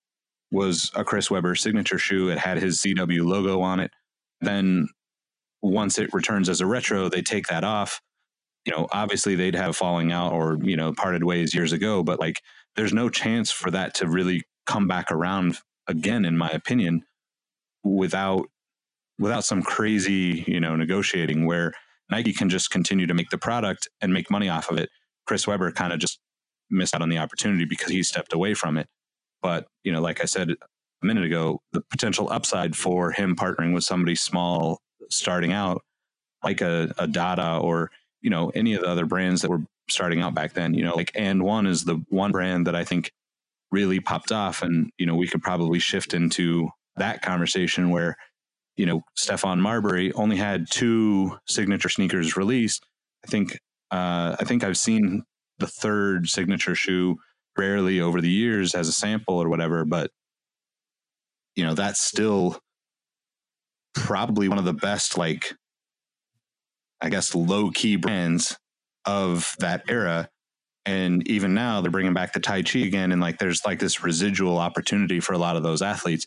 was 0.50 0.90
a 0.94 1.04
Chris 1.04 1.30
Webber 1.30 1.54
signature 1.54 1.98
shoe. 1.98 2.28
It 2.28 2.38
had 2.38 2.58
his 2.58 2.78
CW 2.78 3.24
logo 3.24 3.60
on 3.60 3.80
it. 3.80 3.90
Then 4.40 4.88
once 5.62 5.98
it 5.98 6.12
returns 6.14 6.48
as 6.48 6.60
a 6.60 6.66
retro, 6.66 7.08
they 7.08 7.22
take 7.22 7.46
that 7.48 7.64
off. 7.64 8.00
You 8.66 8.72
know, 8.72 8.88
obviously 8.92 9.34
they'd 9.34 9.54
have 9.54 9.76
falling 9.76 10.12
out 10.12 10.32
or, 10.32 10.58
you 10.62 10.76
know, 10.76 10.92
parted 10.92 11.24
ways 11.24 11.54
years 11.54 11.72
ago, 11.72 12.02
but 12.02 12.20
like 12.20 12.40
there's 12.76 12.92
no 12.92 13.08
chance 13.08 13.50
for 13.50 13.70
that 13.70 13.94
to 13.94 14.08
really 14.08 14.42
come 14.66 14.86
back 14.86 15.10
around 15.10 15.58
again, 15.88 16.24
in 16.24 16.36
my 16.36 16.48
opinion, 16.50 17.02
without 17.82 18.46
without 19.18 19.44
some 19.44 19.62
crazy, 19.62 20.44
you 20.46 20.60
know, 20.60 20.76
negotiating 20.76 21.46
where 21.46 21.72
Nike 22.10 22.32
can 22.32 22.48
just 22.48 22.70
continue 22.70 23.06
to 23.06 23.14
make 23.14 23.30
the 23.30 23.38
product 23.38 23.88
and 24.00 24.12
make 24.12 24.30
money 24.30 24.48
off 24.48 24.70
of 24.70 24.78
it. 24.78 24.88
Chris 25.26 25.46
Webber 25.46 25.70
kind 25.72 25.92
of 25.92 25.98
just 25.98 26.18
missed 26.70 26.94
out 26.94 27.02
on 27.02 27.08
the 27.08 27.18
opportunity 27.18 27.64
because 27.64 27.90
he 27.90 28.02
stepped 28.02 28.32
away 28.32 28.54
from 28.54 28.78
it. 28.78 28.88
But, 29.42 29.66
you 29.84 29.92
know, 29.92 30.00
like 30.00 30.22
I 30.22 30.24
said 30.24 30.50
a 30.50 31.06
minute 31.06 31.24
ago, 31.24 31.60
the 31.72 31.82
potential 31.90 32.30
upside 32.30 32.76
for 32.76 33.10
him 33.12 33.36
partnering 33.36 33.74
with 33.74 33.84
somebody 33.84 34.14
small 34.14 34.80
starting 35.10 35.52
out, 35.52 35.82
like 36.42 36.60
a, 36.60 36.92
a 36.98 37.06
Dada 37.06 37.58
or, 37.58 37.90
you 38.20 38.30
know, 38.30 38.50
any 38.50 38.74
of 38.74 38.82
the 38.82 38.88
other 38.88 39.06
brands 39.06 39.42
that 39.42 39.50
were 39.50 39.64
starting 39.88 40.20
out 40.20 40.34
back 40.34 40.52
then, 40.52 40.74
you 40.74 40.84
know, 40.84 40.94
like 40.94 41.10
And 41.14 41.42
One 41.42 41.66
is 41.66 41.84
the 41.84 42.02
one 42.08 42.32
brand 42.32 42.66
that 42.66 42.76
I 42.76 42.84
think 42.84 43.10
really 43.72 44.00
popped 44.00 44.32
off. 44.32 44.62
And, 44.62 44.90
you 44.98 45.06
know, 45.06 45.14
we 45.14 45.26
could 45.28 45.42
probably 45.42 45.78
shift 45.78 46.14
into 46.14 46.68
that 46.96 47.22
conversation 47.22 47.90
where, 47.90 48.16
you 48.76 48.86
know, 48.86 49.02
Stephon 49.18 49.58
Marbury 49.60 50.12
only 50.12 50.36
had 50.36 50.70
two 50.70 51.38
signature 51.48 51.88
sneakers 51.88 52.36
released. 52.36 52.84
I 53.24 53.28
think, 53.28 53.54
uh, 53.90 54.36
I 54.38 54.44
think 54.44 54.64
I've 54.64 54.78
seen 54.78 55.24
the 55.58 55.66
third 55.66 56.28
signature 56.28 56.74
shoe 56.74 57.16
rarely 57.56 58.00
over 58.00 58.20
the 58.20 58.30
years 58.30 58.74
as 58.74 58.88
a 58.88 58.92
sample 58.92 59.42
or 59.42 59.48
whatever, 59.48 59.84
but 59.84 60.10
you 61.56 61.64
know, 61.64 61.74
that's 61.74 62.00
still 62.00 62.58
probably 63.94 64.48
one 64.48 64.58
of 64.58 64.64
the 64.64 64.72
best, 64.72 65.18
like, 65.18 65.52
I 67.00 67.08
guess, 67.08 67.34
low 67.34 67.70
key 67.70 67.96
brands 67.96 68.58
of 69.04 69.54
that 69.58 69.84
era. 69.88 70.28
And 70.86 71.26
even 71.28 71.54
now 71.54 71.80
they're 71.80 71.90
bringing 71.90 72.14
back 72.14 72.32
the 72.32 72.40
Tai 72.40 72.62
Chi 72.62 72.80
again. 72.80 73.12
And 73.12 73.20
like, 73.20 73.38
there's 73.38 73.64
like 73.64 73.78
this 73.78 74.02
residual 74.02 74.58
opportunity 74.58 75.20
for 75.20 75.32
a 75.32 75.38
lot 75.38 75.56
of 75.56 75.62
those 75.62 75.82
athletes. 75.82 76.26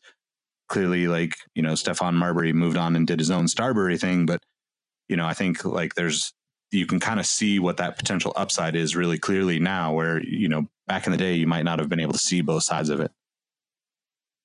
Clearly, 0.69 1.07
like, 1.07 1.35
you 1.55 1.61
know, 1.61 1.73
Stephon 1.73 2.13
Marbury 2.13 2.53
moved 2.53 2.77
on 2.77 2.95
and 2.95 3.05
did 3.05 3.19
his 3.19 3.29
own 3.29 3.47
Starbury 3.47 3.97
thing. 3.97 4.25
But, 4.25 4.41
you 5.09 5.17
know, 5.17 5.25
I 5.25 5.33
think 5.33 5.65
like 5.65 5.95
there's, 5.95 6.33
you 6.71 6.85
can 6.85 6.99
kind 6.99 7.19
of 7.19 7.25
see 7.25 7.59
what 7.59 7.77
that 7.77 7.97
potential 7.97 8.33
upside 8.35 8.75
is 8.75 8.95
really 8.95 9.19
clearly 9.19 9.59
now, 9.59 9.93
where, 9.93 10.23
you 10.23 10.47
know, 10.47 10.67
back 10.87 11.05
in 11.05 11.11
the 11.11 11.17
day, 11.17 11.35
you 11.35 11.45
might 11.45 11.65
not 11.65 11.79
have 11.79 11.89
been 11.89 11.99
able 11.99 12.13
to 12.13 12.19
see 12.19 12.41
both 12.41 12.63
sides 12.63 12.89
of 12.89 12.99
it. 12.99 13.11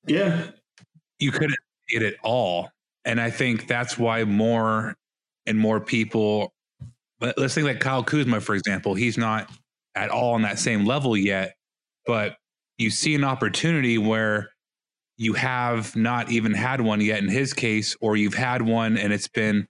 Yeah. 0.07 0.49
You 1.18 1.33
couldn't 1.33 1.57
get 1.89 2.03
it 2.03 2.16
all. 2.22 2.70
And 3.05 3.20
I 3.20 3.31
think 3.31 3.66
that's 3.66 3.97
why 3.97 4.24
more 4.24 4.97
and 5.49 5.59
more 5.59 5.80
people, 5.80 6.53
let's 7.20 7.55
think 7.55 7.66
like 7.66 7.80
Kyle 7.80 8.05
Kuzma, 8.05 8.40
for 8.40 8.55
example, 8.55 8.94
he's 8.94 9.18
not 9.18 9.51
at 9.94 10.11
all 10.11 10.34
on 10.34 10.42
that 10.42 10.59
same 10.59 10.84
level 10.84 11.16
yet, 11.16 11.55
but 12.07 12.36
you 12.76 12.90
see 12.90 13.14
an 13.14 13.24
opportunity 13.24 13.99
where 13.99 14.51
you 15.16 15.32
have 15.32 15.96
not 15.96 16.30
even 16.30 16.55
had 16.55 16.80
one 16.80 17.01
yet 17.01 17.22
in 17.22 17.28
his 17.28 17.53
case, 17.53 17.96
or 18.01 18.16
you've 18.16 18.34
had 18.34 18.62
one 18.62 18.96
and 18.96 19.12
it's 19.12 19.26
been 19.26 19.66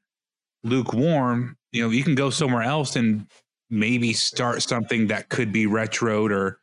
lukewarm. 0.63 1.57
You 1.73 1.85
know, 1.85 1.91
you 1.91 2.05
can 2.05 2.15
go 2.15 2.29
somewhere 2.29 2.63
else 2.63 2.97
and 2.97 3.27
maybe 3.71 4.13
start 4.13 4.63
something 4.63 5.07
that 5.07 5.31
could 5.31 5.53
be 5.53 5.67
retroed 5.67 6.31
or 6.31 6.61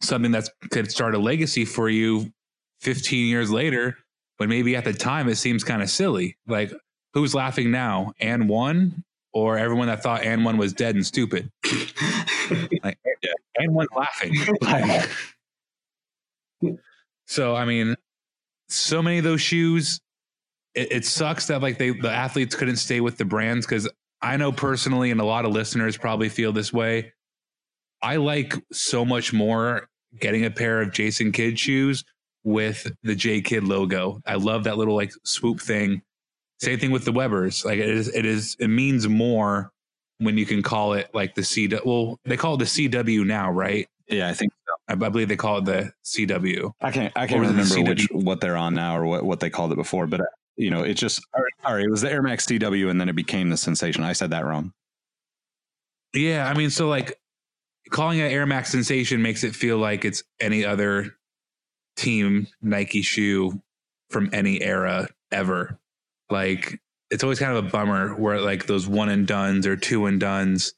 something 0.00 0.30
that 0.32 0.48
could 0.70 0.90
start 0.90 1.14
a 1.14 1.18
legacy 1.18 1.64
for 1.64 1.88
you 1.88 2.32
15 2.80 3.26
years 3.26 3.50
later 3.50 3.96
but 4.38 4.48
maybe 4.48 4.76
at 4.76 4.84
the 4.84 4.92
time 4.92 5.28
it 5.28 5.36
seems 5.36 5.64
kind 5.64 5.82
of 5.82 5.90
silly. 5.90 6.36
Like 6.46 6.72
who's 7.20 7.34
laughing 7.34 7.70
now 7.70 8.12
and 8.20 8.48
one 8.48 9.02
or 9.32 9.58
everyone 9.58 9.86
that 9.86 10.02
thought 10.02 10.22
and 10.22 10.44
one 10.44 10.56
was 10.56 10.72
dead 10.72 10.94
and 10.94 11.06
stupid 11.06 11.50
like 12.82 12.98
and 13.56 13.74
one 13.74 13.86
laughing 13.94 14.34
like, 14.62 15.08
so 17.26 17.54
i 17.54 17.64
mean 17.64 17.94
so 18.68 19.02
many 19.02 19.18
of 19.18 19.24
those 19.24 19.40
shoes 19.40 20.00
it, 20.74 20.92
it 20.92 21.04
sucks 21.04 21.46
that 21.46 21.62
like 21.62 21.78
they 21.78 21.90
the 21.90 22.10
athletes 22.10 22.54
couldn't 22.54 22.76
stay 22.76 23.00
with 23.00 23.18
the 23.18 23.24
brands 23.24 23.66
because 23.66 23.88
i 24.22 24.36
know 24.36 24.52
personally 24.52 25.10
and 25.10 25.20
a 25.20 25.24
lot 25.24 25.44
of 25.44 25.52
listeners 25.52 25.96
probably 25.96 26.28
feel 26.28 26.52
this 26.52 26.72
way 26.72 27.12
I 28.02 28.16
like 28.16 28.54
so 28.72 29.04
much 29.04 29.32
more 29.32 29.88
getting 30.18 30.44
a 30.44 30.50
pair 30.50 30.80
of 30.80 30.92
Jason 30.92 31.32
Kidd 31.32 31.58
shoes 31.58 32.04
with 32.44 32.90
the 33.02 33.14
J 33.14 33.40
Kidd 33.40 33.64
logo. 33.64 34.20
I 34.26 34.34
love 34.34 34.64
that 34.64 34.78
little 34.78 34.94
like 34.94 35.12
swoop 35.24 35.60
thing. 35.60 36.02
Same 36.60 36.78
thing 36.78 36.90
with 36.90 37.04
the 37.04 37.12
Webbers. 37.12 37.64
Like 37.64 37.78
it 37.78 37.88
is, 37.88 38.08
it 38.14 38.26
is, 38.26 38.56
it 38.58 38.68
means 38.68 39.08
more 39.08 39.72
when 40.18 40.36
you 40.36 40.44
can 40.46 40.62
call 40.62 40.94
it 40.94 41.08
like 41.14 41.34
the 41.34 41.44
C. 41.44 41.68
Well, 41.84 42.18
they 42.24 42.36
call 42.36 42.54
it 42.54 42.58
the 42.58 42.64
CW 42.64 43.24
now, 43.24 43.50
right? 43.50 43.88
Yeah, 44.08 44.28
I 44.28 44.34
think 44.34 44.52
so. 44.66 44.74
I, 44.88 44.92
I 44.92 45.08
believe 45.08 45.28
they 45.28 45.36
call 45.36 45.58
it 45.58 45.64
the 45.64 45.92
CW. 46.04 46.72
I 46.80 46.90
can't 46.90 47.12
I 47.16 47.26
can't 47.26 47.40
remember 47.40 47.82
which, 47.82 48.08
what 48.10 48.40
they're 48.40 48.56
on 48.56 48.74
now 48.74 48.96
or 48.96 49.06
what, 49.06 49.24
what 49.24 49.40
they 49.40 49.50
called 49.50 49.72
it 49.72 49.76
before, 49.76 50.06
but 50.06 50.20
uh, 50.20 50.24
you 50.56 50.70
know, 50.70 50.82
it 50.82 50.94
just 50.94 51.24
all 51.64 51.74
right, 51.74 51.84
it 51.84 51.90
was 51.90 52.00
the 52.00 52.10
Air 52.10 52.22
Max 52.22 52.46
CW 52.46 52.90
and 52.90 53.00
then 53.00 53.08
it 53.08 53.16
became 53.16 53.50
the 53.50 53.56
sensation. 53.56 54.02
I 54.02 54.12
said 54.12 54.30
that 54.30 54.44
wrong. 54.44 54.72
Yeah, 56.14 56.48
I 56.48 56.54
mean, 56.54 56.70
so 56.70 56.88
like 56.88 57.18
calling 57.90 58.18
it 58.18 58.32
Air 58.32 58.46
Max 58.46 58.70
Sensation 58.70 59.22
makes 59.22 59.44
it 59.44 59.54
feel 59.54 59.78
like 59.78 60.04
it's 60.04 60.22
any 60.40 60.64
other 60.64 61.14
team 61.96 62.46
Nike 62.62 63.02
shoe 63.02 63.60
from 64.10 64.30
any 64.32 64.62
era 64.62 65.08
ever. 65.30 65.78
Like 66.30 66.80
it's 67.10 67.22
always 67.22 67.38
kind 67.38 67.56
of 67.56 67.64
a 67.64 67.68
bummer 67.70 68.14
where 68.14 68.40
like 68.40 68.66
those 68.66 68.86
one 68.86 69.08
and 69.08 69.26
duns 69.26 69.66
or 69.66 69.76
two 69.76 70.06
and 70.06 70.20
duns, 70.20 70.74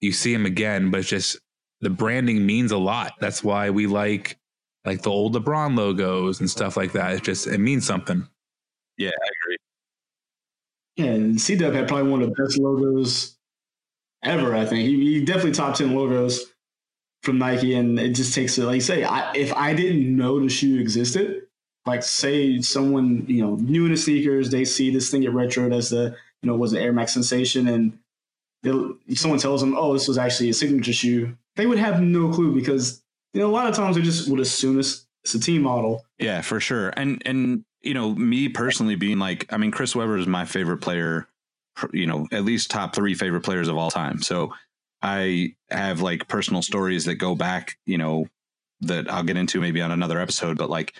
you 0.00 0.12
see 0.12 0.32
them 0.32 0.46
again, 0.46 0.90
but 0.90 1.00
it's 1.00 1.08
just 1.08 1.38
the 1.80 1.90
branding 1.90 2.44
means 2.46 2.72
a 2.72 2.78
lot. 2.78 3.12
That's 3.20 3.44
why 3.44 3.70
we 3.70 3.86
like 3.86 4.38
like 4.84 5.02
the 5.02 5.10
old 5.10 5.34
LeBron 5.34 5.76
logos 5.76 6.40
and 6.40 6.50
stuff 6.50 6.76
like 6.76 6.92
that. 6.92 7.12
It 7.12 7.22
just 7.22 7.46
it 7.46 7.58
means 7.58 7.86
something. 7.86 8.26
Yeah, 8.96 9.10
I 9.10 9.28
agree. 9.44 9.56
Yeah, 10.96 11.12
and 11.12 11.40
C 11.40 11.56
Dub 11.56 11.74
had 11.74 11.86
probably 11.86 12.10
one 12.10 12.22
of 12.22 12.28
the 12.28 12.42
best 12.42 12.58
logos 12.58 13.36
ever. 14.24 14.54
I 14.56 14.64
think 14.64 14.88
he, 14.88 15.18
he 15.18 15.24
definitely 15.24 15.52
top 15.52 15.76
ten 15.76 15.94
logos 15.94 16.44
from 17.22 17.38
Nike, 17.38 17.74
and 17.74 17.98
it 17.98 18.14
just 18.14 18.34
takes 18.34 18.58
it. 18.58 18.64
Like 18.64 18.76
you 18.76 18.80
say, 18.80 19.04
I, 19.04 19.32
if 19.34 19.52
I 19.52 19.74
didn't 19.74 20.16
know 20.16 20.40
the 20.40 20.48
shoe 20.48 20.80
existed, 20.80 21.42
like 21.88 22.02
say 22.02 22.60
someone 22.60 23.24
you 23.26 23.44
know 23.44 23.56
new 23.56 23.88
the 23.88 23.96
sneakers, 23.96 24.50
they 24.50 24.64
see 24.64 24.90
this 24.90 25.10
thing 25.10 25.22
get 25.22 25.32
retro 25.32 25.70
as 25.72 25.90
the 25.90 26.16
you 26.42 26.46
know 26.46 26.56
was 26.56 26.72
an 26.72 26.78
Air 26.78 26.92
Max 26.92 27.12
sensation, 27.12 27.68
and 27.68 27.98
someone 29.14 29.38
tells 29.38 29.60
them, 29.60 29.76
oh, 29.76 29.92
this 29.92 30.08
was 30.08 30.18
actually 30.18 30.50
a 30.50 30.54
signature 30.54 30.92
shoe, 30.92 31.36
they 31.56 31.66
would 31.66 31.78
have 31.78 32.00
no 32.00 32.32
clue 32.32 32.54
because 32.54 33.02
you 33.34 33.40
know 33.40 33.48
a 33.48 33.52
lot 33.52 33.66
of 33.66 33.74
times 33.74 33.96
they 33.96 34.02
just 34.02 34.28
would 34.30 34.40
assume 34.40 34.78
it's, 34.78 35.06
it's 35.24 35.34
a 35.34 35.40
team 35.40 35.62
model. 35.62 36.04
Yeah, 36.18 36.40
for 36.42 36.60
sure, 36.60 36.90
and 36.90 37.22
and 37.26 37.64
you 37.80 37.94
know 37.94 38.14
me 38.14 38.48
personally 38.48 38.94
being 38.94 39.18
like, 39.18 39.52
I 39.52 39.56
mean, 39.56 39.70
Chris 39.70 39.96
Webber 39.96 40.16
is 40.16 40.26
my 40.26 40.44
favorite 40.44 40.78
player 40.78 41.28
you 41.92 42.06
know, 42.06 42.26
at 42.32 42.44
least 42.44 42.70
top 42.70 42.94
three 42.94 43.14
favorite 43.14 43.42
players 43.42 43.68
of 43.68 43.76
all 43.76 43.90
time. 43.90 44.22
So 44.22 44.52
I 45.02 45.54
have 45.70 46.00
like 46.00 46.28
personal 46.28 46.62
stories 46.62 47.04
that 47.04 47.16
go 47.16 47.34
back, 47.34 47.78
you 47.86 47.98
know, 47.98 48.26
that 48.80 49.10
I'll 49.10 49.22
get 49.22 49.36
into 49.36 49.60
maybe 49.60 49.80
on 49.80 49.90
another 49.90 50.20
episode, 50.20 50.58
but 50.58 50.70
like, 50.70 50.94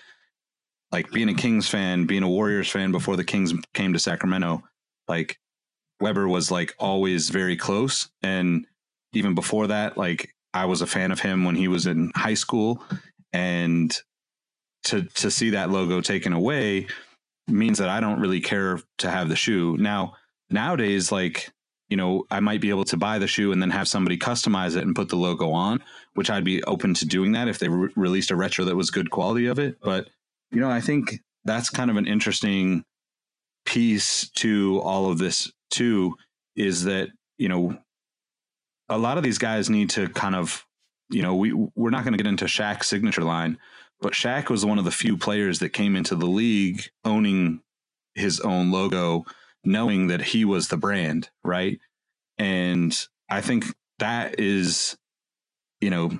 like 0.92 1.10
being 1.10 1.28
a 1.28 1.34
Kings 1.34 1.68
fan, 1.68 2.06
being 2.06 2.22
a 2.22 2.28
Warriors 2.28 2.70
fan 2.70 2.92
before 2.92 3.16
the 3.16 3.24
Kings 3.24 3.52
came 3.74 3.92
to 3.92 3.98
Sacramento, 3.98 4.62
like 5.06 5.38
Webber 6.00 6.28
was 6.28 6.50
like 6.50 6.74
always 6.78 7.30
very 7.30 7.56
close. 7.56 8.08
And 8.22 8.66
even 9.12 9.34
before 9.34 9.66
that, 9.68 9.98
like 9.98 10.34
I 10.54 10.64
was 10.64 10.80
a 10.80 10.86
fan 10.86 11.12
of 11.12 11.20
him 11.20 11.44
when 11.44 11.56
he 11.56 11.68
was 11.68 11.86
in 11.86 12.12
high 12.14 12.34
school. 12.34 12.82
And 13.32 13.96
to 14.84 15.02
to 15.02 15.30
see 15.30 15.50
that 15.50 15.70
logo 15.70 16.00
taken 16.00 16.32
away 16.32 16.86
means 17.46 17.78
that 17.78 17.88
I 17.88 18.00
don't 18.00 18.20
really 18.20 18.40
care 18.40 18.80
to 18.98 19.10
have 19.10 19.28
the 19.28 19.36
shoe. 19.36 19.76
Now, 19.78 20.14
nowadays, 20.50 21.10
like, 21.10 21.50
you 21.88 21.96
know, 21.96 22.24
I 22.30 22.40
might 22.40 22.60
be 22.60 22.70
able 22.70 22.84
to 22.84 22.96
buy 22.96 23.18
the 23.18 23.26
shoe 23.26 23.52
and 23.52 23.60
then 23.60 23.70
have 23.70 23.88
somebody 23.88 24.18
customize 24.18 24.76
it 24.76 24.84
and 24.84 24.94
put 24.94 25.08
the 25.08 25.16
logo 25.16 25.50
on, 25.50 25.82
which 26.14 26.30
I'd 26.30 26.44
be 26.44 26.62
open 26.64 26.94
to 26.94 27.06
doing 27.06 27.32
that 27.32 27.48
if 27.48 27.58
they 27.58 27.68
re- 27.68 27.90
released 27.96 28.30
a 28.30 28.36
retro 28.36 28.64
that 28.66 28.76
was 28.76 28.90
good 28.90 29.10
quality 29.10 29.46
of 29.46 29.58
it. 29.58 29.78
But, 29.82 30.08
you 30.50 30.60
know, 30.60 30.70
I 30.70 30.80
think 30.80 31.20
that's 31.44 31.70
kind 31.70 31.90
of 31.90 31.96
an 31.96 32.06
interesting 32.06 32.84
piece 33.66 34.30
to 34.30 34.80
all 34.80 35.10
of 35.10 35.18
this, 35.18 35.50
too, 35.70 36.14
is 36.56 36.84
that, 36.84 37.08
you 37.36 37.48
know, 37.48 37.78
a 38.88 38.98
lot 38.98 39.18
of 39.18 39.24
these 39.24 39.38
guys 39.38 39.68
need 39.68 39.90
to 39.90 40.08
kind 40.08 40.34
of, 40.34 40.64
you 41.10 41.22
know, 41.22 41.34
we, 41.34 41.52
we're 41.52 41.90
not 41.90 42.04
going 42.04 42.12
to 42.12 42.22
get 42.22 42.28
into 42.28 42.46
Shaq's 42.46 42.86
signature 42.86 43.22
line, 43.22 43.58
but 44.00 44.12
Shaq 44.12 44.48
was 44.48 44.64
one 44.64 44.78
of 44.78 44.84
the 44.84 44.90
few 44.90 45.16
players 45.16 45.58
that 45.58 45.70
came 45.70 45.96
into 45.96 46.14
the 46.14 46.26
league 46.26 46.82
owning 47.04 47.60
his 48.14 48.40
own 48.40 48.70
logo 48.70 49.24
knowing 49.64 50.06
that 50.08 50.22
he 50.22 50.44
was 50.44 50.68
the 50.68 50.76
brand, 50.76 51.30
right? 51.44 51.78
And 52.38 52.96
I 53.28 53.40
think 53.40 53.66
that 53.98 54.38
is, 54.38 54.96
you 55.80 55.90
know, 55.90 56.18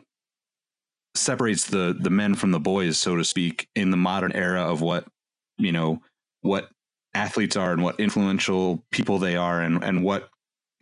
separates 1.19 1.67
the 1.67 1.97
the 1.99 2.11
men 2.11 2.35
from 2.35 2.51
the 2.51 2.61
boys, 2.61 2.99
so 2.99 3.17
to 3.17 3.25
speak, 3.25 3.69
in 3.75 3.91
the 3.91 3.97
modern 3.97 4.33
era 4.33 4.63
of 4.63 4.81
what 4.81 5.07
you 5.57 5.73
know 5.73 6.01
what 6.43 6.69
athletes 7.15 7.57
are 7.57 7.73
and 7.73 7.83
what 7.83 7.99
influential 7.99 8.85
people 8.91 9.19
they 9.19 9.37
are 9.37 9.61
and 9.61 9.83
and 9.83 10.05
what 10.05 10.29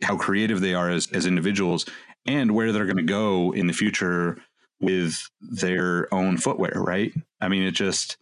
how 0.03 0.17
creative 0.17 0.61
they 0.61 0.75
are 0.75 0.91
as 0.91 1.11
as 1.13 1.27
individuals 1.27 1.87
and 2.27 2.53
where 2.53 2.73
they're 2.73 2.85
going 2.85 2.97
to 2.97 3.03
go 3.03 3.53
in 3.53 3.67
the 3.67 3.73
future 3.73 4.37
with 4.81 5.31
their 5.41 6.13
own 6.13 6.37
footwear 6.37 6.75
right 6.77 7.15
i 7.41 7.49
mean 7.49 7.63
it 7.63 7.71
just 7.71 8.19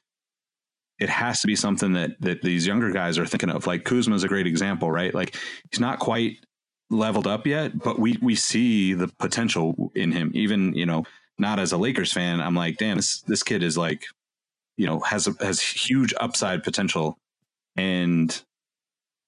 it 0.98 1.08
has 1.08 1.40
to 1.40 1.46
be 1.46 1.56
something 1.56 1.92
that 1.92 2.20
that 2.20 2.42
these 2.42 2.66
younger 2.66 2.90
guys 2.90 3.18
are 3.18 3.26
thinking 3.26 3.50
of. 3.50 3.66
Like 3.66 3.84
Kuzma 3.84 4.14
is 4.14 4.24
a 4.24 4.28
great 4.28 4.46
example, 4.46 4.90
right? 4.90 5.14
Like 5.14 5.36
he's 5.70 5.80
not 5.80 5.98
quite 5.98 6.38
leveled 6.90 7.26
up 7.26 7.46
yet, 7.46 7.78
but 7.78 7.98
we 7.98 8.18
we 8.22 8.34
see 8.34 8.94
the 8.94 9.08
potential 9.18 9.92
in 9.94 10.12
him. 10.12 10.30
Even 10.34 10.74
you 10.74 10.86
know, 10.86 11.04
not 11.38 11.58
as 11.58 11.72
a 11.72 11.76
Lakers 11.76 12.12
fan, 12.12 12.40
I'm 12.40 12.54
like, 12.54 12.78
damn, 12.78 12.96
this 12.96 13.20
this 13.22 13.42
kid 13.42 13.62
is 13.62 13.76
like, 13.76 14.04
you 14.76 14.86
know, 14.86 15.00
has 15.00 15.26
a, 15.26 15.34
has 15.44 15.60
huge 15.60 16.14
upside 16.20 16.62
potential, 16.62 17.18
and 17.76 18.42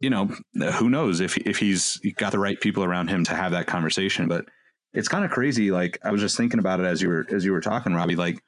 you 0.00 0.10
know, 0.10 0.30
who 0.74 0.90
knows 0.90 1.20
if 1.20 1.36
if 1.38 1.58
he's 1.58 1.98
got 2.16 2.32
the 2.32 2.38
right 2.38 2.60
people 2.60 2.84
around 2.84 3.08
him 3.08 3.24
to 3.24 3.34
have 3.34 3.52
that 3.52 3.66
conversation. 3.66 4.28
But 4.28 4.46
it's 4.92 5.08
kind 5.08 5.24
of 5.24 5.30
crazy. 5.30 5.70
Like 5.70 5.98
I 6.04 6.10
was 6.10 6.20
just 6.20 6.36
thinking 6.36 6.60
about 6.60 6.80
it 6.80 6.86
as 6.86 7.02
you 7.02 7.08
were 7.08 7.26
as 7.30 7.44
you 7.44 7.52
were 7.52 7.60
talking, 7.60 7.94
Robbie. 7.94 8.16
Like 8.16 8.40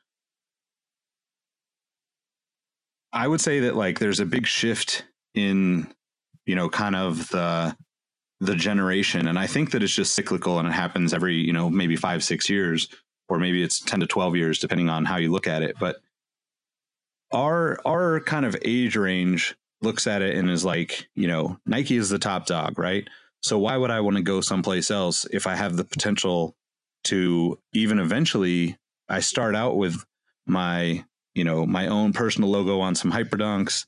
I 3.12 3.26
would 3.26 3.40
say 3.40 3.60
that 3.60 3.76
like 3.76 3.98
there's 3.98 4.20
a 4.20 4.26
big 4.26 4.46
shift 4.46 5.04
in 5.34 5.92
you 6.46 6.54
know 6.54 6.68
kind 6.68 6.96
of 6.96 7.28
the 7.28 7.76
the 8.40 8.54
generation 8.54 9.26
and 9.26 9.38
I 9.38 9.46
think 9.46 9.72
that 9.72 9.82
it's 9.82 9.94
just 9.94 10.14
cyclical 10.14 10.58
and 10.58 10.68
it 10.68 10.72
happens 10.72 11.12
every 11.12 11.34
you 11.34 11.52
know 11.52 11.68
maybe 11.68 11.96
5 11.96 12.22
6 12.22 12.48
years 12.48 12.88
or 13.28 13.38
maybe 13.38 13.62
it's 13.62 13.80
10 13.80 14.00
to 14.00 14.06
12 14.06 14.36
years 14.36 14.58
depending 14.58 14.88
on 14.88 15.04
how 15.04 15.16
you 15.16 15.30
look 15.30 15.46
at 15.46 15.62
it 15.62 15.76
but 15.78 15.96
our 17.32 17.78
our 17.86 18.20
kind 18.20 18.46
of 18.46 18.56
age 18.62 18.96
range 18.96 19.56
looks 19.82 20.06
at 20.06 20.22
it 20.22 20.36
and 20.36 20.50
is 20.50 20.64
like 20.64 21.08
you 21.14 21.28
know 21.28 21.58
Nike 21.66 21.96
is 21.96 22.08
the 22.08 22.18
top 22.18 22.46
dog 22.46 22.78
right? 22.78 23.06
So 23.40 23.58
why 23.58 23.76
would 23.76 23.90
I 23.90 24.00
want 24.00 24.16
to 24.16 24.22
go 24.22 24.40
someplace 24.40 24.90
else 24.90 25.24
if 25.30 25.46
I 25.46 25.54
have 25.54 25.76
the 25.76 25.84
potential 25.84 26.56
to 27.04 27.58
even 27.72 27.98
eventually 27.98 28.76
I 29.08 29.20
start 29.20 29.54
out 29.54 29.76
with 29.76 30.04
my 30.46 31.04
you 31.34 31.44
know, 31.44 31.64
my 31.64 31.86
own 31.86 32.12
personal 32.12 32.50
logo 32.50 32.80
on 32.80 32.96
some 32.96 33.12
hyperdunks 33.12 33.86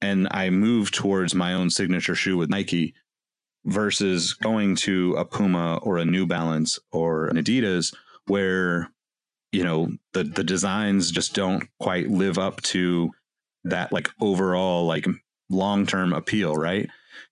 and 0.00 0.26
I 0.30 0.48
move 0.48 0.90
towards 0.90 1.34
my 1.34 1.52
own 1.52 1.68
signature 1.68 2.14
shoe 2.14 2.38
with 2.38 2.48
Nike 2.48 2.94
versus 3.66 4.32
going 4.32 4.76
to 4.76 5.14
a 5.14 5.26
Puma 5.26 5.76
or 5.82 5.98
a 5.98 6.06
New 6.06 6.26
Balance 6.26 6.78
or 6.90 7.26
an 7.26 7.36
Adidas 7.36 7.94
where 8.26 8.90
you 9.52 9.64
know 9.64 9.88
the 10.12 10.24
the 10.24 10.44
designs 10.44 11.10
just 11.10 11.34
don't 11.34 11.68
quite 11.78 12.08
live 12.08 12.38
up 12.38 12.60
to 12.62 13.10
that 13.64 13.92
like 13.92 14.10
overall 14.20 14.86
like 14.86 15.06
long 15.50 15.86
term 15.86 16.12
appeal, 16.12 16.54
right? 16.54 16.88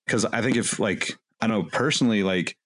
Because 0.06 0.24
I 0.24 0.42
think 0.42 0.56
if 0.56 0.78
like 0.78 1.18
I 1.40 1.46
know 1.46 1.64
personally, 1.64 2.22
like 2.22 2.56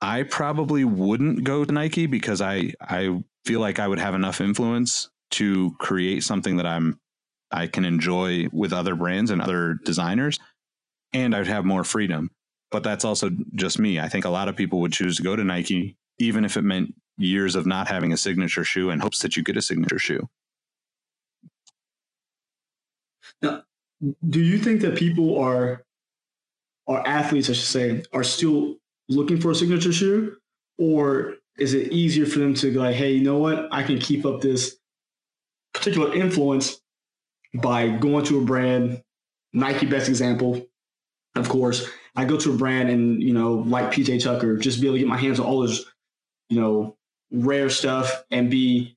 I 0.00 0.24
probably 0.24 0.84
wouldn't 0.84 1.44
go 1.44 1.64
to 1.64 1.72
Nike 1.72 2.06
because 2.06 2.40
I 2.40 2.72
I 2.80 3.22
feel 3.44 3.60
like 3.60 3.78
I 3.78 3.88
would 3.88 3.98
have 3.98 4.14
enough 4.14 4.40
influence 4.40 5.10
to 5.32 5.74
create 5.78 6.22
something 6.22 6.56
that 6.56 6.66
I'm 6.66 7.00
I 7.50 7.66
can 7.66 7.84
enjoy 7.84 8.48
with 8.52 8.72
other 8.72 8.94
brands 8.94 9.30
and 9.30 9.42
other 9.42 9.78
designers, 9.84 10.38
and 11.12 11.34
I'd 11.34 11.46
have 11.46 11.64
more 11.64 11.84
freedom. 11.84 12.30
But 12.70 12.82
that's 12.82 13.04
also 13.04 13.30
just 13.54 13.78
me. 13.78 14.00
I 14.00 14.08
think 14.08 14.24
a 14.24 14.30
lot 14.30 14.48
of 14.48 14.56
people 14.56 14.80
would 14.80 14.92
choose 14.92 15.16
to 15.16 15.22
go 15.22 15.36
to 15.36 15.44
Nike, 15.44 15.96
even 16.18 16.44
if 16.44 16.56
it 16.56 16.62
meant 16.62 16.94
years 17.16 17.54
of 17.54 17.66
not 17.66 17.88
having 17.88 18.12
a 18.12 18.16
signature 18.16 18.64
shoe 18.64 18.90
and 18.90 19.02
hopes 19.02 19.20
that 19.20 19.36
you 19.36 19.42
get 19.42 19.56
a 19.56 19.62
signature 19.62 19.98
shoe. 19.98 20.28
Now, 23.40 23.62
do 24.28 24.40
you 24.40 24.58
think 24.58 24.80
that 24.80 24.96
people 24.96 25.38
are, 25.38 25.84
or 26.86 27.06
athletes, 27.06 27.48
I 27.48 27.52
should 27.52 27.64
say, 27.64 28.02
are 28.12 28.24
still 28.24 28.76
looking 29.08 29.40
for 29.40 29.50
a 29.50 29.54
signature 29.54 29.92
shoe, 29.92 30.36
or 30.78 31.34
is 31.58 31.74
it 31.74 31.92
easier 31.92 32.26
for 32.26 32.38
them 32.38 32.54
to 32.54 32.72
go 32.72 32.80
like, 32.80 32.96
hey, 32.96 33.12
you 33.12 33.22
know 33.22 33.38
what, 33.38 33.68
I 33.70 33.82
can 33.82 33.98
keep 33.98 34.24
up 34.24 34.40
this 34.40 34.76
particular 35.74 36.14
influence 36.14 36.80
by 37.54 37.88
going 37.88 38.24
to 38.26 38.40
a 38.40 38.44
brand, 38.44 39.02
Nike 39.52 39.86
best 39.86 40.08
example, 40.08 40.66
of 41.34 41.48
course. 41.48 41.88
I 42.16 42.24
go 42.24 42.36
to 42.38 42.52
a 42.52 42.56
brand 42.56 42.90
and, 42.90 43.22
you 43.22 43.32
know, 43.32 43.54
like 43.54 43.92
PJ 43.92 44.22
Tucker, 44.22 44.56
just 44.56 44.80
be 44.80 44.86
able 44.86 44.96
to 44.96 45.00
get 45.00 45.08
my 45.08 45.18
hands 45.18 45.40
on 45.40 45.46
all 45.46 45.60
those, 45.60 45.84
you 46.48 46.60
know, 46.60 46.96
rare 47.32 47.70
stuff 47.70 48.24
and 48.30 48.50
be 48.50 48.96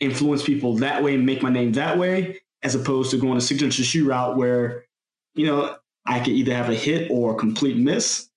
influence 0.00 0.42
people 0.42 0.76
that 0.76 1.02
way 1.02 1.14
and 1.14 1.24
make 1.24 1.42
my 1.42 1.50
name 1.50 1.72
that 1.72 1.98
way, 1.98 2.40
as 2.62 2.74
opposed 2.74 3.10
to 3.10 3.18
going 3.18 3.36
a 3.36 3.40
signature 3.40 3.84
shoe 3.84 4.08
route 4.08 4.36
where, 4.36 4.84
you 5.34 5.46
know, 5.46 5.76
I 6.06 6.18
could 6.18 6.32
either 6.32 6.54
have 6.54 6.70
a 6.70 6.74
hit 6.74 7.10
or 7.10 7.34
a 7.34 7.38
complete 7.38 7.76
miss. 7.76 8.28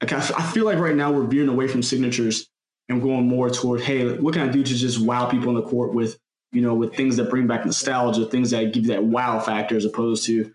Like 0.00 0.12
I, 0.12 0.18
I 0.18 0.42
feel 0.50 0.64
like 0.64 0.78
right 0.78 0.96
now 0.96 1.12
we're 1.12 1.24
veering 1.24 1.48
away 1.48 1.68
from 1.68 1.82
signatures 1.82 2.48
and 2.88 3.02
going 3.02 3.28
more 3.28 3.50
toward, 3.50 3.80
hey, 3.82 4.16
what 4.18 4.34
can 4.34 4.48
I 4.48 4.52
do 4.52 4.62
to 4.62 4.74
just 4.74 5.00
wow 5.00 5.26
people 5.26 5.48
on 5.48 5.54
the 5.54 5.62
court 5.62 5.94
with, 5.94 6.18
you 6.50 6.60
know, 6.60 6.74
with 6.74 6.94
things 6.94 7.16
that 7.16 7.30
bring 7.30 7.46
back 7.46 7.64
nostalgia, 7.64 8.26
things 8.26 8.50
that 8.50 8.72
give 8.72 8.84
you 8.84 8.92
that 8.92 9.04
wow 9.04 9.40
factor, 9.40 9.76
as 9.76 9.84
opposed 9.84 10.24
to, 10.26 10.52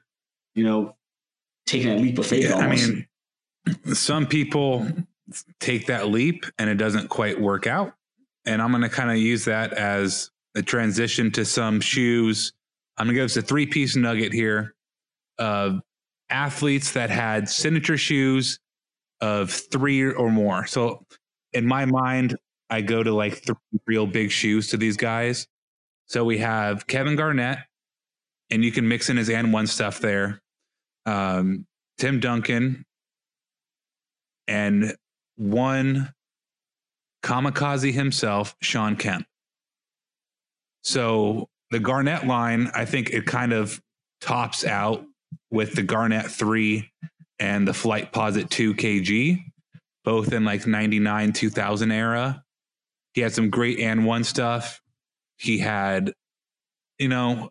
you 0.54 0.64
know, 0.64 0.96
taking 1.66 1.90
that 1.90 2.02
leap 2.02 2.18
of 2.20 2.26
faith. 2.26 2.50
Yeah, 2.50 2.56
I 2.56 2.68
mean, 2.68 3.08
some 3.94 4.28
people 4.28 4.88
take 5.60 5.88
that 5.88 6.08
leap 6.10 6.46
and 6.58 6.70
it 6.70 6.76
doesn't 6.76 7.10
quite 7.10 7.40
work 7.40 7.68
out. 7.68 7.94
And 8.48 8.62
I'm 8.62 8.72
going 8.72 8.82
to 8.82 8.90
kind 8.90 9.12
of 9.12 9.18
use 9.18 9.46
that 9.46 9.74
as 9.74 10.32
a 10.56 10.64
transition 10.64 11.32
to 11.34 11.46
some 11.46 11.80
shoes. 11.80 12.54
I'm 12.98 13.06
going 13.06 13.16
to 13.16 13.22
give 13.22 13.26
us 13.26 13.38
a 13.38 13.42
three 13.42 13.68
piece 13.68 13.96
nugget 13.96 14.34
here 14.34 14.74
of 15.38 15.82
athletes 16.30 16.94
that 16.94 17.10
had 17.10 17.50
signature 17.50 17.98
shoes 17.98 18.60
of 19.22 19.52
three 19.52 20.04
or 20.04 20.32
more. 20.32 20.66
So 20.66 21.06
in 21.54 21.68
my 21.68 21.86
mind, 21.86 22.36
I 22.70 22.82
go 22.82 23.04
to 23.04 23.14
like 23.14 23.46
three 23.46 23.56
real 23.86 24.08
big 24.08 24.32
shoes 24.32 24.70
to 24.70 24.78
these 24.78 24.98
guys. 24.98 25.48
So 26.08 26.24
we 26.24 26.38
have 26.38 26.88
Kevin 26.88 27.16
Garnett, 27.16 27.60
and 28.50 28.64
you 28.64 28.72
can 28.72 28.88
mix 28.88 29.10
in 29.10 29.18
his 29.18 29.30
and 29.30 29.52
one 29.52 29.68
stuff 29.68 30.00
there. 30.00 30.42
Um, 31.06 31.66
Tim 31.98 32.20
Duncan, 32.20 32.86
and 34.48 34.96
one 35.36 36.14
kamikaze 37.28 37.92
himself, 37.92 38.56
Shawn 38.62 38.96
Kemp. 38.96 39.26
So 40.82 41.50
the 41.72 41.80
Garnett 41.80 42.26
line, 42.26 42.72
I 42.74 42.86
think 42.86 43.10
it 43.10 43.26
kind 43.26 43.52
of 43.52 43.82
tops 44.22 44.66
out 44.66 45.04
with 45.52 45.74
the 45.74 45.84
Garnett 45.84 46.28
3 46.28 46.90
and 47.40 47.68
the 47.68 47.74
Flightposite 47.74 48.50
2 48.50 48.74
kg, 48.76 49.44
both 50.06 50.32
in 50.32 50.46
like 50.46 50.66
99, 50.66 51.34
2000 51.34 51.92
era. 51.92 52.44
He 53.14 53.22
had 53.22 53.34
some 53.34 53.50
great 53.50 53.80
and 53.80 54.06
one 54.06 54.24
stuff. 54.24 54.82
He 55.36 55.58
had, 55.58 56.14
you 56.98 57.10
know, 57.10 57.50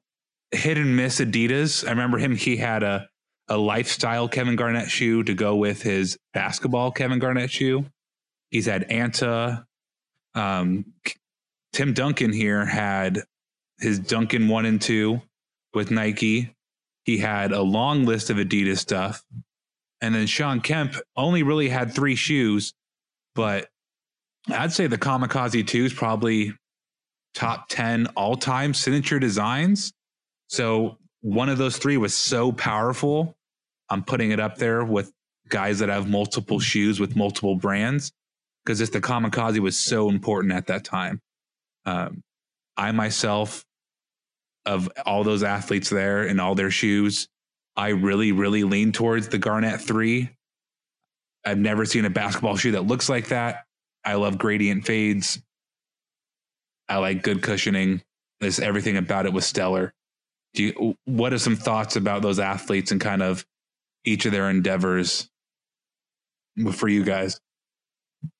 hit 0.52 0.78
and 0.78 0.96
miss 0.96 1.20
Adidas. 1.20 1.86
I 1.86 1.90
remember 1.90 2.16
him, 2.16 2.34
he 2.34 2.56
had 2.56 2.82
a, 2.82 3.08
a 3.48 3.58
lifestyle 3.58 4.26
Kevin 4.26 4.56
Garnett 4.56 4.88
shoe 4.88 5.22
to 5.24 5.34
go 5.34 5.54
with 5.56 5.82
his 5.82 6.16
basketball 6.32 6.92
Kevin 6.92 7.18
Garnett 7.18 7.50
shoe. 7.50 7.84
He's 8.56 8.64
had 8.64 8.88
Anta. 8.88 9.66
Um, 10.34 10.94
Tim 11.74 11.92
Duncan 11.92 12.32
here 12.32 12.64
had 12.64 13.20
his 13.78 13.98
Duncan 13.98 14.48
one 14.48 14.64
and 14.64 14.80
two 14.80 15.20
with 15.74 15.90
Nike. 15.90 16.56
He 17.04 17.18
had 17.18 17.52
a 17.52 17.60
long 17.60 18.06
list 18.06 18.30
of 18.30 18.38
Adidas 18.38 18.78
stuff. 18.78 19.22
And 20.00 20.14
then 20.14 20.26
Shawn 20.26 20.62
Kemp 20.62 20.94
only 21.18 21.42
really 21.42 21.68
had 21.68 21.92
three 21.92 22.14
shoes, 22.14 22.72
but 23.34 23.68
I'd 24.50 24.72
say 24.72 24.86
the 24.86 24.96
Kamikaze 24.96 25.66
2 25.66 25.84
is 25.84 25.92
probably 25.92 26.54
top 27.34 27.68
10 27.68 28.06
all 28.16 28.36
time 28.36 28.72
signature 28.72 29.18
designs. 29.18 29.92
So 30.48 30.96
one 31.20 31.50
of 31.50 31.58
those 31.58 31.76
three 31.76 31.98
was 31.98 32.14
so 32.14 32.52
powerful. 32.52 33.36
I'm 33.90 34.02
putting 34.02 34.30
it 34.30 34.40
up 34.40 34.56
there 34.56 34.82
with 34.82 35.12
guys 35.50 35.80
that 35.80 35.90
have 35.90 36.08
multiple 36.08 36.58
shoes 36.58 36.98
with 36.98 37.16
multiple 37.16 37.56
brands 37.56 38.12
because 38.66 38.80
just 38.80 38.92
the 38.92 39.00
kamikaze 39.00 39.60
was 39.60 39.76
so 39.76 40.08
important 40.08 40.52
at 40.52 40.66
that 40.66 40.82
time. 40.82 41.20
Um, 41.84 42.24
I 42.76 42.90
myself, 42.90 43.64
of 44.66 44.90
all 45.06 45.22
those 45.22 45.44
athletes 45.44 45.88
there 45.88 46.24
and 46.24 46.40
all 46.40 46.56
their 46.56 46.72
shoes, 46.72 47.28
I 47.76 47.90
really, 47.90 48.32
really 48.32 48.64
lean 48.64 48.90
towards 48.90 49.28
the 49.28 49.38
Garnett 49.38 49.80
3. 49.80 50.28
I've 51.44 51.58
never 51.58 51.84
seen 51.84 52.04
a 52.04 52.10
basketball 52.10 52.56
shoe 52.56 52.72
that 52.72 52.86
looks 52.86 53.08
like 53.08 53.28
that. 53.28 53.66
I 54.04 54.14
love 54.14 54.36
gradient 54.36 54.84
fades. 54.84 55.40
I 56.88 56.98
like 56.98 57.22
good 57.22 57.42
cushioning. 57.42 58.02
This 58.40 58.58
everything 58.58 58.96
about 58.96 59.26
it 59.26 59.32
was 59.32 59.46
stellar. 59.46 59.94
Do 60.54 60.64
you, 60.64 60.96
what 61.04 61.32
are 61.32 61.38
some 61.38 61.56
thoughts 61.56 61.94
about 61.94 62.22
those 62.22 62.40
athletes 62.40 62.90
and 62.90 63.00
kind 63.00 63.22
of 63.22 63.46
each 64.04 64.26
of 64.26 64.32
their 64.32 64.50
endeavors 64.50 65.30
for 66.72 66.88
you 66.88 67.04
guys? 67.04 67.40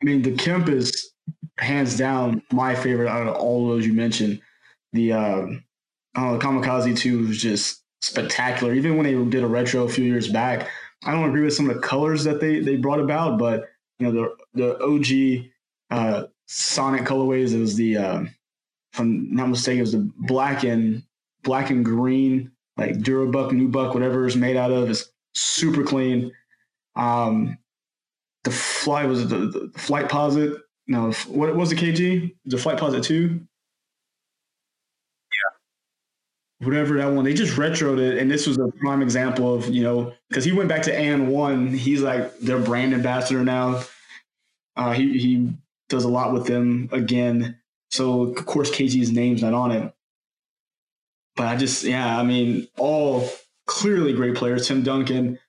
I 0.03 0.05
mean, 0.05 0.23
the 0.23 0.33
Kemp 0.37 0.69
is 0.69 1.13
hands 1.59 1.97
down 1.97 2.43
my 2.53 2.75
favorite 2.75 3.09
out 3.09 3.27
of 3.27 3.37
all 3.37 3.69
those 3.69 3.87
you 3.87 3.93
mentioned. 3.93 4.41
The 4.93 5.13
uh, 5.13 5.47
Kamikaze 6.17 6.97
two 6.97 7.27
was 7.27 7.41
just 7.41 7.83
spectacular. 8.03 8.73
Even 8.75 8.97
when 8.97 9.05
they 9.05 9.31
did 9.31 9.43
a 9.43 9.49
retro 9.49 9.85
a 9.85 9.89
few 9.89 10.05
years 10.05 10.29
back, 10.29 10.69
I 11.05 11.13
don't 11.13 11.29
agree 11.29 11.43
with 11.43 11.55
some 11.55 11.69
of 11.69 11.77
the 11.77 11.83
colors 11.83 12.25
that 12.25 12.41
they 12.41 12.61
they 12.61 12.77
brought 12.77 13.01
about, 13.01 13.39
but 13.39 13.65
you 13.99 14.07
know 14.07 14.35
the 14.55 14.77
the 14.79 14.83
OG 14.83 15.51
uh, 15.91 16.27
Sonic 16.47 17.03
colorways. 17.03 17.55
It 17.55 17.59
was 17.59 17.77
the 17.77 17.97
uh, 17.97 18.25
if 18.93 19.01
I'm 19.01 19.35
not 19.35 19.49
mistaken, 19.49 19.79
it 19.79 19.83
was 19.83 19.93
the 19.93 20.11
black 20.17 20.65
and 20.65 21.03
black 21.43 21.71
and 21.71 21.85
green, 21.85 22.51
like 22.77 22.99
Durabuck, 22.99 23.53
Nubuck, 23.53 23.95
whatever 23.95 24.27
it's 24.27 24.37
made 24.37 24.57
out 24.57 24.73
of. 24.73 24.91
is 24.91 25.11
super 25.35 25.85
clean. 25.85 26.33
Um, 26.97 27.59
the 28.47 28.53
fly 28.53 29.05
was 29.05 29.29
the, 29.29 29.39
the 29.39 29.73
Flightposite. 29.75 30.57
No, 30.87 31.11
what 31.27 31.57
was 31.57 31.71
the 31.71 31.75
KG? 31.75 32.33
The 32.45 32.57
Flightposite 32.57 33.03
two. 33.03 33.41
Yeah. 35.33 36.67
Whatever 36.67 36.97
that 36.99 37.13
one, 37.13 37.25
they 37.25 37.35
just 37.35 37.57
retroed 37.57 37.99
it, 37.99 38.19
and 38.19 38.31
this 38.31 38.47
was 38.47 38.57
a 38.59 38.69
prime 38.81 39.03
example 39.03 39.53
of 39.53 39.69
you 39.69 39.83
know 39.83 40.15
because 40.29 40.45
he 40.45 40.53
went 40.53 40.69
back 40.69 40.83
to 40.83 40.97
and 40.97 41.27
one. 41.29 41.67
He's 41.67 42.03
like 42.03 42.39
their 42.39 42.61
brand 42.61 42.95
ambassador 42.95 43.43
now. 43.43 43.83
Uh, 44.77 44.93
he 44.93 45.19
he 45.19 45.53
does 45.89 46.05
a 46.05 46.09
lot 46.09 46.33
with 46.33 46.47
them 46.47 46.89
again. 46.93 47.59
So 47.91 48.23
of 48.23 48.47
course 48.47 48.71
KG's 48.71 49.11
name's 49.11 49.43
not 49.43 49.55
on 49.55 49.73
it. 49.73 49.93
But 51.35 51.49
I 51.49 51.57
just 51.57 51.83
yeah, 51.83 52.17
I 52.17 52.23
mean 52.23 52.69
all 52.79 53.29
clearly 53.67 54.13
great 54.13 54.37
players. 54.37 54.69
Tim 54.69 54.85
Duncan, 54.85 55.41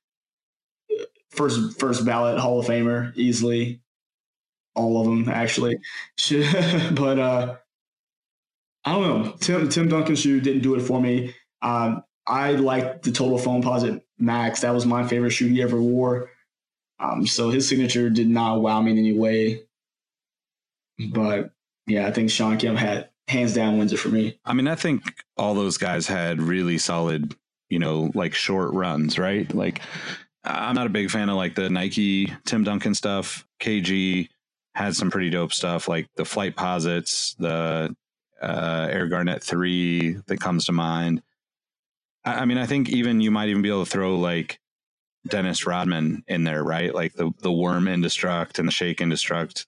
first 1.37 1.79
first 1.79 2.05
ballot 2.05 2.39
Hall 2.39 2.59
of 2.59 2.65
Famer 2.65 3.13
easily. 3.15 3.79
All 4.75 4.99
of 4.99 5.07
them 5.07 5.29
actually, 5.29 5.77
but 6.91 7.17
uh, 7.17 7.55
I 8.85 8.91
don't 8.91 9.25
know. 9.25 9.31
Tim 9.39 9.69
Tim 9.69 9.87
Duncan's 9.87 10.19
shoe 10.19 10.41
didn't 10.41 10.61
do 10.61 10.75
it 10.75 10.81
for 10.81 11.01
me. 11.01 11.33
Um, 11.61 12.03
I 12.27 12.51
liked 12.51 13.03
the 13.03 13.11
Total 13.11 13.39
Foamposite 13.39 14.01
Max. 14.19 14.61
That 14.61 14.73
was 14.73 14.85
my 14.85 15.07
favorite 15.07 15.31
shoe 15.31 15.47
he 15.47 15.61
ever 15.61 15.81
wore. 15.81 16.29
Um, 16.99 17.25
so 17.25 17.49
his 17.49 17.67
signature 17.67 18.09
did 18.09 18.27
not 18.27 18.61
wow 18.61 18.81
me 18.81 18.91
in 18.91 18.97
any 18.97 19.13
way. 19.13 19.63
But 21.09 21.51
yeah, 21.85 22.07
I 22.07 22.11
think 22.11 22.29
Shawn 22.29 22.57
Kemp 22.57 22.77
had 22.77 23.09
hands 23.27 23.53
down 23.53 23.77
wins 23.77 23.93
it 23.93 23.97
for 23.97 24.09
me. 24.09 24.39
I 24.45 24.53
mean, 24.53 24.67
I 24.67 24.75
think 24.75 25.03
all 25.37 25.53
those 25.53 25.77
guys 25.77 26.07
had 26.07 26.41
really 26.41 26.77
solid, 26.77 27.35
you 27.69 27.79
know, 27.79 28.11
like 28.13 28.33
short 28.33 28.73
runs, 28.73 29.19
right? 29.19 29.53
Like, 29.53 29.81
I'm 30.47 30.75
not 30.75 30.87
a 30.87 30.91
big 30.91 31.11
fan 31.11 31.29
of 31.29 31.35
like 31.35 31.55
the 31.55 31.69
Nike 31.69 32.31
Tim 32.45 32.63
Duncan 32.63 32.95
stuff. 32.95 33.45
KG 33.59 34.29
had 34.75 34.95
some 34.95 35.09
pretty 35.09 35.29
dope 35.29 35.53
stuff, 35.53 35.87
like 35.87 36.07
the 36.15 36.23
Flightposites, 36.23 37.35
the 37.37 37.95
uh, 38.41 38.87
Air 38.89 39.07
Garnett 39.07 39.43
3 39.43 40.17
that 40.27 40.39
comes 40.39 40.65
to 40.65 40.71
mind. 40.71 41.21
I, 42.23 42.41
I 42.41 42.45
mean, 42.45 42.57
I 42.57 42.65
think 42.65 42.89
even 42.89 43.19
you 43.19 43.31
might 43.31 43.49
even 43.49 43.61
be 43.61 43.69
able 43.69 43.85
to 43.85 43.91
throw 43.91 44.17
like 44.17 44.59
Dennis 45.27 45.65
Rodman 45.65 46.23
in 46.27 46.43
there, 46.43 46.63
right? 46.63 46.93
Like 46.93 47.13
the 47.13 47.31
the 47.41 47.51
worm 47.51 47.85
Ndestrukt 47.85 48.59
and 48.59 48.67
the 48.67 48.71
shake 48.71 48.99
Ndestrukt 48.99 49.65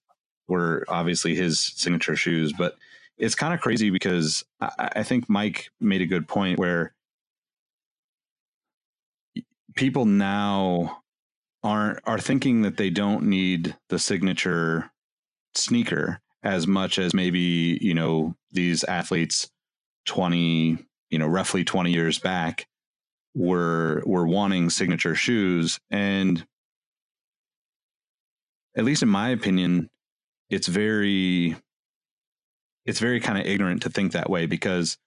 were 0.47 0.85
obviously 0.87 1.35
his 1.35 1.59
signature 1.59 2.15
shoes, 2.15 2.53
but 2.57 2.75
it's 3.17 3.35
kind 3.35 3.53
of 3.53 3.59
crazy 3.59 3.89
because 3.89 4.45
I, 4.61 4.89
I 4.97 5.03
think 5.03 5.29
Mike 5.29 5.69
made 5.79 6.01
a 6.01 6.05
good 6.05 6.27
point 6.27 6.59
where 6.59 6.93
people 9.75 10.05
now 10.05 11.01
aren't 11.63 11.99
are 12.05 12.19
thinking 12.19 12.61
that 12.61 12.77
they 12.77 12.89
don't 12.89 13.23
need 13.23 13.75
the 13.89 13.99
signature 13.99 14.91
sneaker 15.55 16.19
as 16.43 16.67
much 16.67 16.97
as 16.97 17.13
maybe 17.13 17.77
you 17.81 17.93
know 17.93 18.35
these 18.51 18.83
athletes 18.85 19.49
20 20.05 20.77
you 21.09 21.19
know 21.19 21.27
roughly 21.27 21.63
20 21.63 21.91
years 21.91 22.19
back 22.19 22.65
were 23.35 24.01
were 24.05 24.27
wanting 24.27 24.69
signature 24.69 25.15
shoes. 25.15 25.79
And 25.91 26.45
at 28.75 28.85
least 28.85 29.03
in 29.03 29.09
my 29.09 29.29
opinion 29.29 29.89
it's 30.49 30.67
very 30.67 31.55
it's 32.85 32.99
very 32.99 33.19
kind 33.19 33.37
of 33.37 33.45
ignorant 33.45 33.83
to 33.83 33.89
think 33.89 34.13
that 34.13 34.29
way 34.29 34.45
because 34.45 34.97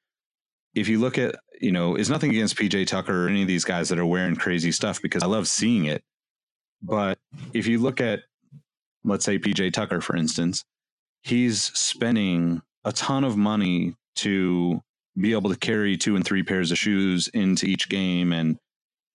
if 0.75 0.89
you 0.89 0.99
look 0.99 1.19
at 1.19 1.37
you 1.61 1.73
know 1.73 1.95
it's 1.97 2.09
nothing 2.09 2.31
against 2.31 2.57
PJ 2.57 2.87
Tucker 2.87 3.27
or 3.27 3.29
any 3.29 3.43
of 3.43 3.49
these 3.49 3.65
guys 3.65 3.89
that 3.89 3.99
are 3.99 4.07
wearing 4.07 4.37
crazy 4.37 4.73
stuff 4.73 5.01
because 5.03 5.23
I 5.23 5.27
love 5.27 5.49
seeing 5.49 5.85
it. 5.85 6.03
But 6.83 7.19
if 7.53 7.67
you 7.67 7.79
look 7.79 8.01
at 8.01 8.21
let's 9.05 9.25
say 9.25 9.39
PJ 9.39 9.73
Tucker 9.73 10.01
for 10.01 10.17
instance 10.17 10.65
he's 11.23 11.63
spending 11.79 12.63
a 12.85 12.93
ton 12.93 13.25
of 13.25 13.37
money 13.37 13.95
to 14.17 14.81
be 15.17 15.33
able 15.33 15.51
to 15.51 15.59
carry 15.59 15.97
two 15.97 16.17
and 16.17 16.25
three 16.25 16.43
pairs 16.43 16.71
of 16.71 16.79
shoes 16.79 17.29
into 17.29 17.67
each 17.67 17.89
game. 17.89 18.33
And 18.33 18.59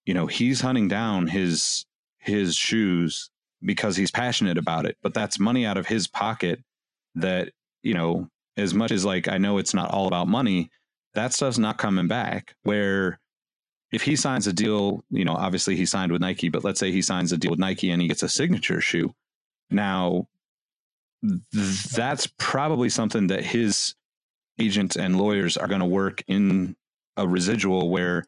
you 0.05 0.13
know 0.13 0.27
he's 0.27 0.61
hunting 0.61 0.87
down 0.87 1.27
his 1.27 1.85
his 2.19 2.55
shoes 2.55 3.29
because 3.61 3.95
he's 3.95 4.11
passionate 4.11 4.57
about 4.57 4.85
it. 4.85 4.97
But 5.01 5.13
that's 5.13 5.39
money 5.39 5.65
out 5.65 5.77
of 5.77 5.87
his 5.87 6.07
pocket 6.07 6.59
that 7.15 7.51
you 7.83 7.93
know 7.93 8.29
as 8.55 8.73
much 8.73 8.91
as 8.91 9.05
like 9.05 9.27
I 9.27 9.37
know 9.37 9.57
it's 9.57 9.73
not 9.73 9.91
all 9.91 10.07
about 10.07 10.27
money 10.27 10.69
that 11.17 11.33
stuff's 11.33 11.57
not 11.57 11.77
coming 11.77 12.07
back 12.07 12.55
where 12.63 13.19
if 13.91 14.03
he 14.03 14.15
signs 14.15 14.45
a 14.47 14.53
deal 14.53 15.03
you 15.09 15.25
know 15.25 15.33
obviously 15.33 15.75
he 15.75 15.85
signed 15.85 16.11
with 16.11 16.21
Nike 16.21 16.49
but 16.49 16.63
let's 16.63 16.79
say 16.79 16.91
he 16.91 17.01
signs 17.01 17.31
a 17.31 17.37
deal 17.37 17.51
with 17.51 17.59
Nike 17.59 17.89
and 17.89 18.01
he 18.01 18.07
gets 18.07 18.23
a 18.23 18.29
signature 18.29 18.81
shoe. 18.81 19.13
Now 19.69 20.27
that's 21.93 22.27
probably 22.37 22.89
something 22.89 23.27
that 23.27 23.43
his 23.43 23.95
agents 24.59 24.95
and 24.95 25.17
lawyers 25.17 25.57
are 25.57 25.67
going 25.67 25.79
to 25.81 25.85
work 25.85 26.23
in 26.27 26.75
a 27.17 27.27
residual 27.27 27.89
where 27.89 28.23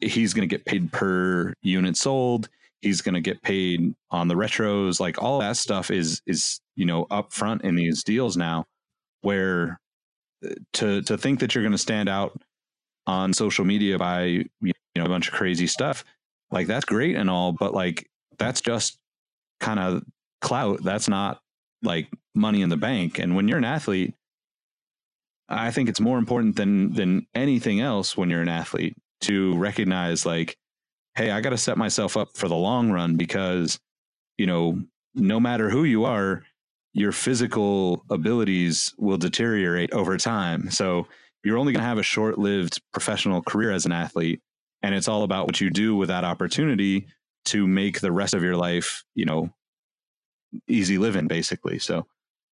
he's 0.00 0.32
going 0.32 0.48
to 0.48 0.56
get 0.56 0.64
paid 0.64 0.92
per 0.92 1.52
unit 1.62 1.96
sold. 1.96 2.48
He's 2.80 3.00
going 3.00 3.14
to 3.16 3.20
get 3.20 3.42
paid 3.42 3.94
on 4.12 4.28
the 4.28 4.36
retros. 4.36 5.00
Like 5.00 5.20
all 5.20 5.40
that 5.40 5.56
stuff 5.56 5.90
is 5.90 6.22
is 6.26 6.60
you 6.76 6.86
know 6.86 7.08
up 7.10 7.32
front 7.32 7.62
in 7.62 7.74
these 7.74 8.04
deals 8.04 8.36
now 8.36 8.66
where 9.22 9.80
to 10.74 11.02
to 11.02 11.18
think 11.18 11.40
that 11.40 11.54
you're 11.54 11.64
going 11.64 11.72
to 11.72 11.78
stand 11.78 12.08
out 12.08 12.40
on 13.06 13.32
social 13.32 13.64
media 13.64 13.98
by 13.98 14.22
you 14.24 14.72
know 14.94 15.04
a 15.04 15.08
bunch 15.08 15.28
of 15.28 15.34
crazy 15.34 15.66
stuff 15.66 16.04
like 16.50 16.66
that's 16.66 16.84
great 16.84 17.16
and 17.16 17.30
all 17.30 17.52
but 17.52 17.74
like 17.74 18.08
that's 18.38 18.60
just 18.60 18.98
kind 19.60 19.80
of 19.80 20.02
clout. 20.40 20.82
That's 20.82 21.08
not 21.08 21.40
like 21.82 22.08
money 22.34 22.62
in 22.62 22.68
the 22.68 22.76
bank. 22.76 23.18
And 23.18 23.34
when 23.34 23.48
you're 23.48 23.58
an 23.58 23.64
athlete 23.64 24.14
I 25.48 25.70
think 25.70 25.88
it's 25.88 26.00
more 26.00 26.18
important 26.18 26.56
than 26.56 26.92
than 26.92 27.26
anything 27.34 27.80
else 27.80 28.16
when 28.16 28.28
you're 28.28 28.42
an 28.42 28.50
athlete 28.50 28.96
to 29.22 29.56
recognize 29.56 30.26
like, 30.26 30.56
hey, 31.14 31.30
I 31.30 31.40
got 31.40 31.50
to 31.50 31.58
set 31.58 31.78
myself 31.78 32.16
up 32.16 32.36
for 32.36 32.48
the 32.48 32.54
long 32.54 32.90
run 32.90 33.16
because, 33.16 33.80
you 34.36 34.46
know, 34.46 34.82
no 35.14 35.40
matter 35.40 35.70
who 35.70 35.84
you 35.84 36.04
are, 36.04 36.44
your 36.98 37.12
physical 37.12 38.04
abilities 38.10 38.92
will 38.98 39.18
deteriorate 39.18 39.92
over 39.92 40.16
time. 40.16 40.70
So 40.70 41.06
you're 41.44 41.58
only 41.58 41.72
going 41.72 41.82
to 41.82 41.88
have 41.88 41.98
a 41.98 42.02
short 42.02 42.38
lived 42.38 42.80
professional 42.92 43.40
career 43.40 43.70
as 43.70 43.86
an 43.86 43.92
athlete. 43.92 44.40
And 44.82 44.94
it's 44.94 45.08
all 45.08 45.22
about 45.22 45.46
what 45.46 45.60
you 45.60 45.70
do 45.70 45.94
with 45.96 46.08
that 46.08 46.24
opportunity 46.24 47.06
to 47.46 47.66
make 47.66 48.00
the 48.00 48.12
rest 48.12 48.34
of 48.34 48.42
your 48.42 48.56
life, 48.56 49.04
you 49.14 49.24
know, 49.24 49.50
easy 50.66 50.98
living, 50.98 51.28
basically. 51.28 51.78
So 51.78 52.06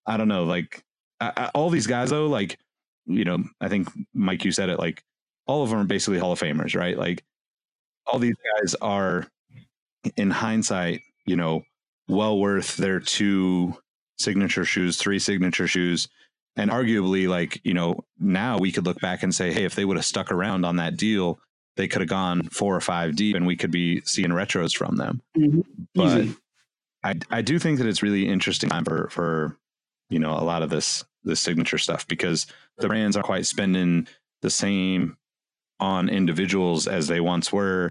I 0.07 0.17
don't 0.17 0.29
know, 0.29 0.45
like 0.45 0.85
I, 1.21 1.33
I, 1.37 1.51
all 1.55 1.71
these 1.71 1.87
guys 1.87 2.11
though, 2.11 2.27
like 2.27 2.59
you 3.07 3.25
know, 3.25 3.45
I 3.61 3.69
think 3.69 3.89
Mike, 4.15 4.45
you 4.45 4.53
said 4.53 4.69
it 4.69 4.79
like 4.79 5.03
all 5.47 5.63
of 5.63 5.71
them 5.71 5.81
are 5.81 5.85
basically 5.85 6.19
Hall 6.19 6.33
of 6.33 6.41
Famers, 6.41 6.75
right? 6.75 6.97
Like 6.99 7.23
all 8.07 8.19
these 8.19 8.37
guys 8.59 8.75
are 8.77 9.27
in 10.17 10.31
hindsight, 10.31 11.03
you 11.27 11.37
know, 11.37 11.63
well 12.09 12.39
worth 12.39 12.77
their 12.77 13.01
two 13.01 13.77
signature 14.19 14.65
shoes, 14.65 14.97
three 14.97 15.19
signature 15.19 15.67
shoes. 15.67 16.09
And 16.57 16.71
arguably, 16.71 17.29
like, 17.29 17.61
you 17.65 17.75
know, 17.75 18.05
now 18.19 18.59
we 18.59 18.71
could 18.71 18.87
look 18.87 19.01
back 19.01 19.23
and 19.23 19.35
say, 19.35 19.53
hey, 19.53 19.65
if 19.65 19.75
they 19.75 19.85
would 19.85 19.97
have 19.97 20.07
stuck 20.07 20.31
around 20.31 20.65
on 20.65 20.77
that 20.77 20.97
deal, 20.97 21.41
they 21.77 21.89
could 21.89 22.01
have 22.01 22.09
gone 22.09 22.45
four 22.45 22.77
or 22.77 22.81
five 22.81 23.17
deep 23.17 23.35
and 23.35 23.47
we 23.47 23.57
could 23.57 23.73
be 23.73 24.01
seeing 24.03 24.31
retros 24.31 24.77
from 24.77 24.97
them. 24.97 25.21
Mm-hmm. 25.37 25.61
But 25.95 26.29
I, 27.03 27.19
I 27.39 27.43
do 27.43 27.59
think 27.59 27.79
that 27.79 27.89
it's 27.89 28.03
really 28.03 28.29
interesting 28.29 28.71
time 28.71 28.85
for, 28.85 29.09
for, 29.11 29.59
you 30.11 30.21
know, 30.21 30.33
a 30.33 30.45
lot 30.45 30.63
of 30.63 30.71
this 30.71 31.05
this 31.25 31.41
signature 31.41 31.79
stuff 31.79 32.07
because 32.07 32.47
the 32.79 32.87
brands 32.87 33.17
aren't 33.17 33.27
quite 33.27 33.47
spending 33.47 34.07
the 34.43 34.51
same 34.51 35.17
on 35.81 36.09
individuals 36.09 36.87
as 36.87 37.09
they 37.09 37.19
once 37.19 37.53
were. 37.53 37.91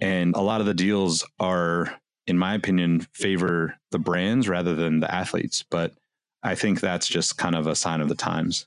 And 0.00 0.34
a 0.34 0.40
lot 0.40 0.60
of 0.60 0.66
the 0.66 0.74
deals 0.74 1.26
are, 1.38 1.99
in 2.26 2.38
my 2.38 2.54
opinion, 2.54 3.00
favor 3.12 3.76
the 3.90 3.98
brands 3.98 4.48
rather 4.48 4.74
than 4.74 5.00
the 5.00 5.12
athletes. 5.12 5.64
But 5.70 5.92
I 6.42 6.54
think 6.54 6.80
that's 6.80 7.08
just 7.08 7.36
kind 7.36 7.54
of 7.54 7.66
a 7.66 7.74
sign 7.74 8.00
of 8.00 8.08
the 8.08 8.14
times. 8.14 8.66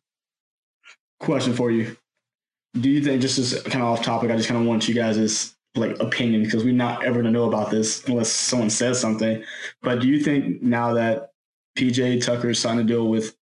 Question 1.19 1.53
for 1.53 1.71
you. 1.71 1.95
Do 2.73 2.89
you 2.89 3.03
think, 3.03 3.21
just 3.21 3.37
as 3.37 3.61
kind 3.63 3.83
of 3.83 3.89
off 3.89 4.03
topic, 4.03 4.31
I 4.31 4.35
just 4.35 4.49
kind 4.49 4.59
of 4.59 4.67
want 4.67 4.87
you 4.87 4.95
guys' 4.95 5.55
like 5.75 5.99
opinion 5.99 6.43
because 6.43 6.63
we're 6.63 6.73
not 6.73 7.03
ever 7.03 7.23
to 7.23 7.31
know 7.31 7.47
about 7.47 7.71
this 7.71 8.03
unless 8.07 8.29
someone 8.29 8.69
says 8.69 8.99
something. 8.99 9.43
But 9.81 10.01
do 10.01 10.07
you 10.07 10.19
think 10.19 10.61
now 10.61 10.93
that 10.93 11.31
PJ 11.77 12.23
Tucker 12.23 12.53
signed 12.53 12.79
a 12.79 12.83
deal 12.83 13.07
with 13.07 13.35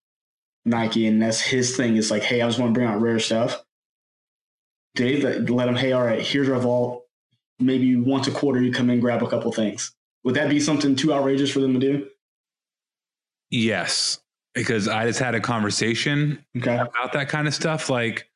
Nike, 0.66 1.08
and 1.08 1.22
that's 1.22 1.40
his 1.42 1.76
thing. 1.76 1.98
It's 1.98 2.12
like, 2.12 2.24
hey, 2.24 2.42
I 2.42 2.48
just 2.48 2.60
want 2.60 2.74
to 2.74 2.78
bring 2.78 2.88
out 2.88 3.02
rare 3.02 3.20
stuff. 3.20 3.64
Dave, 4.96 5.50
let 5.50 5.68
him, 5.68 5.76
hey, 5.76 5.94
all 5.94 6.04
right, 6.04 6.22
here's 6.22 6.50
our 6.50 6.60
vault. 6.60 7.06
Maybe 7.60 7.96
once 7.96 8.28
a 8.28 8.32
quarter, 8.32 8.62
you 8.62 8.72
come 8.72 8.90
in, 8.90 9.00
grab 9.00 9.24
a 9.24 9.28
couple 9.28 9.52
things. 9.52 9.94
Would 10.24 10.36
that 10.36 10.50
be 10.50 10.60
something 10.60 10.96
too 10.96 11.14
outrageous 11.14 11.50
for 11.50 11.60
them 11.60 11.74
to 11.74 11.80
do? 11.80 12.08
Yes, 13.50 14.22
because 14.54 14.88
I 14.88 15.06
just 15.06 15.20
had 15.20 15.36
a 15.36 15.40
conversation 15.40 16.44
okay. 16.58 16.76
about 16.76 17.14
that 17.14 17.30
kind 17.30 17.48
of 17.48 17.54
stuff. 17.54 17.90
Like 17.90 18.30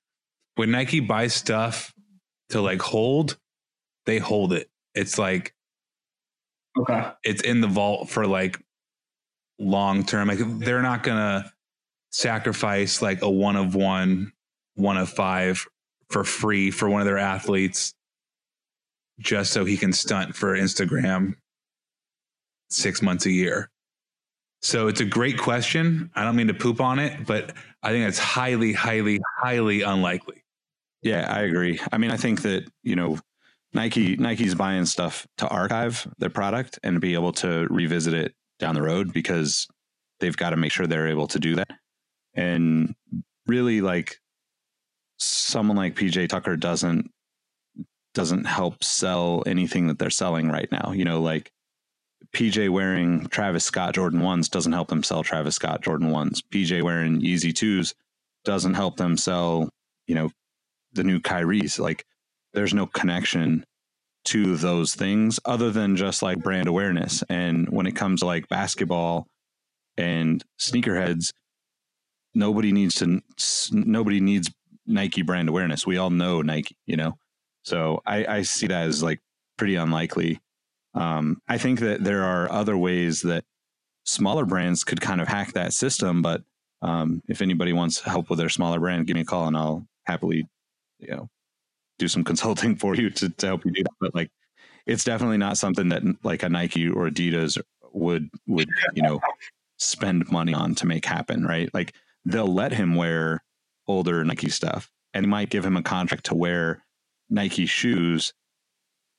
when 0.55 0.71
Nike 0.71 0.99
buys 0.99 1.33
stuff 1.33 1.93
to 2.49 2.61
like 2.61 2.81
hold, 2.81 3.37
they 4.05 4.17
hold 4.17 4.53
it. 4.53 4.69
It's 4.93 5.17
like, 5.17 5.53
okay, 6.77 7.11
it's 7.23 7.41
in 7.41 7.61
the 7.61 7.67
vault 7.67 8.09
for 8.09 8.25
like 8.25 8.59
long 9.59 10.05
term. 10.05 10.27
Like 10.27 10.39
they're 10.59 10.81
not 10.81 11.03
gonna 11.03 11.51
sacrifice 12.11 13.01
like 13.01 13.21
a 13.21 13.29
one 13.29 13.55
of 13.55 13.75
one, 13.75 14.33
one 14.75 14.97
of 14.97 15.09
five 15.09 15.65
for 16.09 16.23
free 16.23 16.71
for 16.71 16.89
one 16.89 17.01
of 17.01 17.07
their 17.07 17.17
athletes 17.17 17.93
just 19.19 19.53
so 19.53 19.63
he 19.63 19.77
can 19.77 19.93
stunt 19.93 20.35
for 20.35 20.57
Instagram 20.57 21.35
six 22.69 23.01
months 23.01 23.25
a 23.25 23.31
year. 23.31 23.69
So 24.61 24.87
it's 24.87 25.01
a 25.01 25.05
great 25.05 25.37
question. 25.37 26.09
I 26.15 26.23
don't 26.23 26.35
mean 26.35 26.47
to 26.47 26.53
poop 26.53 26.81
on 26.81 26.99
it, 26.99 27.25
but 27.25 27.53
I 27.83 27.91
think 27.91 28.07
it's 28.07 28.17
highly, 28.17 28.73
highly, 28.73 29.19
highly 29.37 29.83
unlikely. 29.83 30.43
Yeah, 31.03 31.31
I 31.31 31.41
agree. 31.41 31.79
I 31.91 31.99
mean, 31.99 32.09
I 32.09 32.17
think 32.17 32.41
that, 32.41 32.67
you 32.81 32.95
know, 32.95 33.19
Nike 33.73 34.15
Nike's 34.15 34.55
buying 34.55 34.85
stuff 34.85 35.27
to 35.37 35.47
archive 35.49 36.07
their 36.17 36.29
product 36.29 36.79
and 36.81 36.99
be 36.99 37.13
able 37.13 37.33
to 37.33 37.67
revisit 37.69 38.13
it 38.13 38.33
down 38.57 38.73
the 38.73 38.81
road 38.81 39.13
because 39.13 39.67
they've 40.19 40.35
got 40.35 40.51
to 40.51 40.57
make 40.57 40.71
sure 40.71 40.87
they're 40.87 41.09
able 41.09 41.27
to 41.27 41.39
do 41.39 41.55
that 41.55 41.69
and 42.35 42.95
really 43.47 43.81
like 43.81 44.17
someone 45.17 45.77
like 45.77 45.95
PJ 45.95 46.29
Tucker 46.29 46.55
doesn't 46.55 47.11
doesn't 48.13 48.45
help 48.45 48.83
sell 48.83 49.43
anything 49.45 49.87
that 49.87 49.99
they're 49.99 50.09
selling 50.09 50.49
right 50.49 50.71
now. 50.71 50.91
You 50.93 51.05
know, 51.05 51.21
like 51.21 51.51
PJ 52.35 52.69
wearing 52.69 53.27
Travis 53.27 53.63
Scott 53.63 53.93
Jordan 53.95 54.19
1s 54.19 54.49
doesn't 54.49 54.73
help 54.73 54.89
them 54.89 55.03
sell 55.03 55.23
Travis 55.23 55.55
Scott 55.55 55.81
Jordan 55.81 56.09
1s. 56.09 56.41
PJ 56.51 56.83
wearing 56.83 57.21
Yeezy 57.21 57.53
2s 57.53 57.93
doesn't 58.43 58.73
help 58.73 58.97
them 58.97 59.15
sell, 59.15 59.69
you 60.05 60.15
know, 60.15 60.29
the 60.91 61.05
new 61.05 61.21
Kyrie's. 61.21 61.79
Like 61.79 62.05
there's 62.53 62.73
no 62.73 62.87
connection 62.87 63.63
to 64.25 64.57
those 64.57 64.95
things 64.95 65.39
other 65.45 65.71
than 65.71 65.95
just 65.95 66.21
like 66.21 66.43
brand 66.43 66.67
awareness. 66.67 67.23
And 67.29 67.69
when 67.69 67.87
it 67.87 67.95
comes 67.95 68.19
to 68.19 68.25
like 68.25 68.49
basketball 68.49 69.27
and 69.95 70.43
sneakerheads, 70.59 71.31
nobody 72.33 72.73
needs 72.73 72.95
to 72.95 73.21
nobody 73.71 74.19
needs 74.19 74.51
Nike 74.85 75.21
brand 75.21 75.47
awareness. 75.47 75.87
We 75.87 75.97
all 75.97 76.09
know 76.09 76.41
Nike, 76.41 76.75
you 76.85 76.97
know. 76.97 77.17
So 77.63 78.01
I, 78.05 78.25
I 78.25 78.41
see 78.41 78.67
that 78.67 78.87
as 78.87 79.01
like 79.01 79.21
pretty 79.57 79.75
unlikely. 79.75 80.41
Um, 80.95 81.41
I 81.47 81.57
think 81.57 81.79
that 81.81 82.03
there 82.03 82.23
are 82.23 82.51
other 82.51 82.77
ways 82.77 83.21
that 83.21 83.43
smaller 84.05 84.45
brands 84.45 84.83
could 84.83 85.01
kind 85.01 85.21
of 85.21 85.27
hack 85.27 85.53
that 85.53 85.73
system. 85.73 86.21
But 86.21 86.43
um, 86.81 87.21
if 87.27 87.41
anybody 87.41 87.73
wants 87.73 87.99
help 87.99 88.29
with 88.29 88.39
their 88.39 88.49
smaller 88.49 88.79
brand, 88.79 89.07
give 89.07 89.15
me 89.15 89.21
a 89.21 89.25
call 89.25 89.47
and 89.47 89.57
I'll 89.57 89.85
happily, 90.05 90.47
you 90.99 91.07
know, 91.09 91.29
do 91.99 92.07
some 92.07 92.23
consulting 92.23 92.75
for 92.77 92.95
you 92.95 93.09
to, 93.09 93.29
to 93.29 93.45
help 93.45 93.65
you 93.65 93.71
do 93.71 93.83
that. 93.83 93.93
But 93.99 94.15
like, 94.15 94.31
it's 94.85 95.03
definitely 95.03 95.37
not 95.37 95.57
something 95.57 95.89
that 95.89 96.03
like 96.23 96.43
a 96.43 96.49
Nike 96.49 96.87
or 96.87 97.09
Adidas 97.09 97.59
would 97.91 98.29
would 98.45 98.69
you 98.93 99.01
know 99.01 99.19
spend 99.77 100.29
money 100.31 100.53
on 100.53 100.75
to 100.75 100.85
make 100.85 101.05
happen, 101.05 101.43
right? 101.43 101.73
Like 101.73 101.93
they'll 102.23 102.53
let 102.53 102.71
him 102.71 102.95
wear 102.95 103.43
older 103.87 104.23
Nike 104.23 104.49
stuff 104.49 104.91
and 105.13 105.27
might 105.27 105.49
give 105.49 105.65
him 105.65 105.77
a 105.77 105.83
contract 105.83 106.25
to 106.25 106.35
wear 106.35 106.83
Nike 107.29 107.65
shoes, 107.65 108.33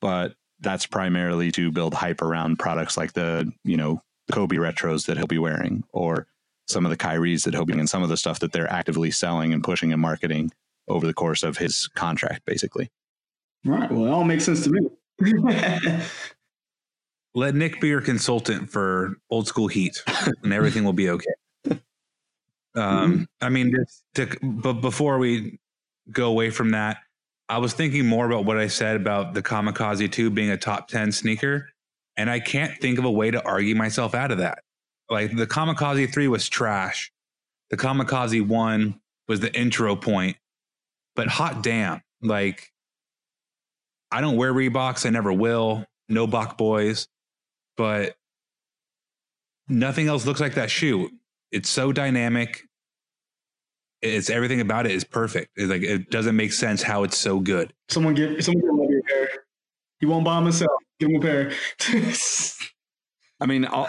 but 0.00 0.34
that's 0.60 0.86
primarily 0.86 1.52
to 1.52 1.70
build 1.70 1.94
hype 1.94 2.22
around 2.22 2.58
products 2.58 2.96
like 2.96 3.12
the, 3.12 3.50
you 3.64 3.76
know, 3.76 4.02
Kobe 4.32 4.56
retros 4.56 5.06
that 5.06 5.16
he'll 5.16 5.26
be 5.26 5.38
wearing 5.38 5.84
or 5.92 6.26
some 6.66 6.84
of 6.84 6.90
the 6.90 6.96
Kyrie's 6.96 7.44
that 7.44 7.54
he'll 7.54 7.64
be 7.64 7.78
and 7.78 7.88
some 7.88 8.02
of 8.02 8.08
the 8.08 8.16
stuff 8.16 8.40
that 8.40 8.52
they're 8.52 8.70
actively 8.70 9.10
selling 9.10 9.52
and 9.52 9.62
pushing 9.62 9.92
and 9.92 10.02
marketing 10.02 10.50
over 10.88 11.06
the 11.06 11.14
course 11.14 11.42
of 11.42 11.58
his 11.58 11.88
contract, 11.94 12.44
basically. 12.44 12.90
Right. 13.64 13.90
Well, 13.90 14.06
it 14.06 14.10
all 14.10 14.24
makes 14.24 14.44
sense 14.44 14.64
to 14.64 14.70
me. 14.70 14.88
Let 17.34 17.54
Nick 17.54 17.80
be 17.80 17.88
your 17.88 18.00
consultant 18.00 18.70
for 18.70 19.16
old 19.30 19.46
school 19.46 19.68
heat 19.68 20.02
and 20.42 20.52
everything 20.52 20.84
will 20.84 20.92
be 20.92 21.10
okay. 21.10 21.34
Um, 22.74 23.26
I 23.40 23.48
mean, 23.48 23.74
to, 24.16 24.28
but 24.42 24.74
before 24.74 25.16
we 25.16 25.58
go 26.12 26.26
away 26.26 26.50
from 26.50 26.72
that, 26.72 26.98
I 27.48 27.58
was 27.58 27.72
thinking 27.72 28.06
more 28.06 28.26
about 28.26 28.44
what 28.44 28.58
I 28.58 28.66
said 28.66 28.96
about 28.96 29.34
the 29.34 29.42
Kamikaze 29.42 30.10
2 30.10 30.30
being 30.30 30.50
a 30.50 30.56
top 30.56 30.88
10 30.88 31.12
sneaker. 31.12 31.70
And 32.16 32.30
I 32.30 32.40
can't 32.40 32.76
think 32.80 32.98
of 32.98 33.04
a 33.04 33.10
way 33.10 33.30
to 33.30 33.44
argue 33.44 33.74
myself 33.74 34.14
out 34.14 34.32
of 34.32 34.38
that. 34.38 34.62
Like 35.08 35.36
the 35.36 35.46
Kamikaze 35.46 36.12
3 36.12 36.28
was 36.28 36.48
trash. 36.48 37.12
The 37.70 37.76
Kamikaze 37.76 38.46
1 38.46 39.00
was 39.28 39.40
the 39.40 39.54
intro 39.54 39.94
point. 39.96 40.36
But 41.14 41.28
hot 41.28 41.62
damn, 41.62 42.02
like 42.22 42.72
I 44.10 44.20
don't 44.20 44.36
wear 44.36 44.52
Reeboks. 44.52 45.06
I 45.06 45.10
never 45.10 45.32
will. 45.32 45.84
No 46.08 46.26
Bach 46.26 46.58
boys. 46.58 47.08
But 47.76 48.16
nothing 49.68 50.08
else 50.08 50.26
looks 50.26 50.40
like 50.40 50.54
that 50.54 50.70
shoe. 50.70 51.10
It's 51.52 51.68
so 51.68 51.92
dynamic. 51.92 52.65
It's 54.14 54.30
everything 54.30 54.60
about 54.60 54.86
it 54.86 54.92
is 54.92 55.04
perfect. 55.04 55.50
It's 55.56 55.70
like 55.70 55.82
it 55.82 56.10
doesn't 56.10 56.36
make 56.36 56.52
sense 56.52 56.82
how 56.82 57.02
it's 57.04 57.18
so 57.18 57.40
good. 57.40 57.72
Someone 57.88 58.14
get 58.14 58.42
someone 58.44 58.62
get 58.62 58.70
him 58.70 58.98
a 58.98 59.02
pair. 59.08 59.28
He 60.00 60.06
won't 60.06 60.24
buy 60.24 60.38
him 60.38 60.44
himself. 60.44 60.72
Give 60.98 61.10
him 61.10 61.16
a 61.16 61.20
pair. 61.20 61.52
I 63.40 63.46
mean, 63.46 63.66
all, 63.66 63.88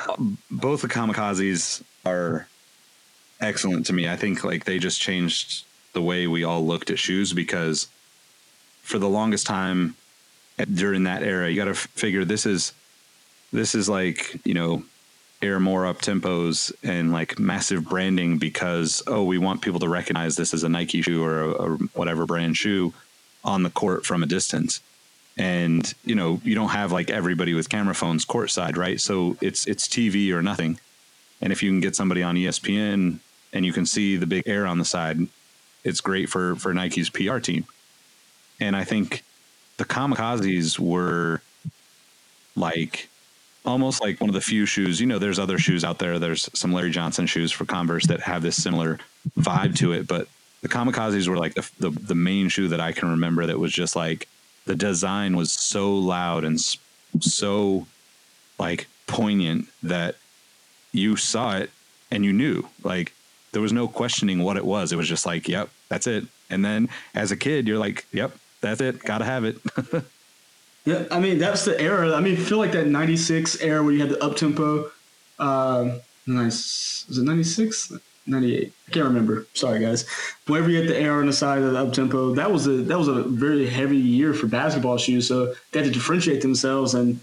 both 0.52 0.82
the 0.82 0.88
kamikazes 0.88 1.82
are 2.06 2.48
excellent 3.40 3.86
to 3.86 3.94
me. 3.94 4.10
I 4.10 4.16
think 4.16 4.44
like 4.44 4.66
they 4.66 4.80
just 4.80 5.00
changed 5.00 5.66
the 5.94 6.02
way 6.02 6.28
we 6.28 6.44
all 6.44 6.66
looked 6.66 6.90
at 6.90 7.00
shoes 7.00 7.34
because 7.34 7.88
for 8.82 9.00
the 9.00 9.10
longest 9.10 9.46
time 9.46 9.96
during 10.74 11.04
that 11.04 11.24
era, 11.24 11.50
you 11.50 11.56
got 11.56 11.66
to 11.66 11.74
figure 11.74 12.26
this 12.26 12.46
is 12.46 12.74
this 13.54 13.76
is 13.76 13.88
like 13.88 14.46
you 14.46 14.54
know 14.54 14.84
air 15.42 15.60
more 15.60 15.86
up 15.86 16.02
tempos 16.02 16.72
and 16.84 17.12
like 17.12 17.38
massive 17.38 17.88
branding 17.88 18.38
because 18.38 19.04
oh 19.08 19.24
we 19.24 19.38
want 19.38 19.62
people 19.62 19.80
to 19.80 19.88
recognize 19.88 20.36
this 20.36 20.54
as 20.54 20.64
a 20.64 20.70
Nike 20.70 21.02
shoe 21.02 21.24
or 21.24 21.42
a, 21.42 21.50
a 21.50 21.78
whatever 21.94 22.26
brand 22.26 22.58
shoe 22.58 22.94
on 23.44 23.64
the 23.64 23.70
court 23.70 24.06
from 24.06 24.24
a 24.24 24.26
distance 24.26 24.82
and 25.38 25.94
you 26.04 26.16
know 26.16 26.42
you 26.44 26.56
don't 26.56 26.70
have 26.70 26.92
like 26.92 27.10
everybody 27.10 27.54
with 27.54 27.70
camera 27.70 27.94
phones 27.94 28.26
courtside, 28.26 28.76
right? 28.76 29.00
So 29.00 29.38
it's 29.42 29.66
it's 29.68 29.88
TV 29.88 30.32
or 30.32 30.42
nothing. 30.42 30.80
And 31.42 31.54
if 31.54 31.62
you 31.62 31.70
can 31.70 31.80
get 31.80 31.96
somebody 31.96 32.24
on 32.24 32.36
ESPN 32.36 33.20
and 33.54 33.66
you 33.66 33.72
can 33.72 33.86
see 33.86 34.18
the 34.18 34.26
big 34.26 34.48
air 34.48 34.66
on 34.66 34.80
the 34.80 34.86
side, 34.86 35.20
it's 35.84 36.02
great 36.02 36.30
for 36.30 36.56
for 36.56 36.74
Nike's 36.74 37.10
PR 37.10 37.38
team. 37.38 37.66
And 38.60 38.76
I 38.76 38.84
think 38.84 39.24
the 39.78 39.86
kamikazes 39.86 40.80
were 40.80 41.42
like 42.56 43.10
almost 43.68 44.02
like 44.02 44.20
one 44.20 44.30
of 44.30 44.34
the 44.34 44.42
few 44.42 44.66
shoes. 44.66 45.00
You 45.00 45.06
know, 45.06 45.20
there's 45.20 45.38
other 45.38 45.60
shoes 45.60 45.84
out 45.84 46.00
there. 46.00 46.18
There's 46.18 46.50
some 46.54 46.72
Larry 46.72 46.90
Johnson 46.90 47.28
shoes 47.28 47.52
for 47.52 47.66
Converse 47.66 48.08
that 48.08 48.22
have 48.22 48.42
this 48.42 48.62
similar 48.62 48.98
vibe 49.38 49.76
to 49.78 49.92
it, 49.92 50.08
but 50.08 50.28
the 50.62 50.70
kamikazes 50.70 51.28
were 51.28 51.38
like 51.38 51.54
the, 51.54 51.70
the, 51.80 51.90
the 51.92 52.16
main 52.16 52.50
shoe 52.50 52.70
that 52.70 52.80
I 52.80 52.92
can 52.94 53.10
remember 53.12 53.46
that 53.46 53.60
was 53.60 53.72
just 53.72 53.96
like 53.96 54.28
the 54.66 54.76
design 54.76 55.36
was 55.36 55.52
so 55.52 55.96
loud 55.96 56.44
and 56.44 56.60
so 57.20 57.88
like 58.58 58.88
poignant 59.06 59.68
that 59.84 60.16
you 60.92 61.16
saw 61.16 61.58
it 61.58 61.70
and 62.12 62.26
you 62.26 62.34
knew 62.34 62.68
like 62.84 63.14
there 63.52 63.62
was 63.62 63.72
no 63.72 63.88
questioning 63.88 64.44
what 64.44 64.58
it 64.58 64.66
was 64.66 64.92
it 64.92 64.98
was 64.98 65.08
just 65.08 65.26
like 65.26 65.48
yep 65.48 65.70
that's 65.90 66.08
it 66.08 66.26
and 66.50 66.66
then 66.66 66.90
as 67.16 67.32
a 67.32 67.38
kid 67.38 67.68
you're 67.68 67.78
like 67.78 68.06
yep 68.12 68.36
that's 68.62 68.82
it 68.82 69.00
gotta 69.00 69.24
have 69.24 69.46
it 69.46 69.58
yeah 70.88 71.04
i 71.12 71.20
mean 71.20 71.38
that's 71.38 71.66
the 71.66 71.80
era 71.80 72.14
i 72.14 72.22
mean 72.22 72.38
feel 72.38 72.58
like 72.58 72.72
that 72.72 72.88
96 72.88 73.62
era 73.62 73.84
where 73.84 73.94
you 73.94 74.00
had 74.00 74.10
the 74.10 74.24
up 74.24 74.36
tempo 74.36 74.90
um 75.40 76.00
nice 76.26 77.06
was 77.08 77.18
it 77.18 77.24
96 77.24 77.94
98. 78.28 78.74
I 78.88 78.92
can't 78.92 79.06
remember. 79.06 79.48
Sorry, 79.54 79.80
guys. 79.80 80.06
Whenever 80.46 80.70
you 80.70 80.82
hit 80.82 80.88
the 80.88 80.98
air 80.98 81.14
on 81.14 81.26
the 81.26 81.34
side 81.34 81.62
of 81.62 81.72
the 81.72 81.80
up 81.80 81.94
tempo, 81.94 82.36
that 82.36 82.52
was 82.52 82.68
a 82.68 82.82
that 82.84 82.98
was 82.98 83.08
a 83.08 83.24
very 83.24 83.68
heavy 83.68 83.98
year 83.98 84.34
for 84.34 84.48
basketball 84.48 84.98
shoes. 84.98 85.28
So 85.28 85.54
they 85.72 85.80
had 85.80 85.86
to 85.86 85.92
differentiate 85.92 86.42
themselves, 86.42 86.94
and 86.94 87.20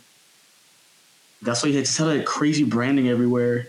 that's 1.42 1.62
why 1.62 1.70
you 1.70 1.76
had 1.76 1.84
to 1.84 1.92
sell 1.92 2.08
that 2.08 2.24
crazy 2.26 2.64
branding 2.64 3.08
everywhere. 3.08 3.68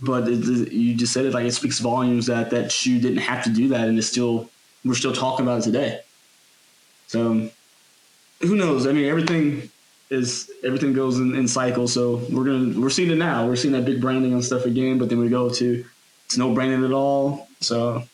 But 0.00 0.28
it, 0.28 0.46
it, 0.46 0.72
you 0.72 0.94
just 0.94 1.12
said 1.12 1.24
it 1.24 1.32
like 1.32 1.46
it 1.46 1.52
speaks 1.52 1.78
volumes 1.78 2.26
that 2.26 2.50
that 2.50 2.70
shoe 2.70 3.00
didn't 3.00 3.18
have 3.18 3.44
to 3.44 3.50
do 3.50 3.68
that, 3.68 3.88
and 3.88 3.98
it's 3.98 4.08
still 4.08 4.50
we're 4.84 4.94
still 4.94 5.14
talking 5.14 5.46
about 5.46 5.60
it 5.60 5.64
today. 5.64 6.00
So 7.06 7.50
who 8.46 8.56
knows? 8.56 8.86
I 8.86 8.92
mean, 8.92 9.06
everything 9.06 9.70
is 10.10 10.50
everything 10.62 10.92
goes 10.92 11.18
in, 11.18 11.34
in 11.34 11.48
cycles. 11.48 11.92
So 11.92 12.22
we're 12.30 12.44
gonna 12.44 12.78
we're 12.78 12.90
seeing 12.90 13.10
it 13.10 13.16
now. 13.16 13.46
We're 13.46 13.56
seeing 13.56 13.72
that 13.74 13.84
big 13.84 14.00
branding 14.00 14.32
and 14.32 14.44
stuff 14.44 14.66
again, 14.66 14.98
but 14.98 15.08
then 15.08 15.18
we 15.18 15.28
go 15.28 15.50
to 15.50 15.84
it's 16.26 16.36
no 16.36 16.54
branding 16.54 16.84
at 16.84 16.92
all. 16.92 17.48
So 17.60 18.04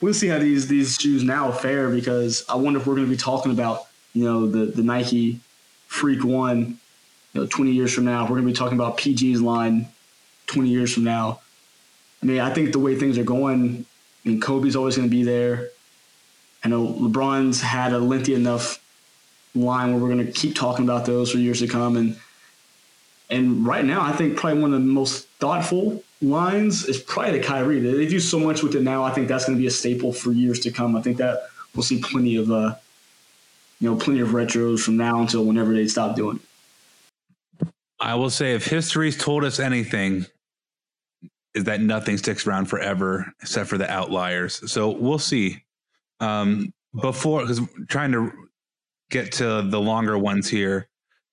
we'll 0.00 0.14
see 0.14 0.28
how 0.28 0.38
these 0.38 0.68
these 0.68 0.96
shoes 0.96 1.22
now 1.22 1.50
fare 1.52 1.88
because 1.90 2.44
I 2.48 2.56
wonder 2.56 2.80
if 2.80 2.86
we're 2.86 2.96
to 2.96 3.06
be 3.06 3.16
talking 3.16 3.52
about 3.52 3.86
you 4.12 4.24
know 4.24 4.46
the 4.46 4.66
the 4.66 4.82
Nike 4.82 5.40
Freak 5.86 6.24
One, 6.24 6.78
you 7.32 7.40
know, 7.40 7.46
20 7.46 7.72
years 7.72 7.92
from 7.92 8.04
now. 8.04 8.28
We're 8.28 8.40
to 8.40 8.46
be 8.46 8.52
talking 8.52 8.78
about 8.78 8.98
PG's 8.98 9.40
line 9.40 9.88
20 10.46 10.68
years 10.68 10.94
from 10.94 11.04
now. 11.04 11.40
I 12.22 12.26
mean, 12.26 12.40
I 12.40 12.52
think 12.52 12.72
the 12.72 12.78
way 12.78 12.96
things 12.96 13.16
are 13.18 13.24
going, 13.24 13.86
I 14.24 14.28
mean, 14.28 14.40
Kobe's 14.40 14.76
always 14.76 14.96
to 14.96 15.08
be 15.08 15.22
there. 15.22 15.70
I 16.62 16.68
know 16.68 16.86
LeBron's 16.86 17.60
had 17.60 17.92
a 17.92 17.98
lengthy 17.98 18.34
enough 18.34 18.78
line 19.54 19.92
where 19.92 20.00
we're 20.00 20.14
going 20.14 20.26
to 20.26 20.32
keep 20.32 20.54
talking 20.54 20.84
about 20.84 21.06
those 21.06 21.32
for 21.32 21.38
years 21.38 21.60
to 21.60 21.66
come, 21.66 21.96
and 21.96 22.16
and 23.30 23.64
right 23.64 23.84
now, 23.84 24.02
I 24.02 24.12
think 24.12 24.36
probably 24.36 24.60
one 24.60 24.74
of 24.74 24.80
the 24.80 24.86
most 24.86 25.28
thoughtful 25.38 26.02
lines 26.20 26.84
is 26.84 27.00
probably 27.00 27.38
the 27.38 27.44
Kyrie. 27.44 27.80
They, 27.80 27.92
they 27.92 28.06
do 28.06 28.20
so 28.20 28.38
much 28.38 28.62
with 28.62 28.74
it 28.74 28.82
now. 28.82 29.04
I 29.04 29.12
think 29.12 29.28
that's 29.28 29.44
going 29.46 29.56
to 29.56 29.60
be 29.60 29.68
a 29.68 29.70
staple 29.70 30.12
for 30.12 30.32
years 30.32 30.58
to 30.60 30.70
come. 30.70 30.96
I 30.96 31.02
think 31.02 31.18
that 31.18 31.48
we'll 31.74 31.84
see 31.84 32.00
plenty 32.00 32.36
of, 32.36 32.50
uh, 32.50 32.74
you 33.78 33.88
know, 33.88 33.96
plenty 33.96 34.20
of 34.20 34.30
retros 34.30 34.80
from 34.80 34.96
now 34.96 35.20
until 35.20 35.44
whenever 35.44 35.72
they 35.72 35.86
stop 35.86 36.16
doing 36.16 36.36
it. 36.36 37.68
I 38.00 38.14
will 38.16 38.30
say, 38.30 38.54
if 38.54 38.66
history's 38.66 39.16
told 39.16 39.44
us 39.44 39.60
anything, 39.60 40.26
is 41.54 41.64
that 41.64 41.80
nothing 41.80 42.16
sticks 42.16 42.46
around 42.46 42.66
forever 42.66 43.32
except 43.42 43.68
for 43.68 43.78
the 43.78 43.90
outliers. 43.90 44.70
So 44.70 44.90
we'll 44.90 45.18
see. 45.18 45.62
Um, 46.18 46.72
before, 47.00 47.42
because 47.42 47.60
trying 47.88 48.12
to 48.12 48.32
get 49.10 49.32
to 49.32 49.62
the 49.62 49.80
longer 49.80 50.16
ones 50.18 50.48
here. 50.48 50.88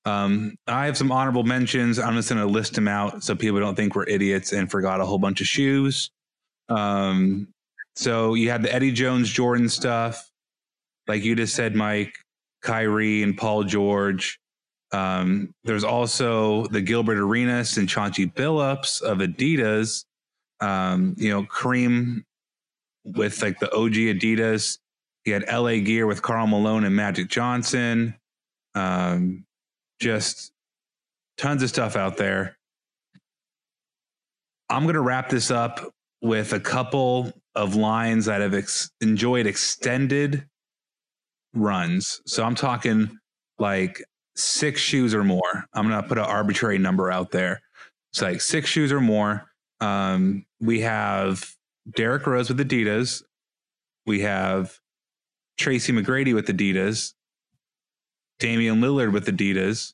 Um, 0.06 0.56
I 0.68 0.86
have 0.86 0.98
some 0.98 1.12
honorable 1.12 1.44
mentions. 1.44 2.00
I'm 2.00 2.16
just 2.16 2.30
going 2.30 2.42
to 2.42 2.48
list 2.48 2.74
them 2.74 2.88
out 2.88 3.24
so 3.24 3.36
people 3.36 3.60
don't 3.60 3.76
think 3.76 3.96
we're 3.96 4.08
idiots 4.08 4.54
and 4.54 4.70
forgot 4.70 5.02
a 5.02 5.06
whole 5.06 5.20
bunch 5.20 5.42
of 5.42 5.48
shoes. 5.48 6.12
Um, 6.70 7.50
so 7.96 8.34
you 8.34 8.50
had 8.50 8.62
the 8.62 8.74
Eddie 8.74 8.92
Jones 8.92 9.30
Jordan 9.30 9.68
stuff, 9.68 10.30
like 11.08 11.24
you 11.24 11.36
just 11.36 11.56
said, 11.56 11.76
Mike, 11.76 12.14
Kyrie, 12.62 13.24
and 13.24 13.38
Paul 13.38 13.64
George. 13.64 14.40
Um, 14.92 15.54
there's 15.64 15.84
also 15.84 16.68
the 16.68 16.82
Gilbert 16.82 17.18
Arenas 17.18 17.78
and 17.78 17.90
Chauncey 17.90 18.28
Billups 18.28 19.02
of 19.02 19.18
Adidas. 19.18 20.06
Um, 20.62 21.16
you 21.18 21.30
know, 21.30 21.44
Cream 21.44 22.24
with 23.04 23.42
like 23.42 23.60
the 23.60 23.74
OG 23.74 23.94
Adidas. 23.94 24.78
He 25.28 25.34
had 25.34 25.44
LA 25.52 25.80
Gear 25.80 26.08
with 26.08 26.22
Karl 26.22 26.48
Malone 26.48 26.86
and 26.86 26.96
Magic 26.96 27.28
Johnson. 27.28 28.16
Um, 28.76 29.44
just 30.00 30.54
tons 31.38 31.62
of 31.62 31.68
stuff 31.68 31.98
out 31.98 32.16
there. 32.16 32.58
I'm 34.70 34.84
going 34.84 34.96
to 34.96 35.02
wrap 35.02 35.28
this 35.28 35.52
up 35.52 35.94
with 36.22 36.54
a 36.54 36.62
couple 36.62 37.34
of 37.56 37.76
lines 37.76 38.28
that 38.28 38.40
have 38.40 38.54
ex- 38.54 38.90
enjoyed 39.02 39.48
extended 39.48 40.48
runs. 41.54 42.22
So 42.26 42.46
I'm 42.46 42.56
talking 42.56 43.20
like 43.60 44.02
six 44.38 44.80
shoes 44.80 45.14
or 45.14 45.26
more. 45.26 45.66
I'm 45.74 45.90
gonna 45.90 46.08
put 46.08 46.18
an 46.18 46.24
arbitrary 46.24 46.78
number 46.78 47.12
out 47.12 47.32
there. 47.32 47.60
It's 48.14 48.22
like 48.22 48.40
six 48.40 48.70
shoes 48.70 48.94
or 48.94 49.02
more. 49.02 49.52
Um, 49.82 50.46
we 50.62 50.80
have 50.82 51.54
Derrick 51.94 52.26
Rose 52.26 52.48
with 52.48 52.66
Adidas. 52.66 53.24
We 54.06 54.22
have 54.22 54.80
Tracy 55.58 55.94
McGrady 55.94 56.34
with 56.34 56.48
Adidas. 56.48 57.14
Damian 58.40 58.82
Lillard 58.82 59.12
with 59.12 59.26
Adidas. 59.26 59.94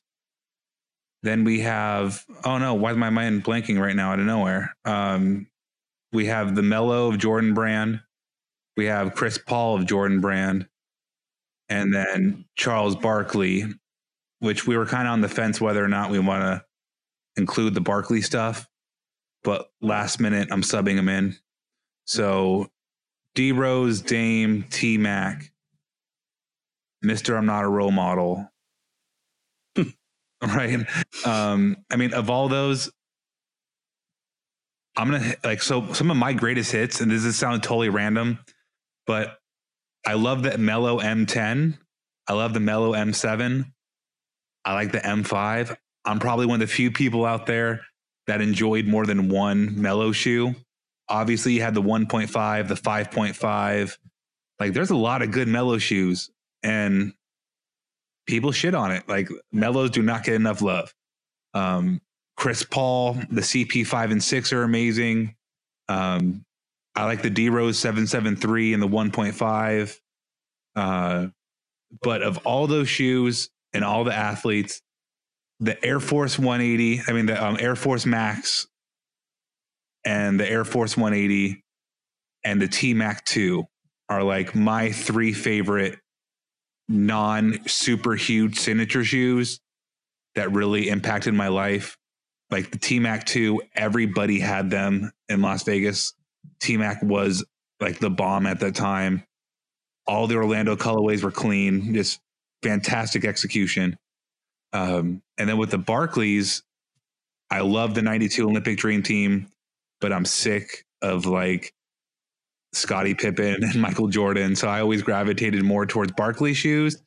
Then 1.22 1.44
we 1.44 1.60
have 1.60 2.24
oh 2.44 2.58
no, 2.58 2.74
why 2.74 2.90
is 2.92 2.96
my 2.98 3.10
mind 3.10 3.44
blanking 3.44 3.80
right 3.80 3.96
now 3.96 4.12
out 4.12 4.20
of 4.20 4.26
nowhere? 4.26 4.76
Um, 4.84 5.46
we 6.12 6.26
have 6.26 6.54
the 6.54 6.62
Melo 6.62 7.08
of 7.08 7.18
Jordan 7.18 7.54
Brand. 7.54 8.00
We 8.76 8.86
have 8.86 9.14
Chris 9.14 9.38
Paul 9.38 9.76
of 9.76 9.86
Jordan 9.86 10.20
Brand. 10.20 10.68
And 11.68 11.94
then 11.94 12.44
Charles 12.56 12.94
Barkley, 12.94 13.64
which 14.40 14.66
we 14.66 14.76
were 14.76 14.84
kind 14.84 15.08
of 15.08 15.12
on 15.12 15.22
the 15.22 15.28
fence 15.28 15.60
whether 15.60 15.82
or 15.82 15.88
not 15.88 16.10
we 16.10 16.18
want 16.18 16.42
to 16.42 16.64
include 17.40 17.74
the 17.74 17.80
Barkley 17.80 18.20
stuff. 18.20 18.68
But 19.42 19.70
last 19.80 20.20
minute, 20.20 20.48
I'm 20.50 20.62
subbing 20.62 20.96
him 20.96 21.08
in. 21.08 21.36
So 22.04 22.70
D 23.34 23.52
Rose, 23.52 24.02
Dame, 24.02 24.64
T 24.70 24.98
Mac, 24.98 25.50
Mr. 27.04 27.36
I'm 27.36 27.46
not 27.46 27.64
a 27.64 27.68
role 27.68 27.90
model. 27.90 28.50
right. 30.42 30.86
Um, 31.24 31.76
I 31.90 31.96
mean, 31.96 32.14
of 32.14 32.30
all 32.30 32.48
those, 32.48 32.90
I'm 34.96 35.10
gonna 35.10 35.34
like 35.42 35.62
so 35.62 35.92
some 35.92 36.10
of 36.10 36.16
my 36.16 36.32
greatest 36.32 36.72
hits, 36.72 37.00
and 37.00 37.10
this 37.10 37.24
is 37.24 37.36
sound 37.36 37.62
totally 37.62 37.88
random, 37.88 38.38
but 39.06 39.38
I 40.06 40.14
love 40.14 40.42
the 40.42 40.58
Melo 40.58 41.00
M10. 41.00 41.78
I 42.28 42.32
love 42.32 42.54
the 42.54 42.60
Melo 42.60 42.92
M7. 42.92 43.66
I 44.64 44.74
like 44.74 44.92
the 44.92 44.98
M5. 44.98 45.76
I'm 46.04 46.18
probably 46.18 46.46
one 46.46 46.60
of 46.60 46.68
the 46.68 46.74
few 46.74 46.90
people 46.90 47.24
out 47.24 47.46
there 47.46 47.82
that 48.26 48.40
enjoyed 48.40 48.86
more 48.86 49.06
than 49.06 49.28
one 49.28 49.80
Melo 49.80 50.12
shoe. 50.12 50.54
Obviously, 51.08 51.52
you 51.52 51.62
had 51.62 51.74
the 51.74 51.82
1.5, 51.82 52.68
the 52.68 52.74
5.5. 52.74 53.98
Like, 54.58 54.72
there's 54.72 54.90
a 54.90 54.96
lot 54.96 55.22
of 55.22 55.30
good 55.30 55.48
Melo 55.48 55.78
shoes, 55.78 56.30
and 56.64 57.12
people 58.26 58.50
shit 58.50 58.74
on 58.74 58.90
it. 58.90 59.08
Like, 59.08 59.28
Melos 59.52 59.90
do 59.90 60.02
not 60.02 60.24
get 60.24 60.34
enough 60.34 60.62
love. 60.62 60.92
Um, 61.52 62.00
Chris 62.36 62.64
Paul, 62.64 63.14
the 63.30 63.42
CP5 63.42 64.10
and 64.10 64.22
6 64.22 64.52
are 64.52 64.64
amazing. 64.64 65.36
Um, 65.88 66.44
I 66.96 67.04
like 67.04 67.22
the 67.22 67.30
D 67.30 67.48
Rose 67.48 67.78
773 67.78 68.74
and 68.74 68.82
the 68.82 68.88
1.5. 68.88 69.98
Uh, 70.74 71.28
but 72.02 72.22
of 72.22 72.38
all 72.38 72.66
those 72.66 72.88
shoes 72.88 73.50
and 73.72 73.84
all 73.84 74.04
the 74.04 74.14
athletes, 74.14 74.80
the 75.60 75.82
Air 75.84 76.00
Force 76.00 76.38
180, 76.38 77.02
I 77.06 77.12
mean, 77.12 77.26
the 77.26 77.42
um, 77.42 77.56
Air 77.60 77.76
Force 77.76 78.06
Max 78.06 78.66
and 80.04 80.38
the 80.38 80.48
Air 80.48 80.64
Force 80.64 80.96
180 80.96 81.62
and 82.42 82.60
the 82.60 82.68
T 82.68 82.94
Mac 82.94 83.24
2 83.26 83.64
are 84.08 84.22
like 84.22 84.54
my 84.54 84.90
three 84.90 85.32
favorite 85.32 85.98
non 86.88 87.58
super 87.66 88.14
huge 88.14 88.58
signature 88.58 89.04
shoes 89.04 89.60
that 90.34 90.52
really 90.52 90.88
impacted 90.88 91.34
my 91.34 91.48
life. 91.48 91.96
Like 92.50 92.70
the 92.70 92.78
T 92.78 92.98
Mac 92.98 93.24
2, 93.24 93.62
everybody 93.74 94.38
had 94.38 94.70
them 94.70 95.10
in 95.28 95.42
Las 95.42 95.64
Vegas. 95.64 96.14
T 96.60 96.76
Mac 96.76 97.02
was 97.02 97.44
like 97.80 97.98
the 97.98 98.10
bomb 98.10 98.46
at 98.46 98.60
that 98.60 98.74
time. 98.74 99.24
All 100.06 100.26
the 100.26 100.36
Orlando 100.36 100.76
colorways 100.76 101.22
were 101.22 101.30
clean, 101.30 101.94
just 101.94 102.20
fantastic 102.62 103.24
execution. 103.24 103.96
Um, 104.72 105.22
and 105.38 105.48
then 105.48 105.56
with 105.56 105.70
the 105.70 105.78
Barkleys, 105.78 106.62
I 107.50 107.60
love 107.60 107.94
the 107.94 108.02
92 108.02 108.48
Olympic 108.48 108.76
Dream 108.76 109.02
Team, 109.02 109.48
but 110.00 110.12
I'm 110.12 110.24
sick 110.24 110.84
of 111.00 111.26
like 111.26 111.72
Scottie 112.74 113.14
Pippen 113.14 113.62
and 113.62 113.76
Michael 113.80 114.08
Jordan. 114.08 114.56
So 114.56 114.68
I 114.68 114.80
always 114.80 115.02
gravitated 115.02 115.62
more 115.62 115.86
towards 115.86 116.12
Barkley 116.12 116.54
shoes. 116.54 117.00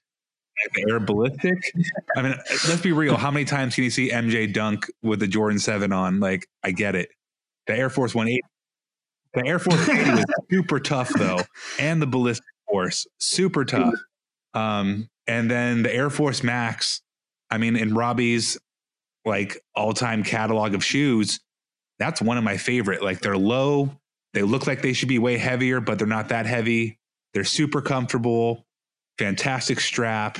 The 0.74 0.86
Air 0.89 0.99
Ballistic. 0.99 1.59
I 2.15 2.24
mean, 2.24 2.36
let's 2.68 2.82
be 2.82 2.91
real. 2.91 3.15
How 3.15 3.30
many 3.30 3.45
times 3.45 3.76
can 3.76 3.84
you 3.84 3.91
see 3.91 4.09
MJ 4.09 4.51
dunk 4.51 4.88
with 5.03 5.20
the 5.20 5.28
Jordan 5.28 5.59
7 5.59 5.91
on? 5.91 6.20
Like, 6.20 6.47
I 6.63 6.72
get 6.72 6.95
it. 6.95 7.09
The 7.68 7.78
Air 7.78 7.91
Force 7.91 8.15
180. 8.15 8.41
The 9.36 9.47
Air 9.47 9.59
Force 9.59 9.88
180 9.88 10.11
was 10.15 10.26
super 10.51 10.80
tough, 10.80 11.09
though. 11.09 11.41
And 11.78 12.01
the 12.01 12.07
Ballistic 12.07 12.45
Force, 12.68 13.05
super 13.20 13.65
tough. 13.65 13.93
Um, 14.55 15.09
and 15.28 15.51
then 15.51 15.84
the 15.84 15.93
Air 15.93 16.09
Force 16.09 16.41
Max, 16.43 17.01
I 17.51 17.59
mean, 17.59 17.76
in 17.76 17.93
Robbie's 17.93 18.57
like 19.26 19.61
all 19.76 19.93
time 19.93 20.24
catalog 20.24 20.74
of 20.74 20.84
shoes, 20.84 21.39
that's 21.99 22.22
one 22.22 22.38
of 22.38 22.43
my 22.43 22.57
favorite. 22.57 23.03
Like 23.03 23.20
they're 23.20 23.38
low, 23.38 23.91
they 24.38 24.43
look 24.43 24.67
like 24.67 24.83
they 24.83 24.93
should 24.93 25.09
be 25.09 25.17
way 25.17 25.35
heavier, 25.35 25.81
but 25.81 25.97
they're 25.97 26.05
not 26.05 26.29
that 26.29 26.45
heavy. 26.45 26.99
They're 27.33 27.43
super 27.43 27.81
comfortable, 27.81 28.67
fantastic 29.17 29.79
strap. 29.79 30.38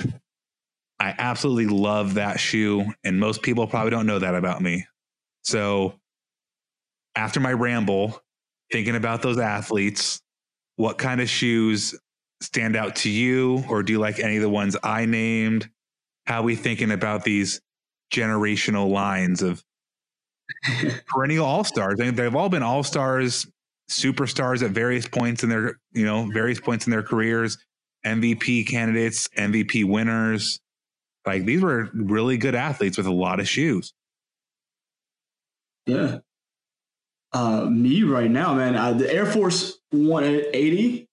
I 1.00 1.16
absolutely 1.18 1.66
love 1.66 2.14
that 2.14 2.40
shoe, 2.40 2.94
and 3.04 3.20
most 3.20 3.42
people 3.42 3.66
probably 3.66 3.90
don't 3.90 4.06
know 4.06 4.20
that 4.20 4.36
about 4.36 4.62
me. 4.62 4.86
So, 5.42 5.96
after 7.16 7.40
my 7.40 7.52
ramble, 7.52 8.22
thinking 8.72 8.96
about 8.96 9.24
those 9.24 9.40
athletes, 9.40 10.22
what 10.76 11.00
kind 11.00 11.20
of 11.20 11.28
shoes 11.28 12.00
stand 12.40 12.76
out 12.76 12.98
to 12.98 13.10
you, 13.10 13.64
or 13.68 13.82
do 13.82 13.94
you 13.94 14.00
like 14.00 14.20
any 14.20 14.36
of 14.36 14.44
the 14.44 14.50
ones 14.50 14.78
I 14.84 15.08
named? 15.08 15.72
How 16.28 16.42
are 16.42 16.44
we 16.44 16.56
thinking 16.56 16.92
about 16.92 17.24
these 17.24 17.62
generational 18.14 18.92
lines 18.92 19.42
of 19.42 19.64
perennial 21.08 21.48
all 21.48 21.64
stars? 21.64 22.00
I 22.00 22.04
mean, 22.04 22.14
they've 22.14 22.36
all 22.36 22.50
been 22.50 22.62
all 22.62 22.84
stars, 22.84 23.48
superstars 23.90 24.64
at 24.64 24.72
various 24.72 25.08
points 25.08 25.44
in 25.44 25.50
their, 25.50 25.78
you 25.94 26.06
know, 26.06 26.30
various 26.32 26.60
points 26.60 26.88
in 26.88 26.92
their 26.92 27.04
careers, 27.04 27.58
MVP 28.06 28.68
candidates, 28.68 29.28
MVP 29.38 29.86
winners. 29.86 30.60
Like 31.26 31.46
these 31.46 31.62
were 31.62 31.90
really 31.94 32.38
good 32.38 32.56
athletes 32.56 32.98
with 32.98 33.08
a 33.08 33.14
lot 33.14 33.40
of 33.40 33.48
shoes. 33.48 33.94
Yeah. 35.86 36.20
Uh, 37.34 37.66
me 37.66 38.04
right 38.04 38.32
now, 38.32 38.54
man, 38.54 38.76
uh, 38.76 38.94
the 38.94 39.12
Air 39.14 39.26
Force 39.26 39.80
180 39.92 41.08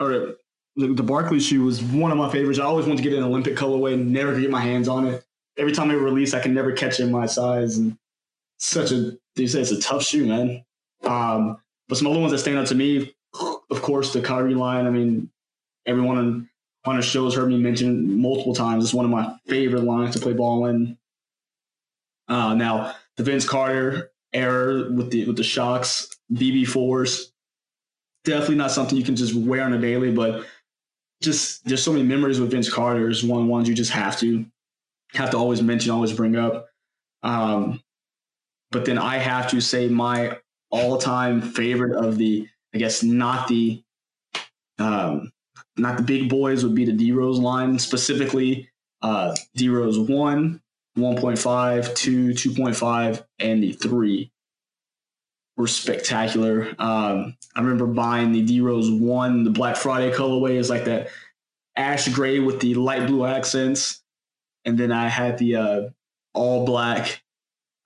or 0.00 0.34
the, 0.76 0.94
the 0.94 1.02
Barkley 1.02 1.40
shoe 1.40 1.64
was 1.64 1.82
one 1.82 2.10
of 2.10 2.18
my 2.18 2.30
favorites. 2.30 2.58
I 2.58 2.64
always 2.64 2.86
wanted 2.86 3.02
to 3.02 3.08
get 3.08 3.18
an 3.18 3.24
Olympic 3.24 3.56
colorway, 3.56 3.98
never 3.98 4.32
could 4.32 4.42
get 4.42 4.50
my 4.50 4.60
hands 4.60 4.88
on 4.88 5.06
it. 5.06 5.24
Every 5.56 5.72
time 5.72 5.88
they 5.88 5.96
release, 5.96 6.34
I 6.34 6.40
can 6.40 6.54
never 6.54 6.72
catch 6.72 7.00
it 7.00 7.04
in 7.04 7.10
my 7.10 7.26
size. 7.26 7.78
And 7.78 7.96
such 8.58 8.92
a, 8.92 9.18
you 9.36 9.48
say 9.48 9.60
it's 9.60 9.72
a 9.72 9.80
tough 9.80 10.04
shoe, 10.04 10.26
man. 10.26 10.64
Um, 11.04 11.58
but 11.88 11.96
some 11.96 12.06
other 12.06 12.20
ones 12.20 12.32
that 12.32 12.38
stand 12.38 12.58
out 12.58 12.66
to 12.68 12.74
me, 12.74 13.14
of 13.70 13.82
course, 13.82 14.12
the 14.12 14.20
Kyrie 14.20 14.54
line. 14.54 14.86
I 14.86 14.90
mean, 14.90 15.30
everyone 15.86 16.18
on, 16.18 16.48
on 16.84 16.96
the 16.96 17.02
show 17.02 17.24
has 17.24 17.34
heard 17.34 17.48
me 17.48 17.58
mention 17.58 18.20
multiple 18.20 18.54
times. 18.54 18.84
It's 18.84 18.94
one 18.94 19.04
of 19.04 19.10
my 19.10 19.34
favorite 19.46 19.84
lines 19.84 20.14
to 20.14 20.20
play 20.20 20.32
ball 20.32 20.66
in. 20.66 20.98
Uh, 22.28 22.54
now, 22.54 22.94
the 23.16 23.22
Vince 23.22 23.48
Carter 23.48 24.10
era 24.32 24.90
with 24.90 25.10
the 25.10 25.24
with 25.24 25.36
the 25.36 25.42
Shox, 25.42 26.14
BB4s, 26.32 27.30
definitely 28.24 28.56
not 28.56 28.70
something 28.70 28.96
you 28.96 29.04
can 29.04 29.16
just 29.16 29.34
wear 29.34 29.64
on 29.64 29.72
a 29.72 29.80
daily, 29.80 30.12
but 30.12 30.46
just 31.22 31.64
there's 31.64 31.82
so 31.82 31.92
many 31.92 32.04
memories 32.04 32.40
with 32.40 32.50
Vince 32.50 32.72
Carter 32.72 33.08
is 33.08 33.24
one 33.24 33.48
ones 33.48 33.68
you 33.68 33.74
just 33.74 33.90
have 33.92 34.18
to 34.20 34.44
have 35.14 35.30
to 35.30 35.36
always 35.36 35.62
mention, 35.62 35.90
always 35.90 36.12
bring 36.12 36.36
up. 36.36 36.68
Um, 37.22 37.82
but 38.70 38.84
then 38.84 38.98
I 38.98 39.16
have 39.16 39.50
to 39.50 39.60
say 39.60 39.88
my 39.88 40.38
all-time 40.70 41.40
favorite 41.40 41.96
of 41.96 42.18
the, 42.18 42.46
I 42.74 42.78
guess 42.78 43.02
not 43.02 43.48
the, 43.48 43.82
um, 44.78 45.32
not 45.76 45.96
the 45.96 46.02
big 46.02 46.28
boys 46.28 46.64
would 46.64 46.74
be 46.74 46.84
the 46.84 46.92
D 46.92 47.12
Rose 47.12 47.38
line 47.38 47.78
specifically. 47.78 48.68
Uh, 49.00 49.34
D 49.54 49.68
Rose 49.68 49.98
one, 49.98 50.60
1.5, 50.98 51.94
2, 51.94 52.28
2.5, 52.30 53.24
and 53.38 53.62
the 53.62 53.72
three 53.72 54.32
were 55.56 55.66
spectacular. 55.66 56.68
Um, 56.78 57.36
I 57.54 57.60
remember 57.60 57.86
buying 57.86 58.32
the 58.32 58.42
D 58.42 58.60
Rose 58.60 58.90
one, 58.90 59.44
the 59.44 59.50
Black 59.50 59.76
Friday 59.76 60.10
colorway 60.12 60.54
is 60.56 60.70
like 60.70 60.84
that 60.84 61.08
ash 61.76 62.08
gray 62.08 62.40
with 62.40 62.60
the 62.60 62.74
light 62.74 63.06
blue 63.06 63.24
accents, 63.24 64.02
and 64.64 64.78
then 64.78 64.92
I 64.92 65.08
had 65.08 65.38
the 65.38 65.56
uh, 65.56 65.80
all 66.34 66.64
black, 66.64 67.22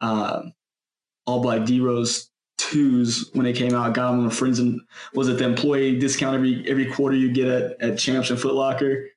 uh, 0.00 0.42
all 1.26 1.40
black 1.40 1.64
D 1.64 1.80
Rose 1.80 2.30
twos 2.72 3.30
when 3.32 3.44
they 3.44 3.52
came 3.52 3.74
out. 3.74 3.94
Got 3.94 4.12
them 4.12 4.24
with 4.24 4.34
friends 4.34 4.58
and 4.58 4.80
was 5.14 5.28
it 5.28 5.38
the 5.38 5.44
employee 5.44 5.98
discount 5.98 6.34
every 6.34 6.68
every 6.68 6.86
quarter 6.86 7.16
you 7.16 7.32
get 7.32 7.48
at 7.48 7.82
at 7.82 7.98
Champs 7.98 8.30
and 8.30 8.40
Foot 8.40 8.54
Locker? 8.54 9.08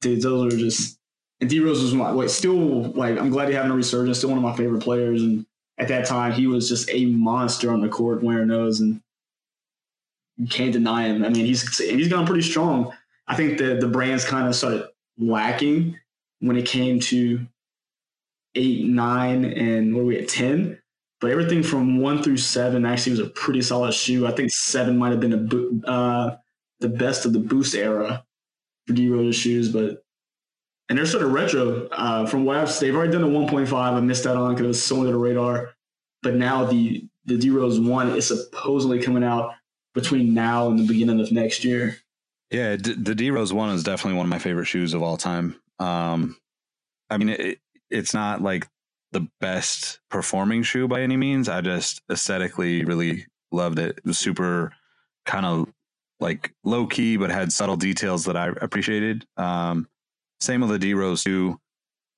Dude, 0.00 0.22
those 0.22 0.52
are 0.52 0.56
just. 0.56 0.98
And 1.40 1.50
D 1.50 1.60
Rose 1.60 1.82
was 1.82 1.94
my 1.94 2.10
like 2.10 2.28
still 2.28 2.82
like 2.92 3.18
I'm 3.18 3.30
glad 3.30 3.48
he 3.48 3.54
having 3.54 3.72
a 3.72 3.74
resurgence. 3.74 4.18
Still 4.18 4.30
one 4.30 4.38
of 4.38 4.44
my 4.44 4.56
favorite 4.56 4.82
players 4.82 5.22
and 5.22 5.44
at 5.78 5.88
that 5.88 6.06
time 6.06 6.32
he 6.32 6.46
was 6.46 6.68
just 6.68 6.88
a 6.90 7.06
monster 7.06 7.72
on 7.72 7.80
the 7.80 7.88
court 7.88 8.22
wearing 8.22 8.48
those 8.48 8.80
and 8.80 9.02
you 10.36 10.46
can't 10.46 10.72
deny 10.72 11.04
him. 11.04 11.24
I 11.24 11.28
mean, 11.28 11.44
he's 11.44 11.78
he's 11.78 12.08
gone 12.08 12.26
pretty 12.26 12.42
strong. 12.42 12.92
I 13.26 13.36
think 13.36 13.58
the 13.58 13.74
the 13.74 13.88
brands 13.88 14.24
kind 14.24 14.46
of 14.46 14.54
started 14.54 14.88
lacking 15.18 15.98
when 16.40 16.56
it 16.56 16.66
came 16.66 17.00
to 17.00 17.46
eight, 18.54 18.86
nine, 18.86 19.44
and 19.44 19.94
what 19.94 20.02
are 20.02 20.04
we 20.04 20.18
at 20.18 20.28
ten. 20.28 20.80
But 21.24 21.30
everything 21.30 21.62
from 21.62 22.00
one 22.00 22.22
through 22.22 22.36
seven 22.36 22.84
actually 22.84 23.12
was 23.12 23.20
a 23.20 23.30
pretty 23.30 23.62
solid 23.62 23.94
shoe. 23.94 24.26
I 24.26 24.32
think 24.32 24.50
seven 24.50 24.98
might 24.98 25.10
have 25.10 25.20
been 25.20 25.32
a 25.32 25.90
uh, 25.90 26.36
the 26.80 26.90
best 26.90 27.24
of 27.24 27.32
the 27.32 27.38
Boost 27.38 27.74
era 27.74 28.26
for 28.86 28.92
D 28.92 29.08
Rose 29.08 29.34
shoes, 29.34 29.72
but 29.72 30.04
and 30.90 30.98
they're 30.98 31.06
sort 31.06 31.22
of 31.22 31.32
retro. 31.32 31.88
Uh, 31.88 32.26
from 32.26 32.44
what 32.44 32.58
I've 32.58 32.78
they've 32.78 32.94
already 32.94 33.12
done 33.12 33.24
a 33.24 33.26
1.5. 33.26 33.72
I 33.72 34.00
missed 34.00 34.24
that 34.24 34.36
on 34.36 34.50
because 34.50 34.64
it 34.64 34.68
was 34.68 34.82
so 34.82 34.98
under 34.98 35.12
the 35.12 35.16
radar. 35.16 35.70
But 36.22 36.34
now 36.34 36.66
the 36.66 37.08
the 37.24 37.38
D 37.38 37.48
Rose 37.48 37.80
one 37.80 38.10
is 38.10 38.26
supposedly 38.26 39.00
coming 39.00 39.24
out 39.24 39.54
between 39.94 40.34
now 40.34 40.68
and 40.68 40.78
the 40.78 40.86
beginning 40.86 41.20
of 41.20 41.32
next 41.32 41.64
year. 41.64 41.96
Yeah, 42.50 42.76
D- 42.76 42.96
the 42.98 43.14
D 43.14 43.30
Rose 43.30 43.50
one 43.50 43.70
is 43.70 43.82
definitely 43.82 44.18
one 44.18 44.26
of 44.26 44.30
my 44.30 44.38
favorite 44.38 44.66
shoes 44.66 44.92
of 44.92 45.02
all 45.02 45.16
time. 45.16 45.58
Um, 45.78 46.36
I 47.08 47.16
mean, 47.16 47.30
it, 47.30 47.60
it's 47.88 48.12
not 48.12 48.42
like 48.42 48.68
the 49.14 49.26
best 49.40 50.00
performing 50.10 50.62
shoe 50.62 50.86
by 50.86 51.00
any 51.00 51.16
means. 51.16 51.48
I 51.48 51.60
just 51.62 52.02
aesthetically 52.10 52.84
really 52.84 53.26
loved 53.52 53.78
it. 53.78 53.98
It 53.98 54.04
was 54.04 54.18
super 54.18 54.72
kind 55.24 55.46
of 55.46 55.72
like 56.20 56.52
low 56.64 56.86
key, 56.86 57.16
but 57.16 57.30
had 57.30 57.52
subtle 57.52 57.76
details 57.76 58.24
that 58.24 58.36
I 58.36 58.48
appreciated. 58.60 59.24
Um, 59.36 59.88
same 60.40 60.60
with 60.60 60.70
the 60.70 60.78
D 60.78 60.94
Rose 60.94 61.24
too. 61.24 61.58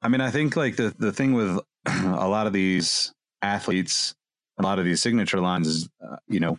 I 0.03 0.09
mean, 0.09 0.21
I 0.21 0.31
think 0.31 0.57
like 0.57 0.77
the 0.77 0.95
the 0.99 1.13
thing 1.13 1.35
with 1.35 1.61
a 1.87 2.29
lot 2.29 2.47
of 2.47 2.53
these 2.53 3.13
athletes, 3.43 4.15
a 4.59 4.63
lot 4.63 4.79
of 4.79 4.85
these 4.85 5.03
signature 5.03 5.41
lines 5.41 5.69
is, 5.69 5.89
uh, 6.03 6.17
you 6.27 6.41
know, 6.41 6.59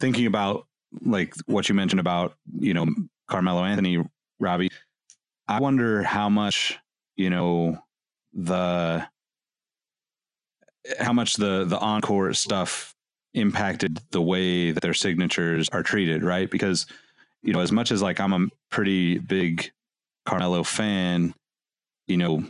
thinking 0.00 0.26
about 0.26 0.66
like 1.04 1.34
what 1.46 1.68
you 1.68 1.74
mentioned 1.74 2.00
about 2.00 2.34
you 2.58 2.74
know 2.74 2.86
Carmelo 3.28 3.64
Anthony, 3.64 4.02
Robbie. 4.40 4.70
I 5.46 5.60
wonder 5.60 6.02
how 6.02 6.30
much 6.30 6.78
you 7.16 7.28
know 7.28 7.78
the 8.32 9.06
how 10.98 11.12
much 11.12 11.34
the 11.34 11.64
the 11.64 11.78
encore 11.78 12.32
stuff 12.34 12.94
impacted 13.34 13.98
the 14.10 14.22
way 14.22 14.72
that 14.72 14.80
their 14.80 14.94
signatures 14.94 15.68
are 15.70 15.82
treated, 15.82 16.22
right? 16.22 16.50
Because 16.50 16.86
you 17.42 17.52
know, 17.52 17.60
as 17.60 17.72
much 17.72 17.90
as 17.90 18.02
like 18.02 18.20
I'm 18.20 18.32
a 18.32 18.46
pretty 18.70 19.18
big 19.18 19.72
Carmelo 20.26 20.62
fan, 20.62 21.34
you 22.06 22.16
know, 22.16 22.44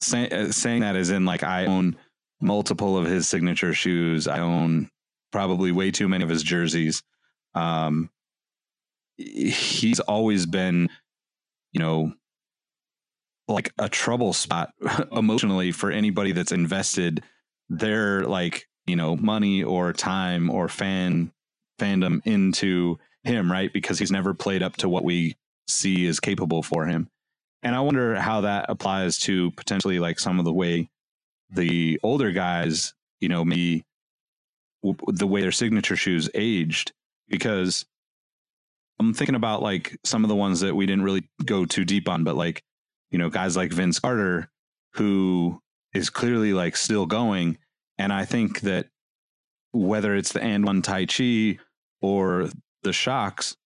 say, 0.00 0.50
saying 0.50 0.80
that 0.80 0.96
is 0.96 1.10
in 1.10 1.24
like 1.24 1.42
I 1.42 1.66
own 1.66 1.96
multiple 2.40 2.98
of 2.98 3.06
his 3.06 3.28
signature 3.28 3.72
shoes. 3.72 4.26
I 4.26 4.40
own 4.40 4.90
probably 5.30 5.72
way 5.72 5.90
too 5.90 6.08
many 6.08 6.24
of 6.24 6.30
his 6.30 6.42
jerseys. 6.42 7.02
Um, 7.54 8.10
he's 9.16 10.00
always 10.00 10.46
been, 10.46 10.90
you 11.72 11.80
know, 11.80 12.12
like 13.48 13.72
a 13.78 13.88
trouble 13.88 14.32
spot 14.32 14.72
emotionally 15.12 15.72
for 15.72 15.90
anybody 15.90 16.32
that's 16.32 16.52
invested 16.52 17.22
their 17.72 18.24
like 18.24 18.68
you 18.86 18.96
know 18.96 19.16
money 19.16 19.62
or 19.62 19.92
time 19.92 20.50
or 20.50 20.68
fan 20.68 21.32
fandom 21.80 22.20
into 22.24 22.98
him 23.24 23.50
right? 23.50 23.72
Because 23.72 23.98
he's 23.98 24.10
never 24.10 24.34
played 24.34 24.62
up 24.62 24.76
to 24.78 24.88
what 24.88 25.04
we 25.04 25.36
see 25.68 26.06
is 26.06 26.20
capable 26.20 26.62
for 26.62 26.86
him. 26.86 27.08
And 27.62 27.74
i 27.76 27.80
wonder 27.80 28.16
how 28.16 28.40
that 28.42 28.66
applies 28.68 29.18
to 29.20 29.52
potentially 29.52 29.98
like 30.00 30.18
some 30.18 30.38
of 30.38 30.44
the 30.44 30.52
way 30.52 30.90
the 31.50 32.00
older 32.02 32.32
guys 32.32 32.94
you 33.20 33.28
know 33.28 33.44
maybe 33.44 33.84
the 35.06 35.26
way 35.26 35.42
their 35.42 35.52
signature 35.52 35.96
shoes 35.96 36.28
aged. 36.34 36.92
Because 37.28 37.86
i'm 38.98 39.14
thinking 39.14 39.36
about 39.36 39.62
like 39.62 39.96
some 40.04 40.24
of 40.24 40.28
the 40.28 40.36
ones 40.36 40.60
that 40.60 40.74
we 40.74 40.86
didn't 40.86 41.04
really 41.04 41.28
go 41.44 41.64
too 41.64 41.84
deep 41.84 42.08
on 42.08 42.24
but 42.24 42.36
like 42.36 42.62
you 43.10 43.18
know 43.18 43.30
guys 43.30 43.56
like 43.56 43.72
vince 43.72 43.98
carter 43.98 44.50
who 44.94 45.60
is 45.94 46.10
clearly 46.10 46.52
like 46.52 46.76
still 46.76 47.06
going 47.06 47.56
and 47.98 48.12
I 48.12 48.24
think 48.24 48.60
that 48.60 48.86
whether 49.72 50.14
it's 50.14 50.32
the 50.32 50.42
and 50.42 50.64
one 50.64 50.82
Tai 50.82 51.06
Chi 51.06 51.58
or 52.00 52.48
the 52.82 52.90
Shox, 52.90 53.56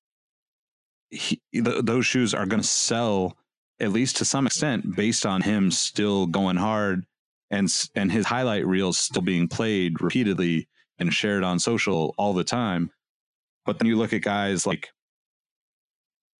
he, 1.11 1.41
th- 1.53 1.85
those 1.85 2.07
shoes 2.07 2.35
are 2.35 2.47
going 2.47 2.63
to 2.63 2.67
sell 2.69 3.37
at 3.81 3.93
least 3.93 4.17
to 4.17 4.25
some 4.25 4.47
extent 4.47 4.97
based 4.97 5.27
on 5.27 5.43
him 5.43 5.71
still 5.71 6.27
going 6.27 6.57
hard 6.57 7.05
and 7.51 7.73
and 7.95 8.11
his 8.11 8.27
highlight 8.27 8.67
reels 8.67 8.99
still 8.99 9.23
being 9.23 9.49
played 9.49 10.01
repeatedly 10.01 10.69
and 10.99 11.13
shared 11.13 11.45
on 11.45 11.59
social 11.59 12.15
all 12.19 12.33
the 12.33 12.45
time. 12.45 12.91
But 13.65 13.79
then 13.79 13.87
you 13.89 13.97
look 13.97 14.13
at 14.13 14.23
guys 14.23 14.67
like, 14.67 14.91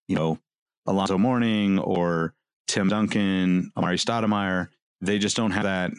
you 0.09 0.17
know, 0.17 0.39
Alonzo 0.87 1.19
Mourning 1.19 1.79
or 1.79 2.35
Tim 2.67 2.89
Duncan, 2.89 3.73
Amar'e 3.77 3.99
Stoudemire, 3.99 4.69
they 5.01 5.19
just 5.19 5.37
don't 5.37 5.51
have 5.51 5.65
that 5.65 5.93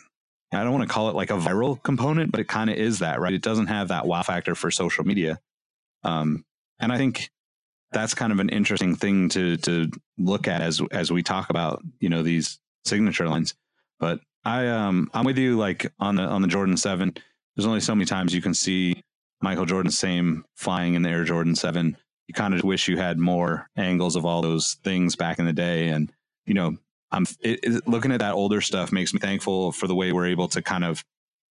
I 0.54 0.64
don't 0.64 0.74
want 0.74 0.88
to 0.88 0.93
call 0.93 1.10
it 1.10 1.16
like 1.16 1.30
a 1.30 1.38
viral 1.38 1.82
component, 1.82 2.32
but 2.32 2.39
it 2.39 2.48
kind 2.48 2.70
of 2.70 2.78
is 2.78 3.00
that, 3.00 3.20
right? 3.20 3.34
It 3.34 3.41
doesn't 3.41 3.68
have 3.68 3.89
that 3.89 4.08
wow 4.08 4.24
factor 4.24 4.56
for 4.56 4.72
social 4.72 5.04
media. 5.04 5.39
Um, 6.04 6.45
and 6.80 6.91
I 6.91 6.98
think 6.98 7.30
that's 7.91 8.14
kind 8.14 8.32
of 8.32 8.39
an 8.39 8.50
interesting 8.50 8.95
thing 8.95 9.30
to 9.30 9.58
to 9.58 9.89
look 10.18 10.48
at 10.48 10.62
as 10.62 10.82
as 10.91 11.12
we 11.12 11.24
talk 11.24 11.50
about, 11.50 11.84
you 12.00 12.10
know, 12.10 12.24
these 12.24 12.60
signature 12.86 13.28
lines. 13.28 13.56
But 14.00 14.22
I 14.45 14.68
um 14.68 15.10
I'm 15.14 15.26
with 15.26 15.38
you 15.38 15.58
like 15.58 15.91
on 16.00 16.16
the 16.16 16.24
on 16.24 16.41
the 16.41 16.48
Jordan 16.48 16.78
7. 16.78 17.14
There's 17.56 17.66
only 17.68 17.82
so 17.82 17.95
many 17.95 18.06
times 18.06 18.34
you 18.34 18.41
can 18.41 18.54
see 18.54 19.04
Michael 19.41 19.66
Jordan's 19.66 19.98
same 19.98 20.45
flying 20.56 20.93
in 20.93 21.02
the 21.02 21.10
Air 21.10 21.24
Jordan 21.24 21.56
7. 21.56 21.98
You 22.28 22.34
kind 22.34 22.54
of 22.54 22.64
wish 22.64 22.88
you 22.88 22.98
had 22.98 23.20
more 23.20 23.70
angles 23.76 24.16
of 24.16 24.26
all 24.26 24.41
those 24.41 24.78
things 24.84 25.16
back 25.16 25.39
in 25.39 25.45
the 25.45 25.54
day 25.54 25.89
and 25.89 26.12
you 26.45 26.54
know, 26.54 26.78
I'm 27.12 27.26
it, 27.41 27.60
it, 27.64 27.88
looking 27.88 28.12
at 28.12 28.20
that 28.20 28.34
older 28.34 28.62
stuff 28.62 28.91
makes 28.91 29.14
me 29.14 29.20
thankful 29.20 29.72
for 29.72 29.88
the 29.88 29.95
way 29.95 30.12
we're 30.12 30.28
able 30.28 30.47
to 30.49 30.62
kind 30.62 30.84
of 30.84 31.03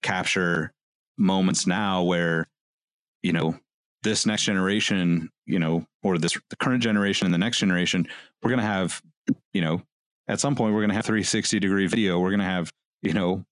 capture 0.03 0.73
moments 1.19 1.67
now 1.67 2.03
where 2.03 2.47
you 3.23 3.33
know 3.33 3.59
this 4.03 4.27
next 4.27 4.45
generation 4.45 5.31
you 5.47 5.59
know 5.59 5.85
or 6.03 6.19
this 6.19 6.39
the 6.51 6.57
current 6.57 6.83
generation 6.83 7.25
and 7.25 7.35
the 7.35 7.39
next 7.39 7.59
generation 7.59 8.07
we're 8.43 8.51
going 8.51 8.61
to 8.61 8.67
have 8.67 9.01
you 9.53 9.61
know 9.61 9.83
at 10.29 10.41
some 10.41 10.55
point 10.55 10.75
we're 10.75 10.81
going 10.81 10.91
to 10.91 10.95
have 10.95 11.05
360 11.05 11.59
degree 11.59 11.87
video. 11.87 12.19
We're 12.19 12.31
going 12.31 12.41
to 12.41 12.45
have 12.45 12.73
you 13.03 13.13
know 13.13 13.45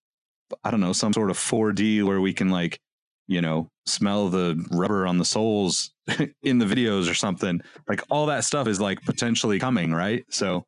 i 0.63 0.71
don't 0.71 0.81
know 0.81 0.93
some 0.93 1.13
sort 1.13 1.31
of 1.31 1.39
4d 1.39 2.05
where 2.05 2.21
we 2.21 2.33
can 2.33 2.51
like 2.51 2.79
you 3.27 3.41
know 3.41 3.69
smell 3.87 4.29
the 4.29 4.63
rubber 4.71 5.07
on 5.07 5.19
the 5.19 5.25
soles 5.25 5.91
in 6.43 6.59
the 6.59 6.65
videos 6.65 7.11
or 7.11 7.15
something. 7.15 7.61
Like 7.89 8.03
all 8.11 8.27
that 8.27 8.45
stuff 8.45 8.69
is 8.69 8.81
like 8.81 9.03
potentially 9.03 9.59
coming 9.59 9.93
right? 9.93 10.25
So 10.31 10.65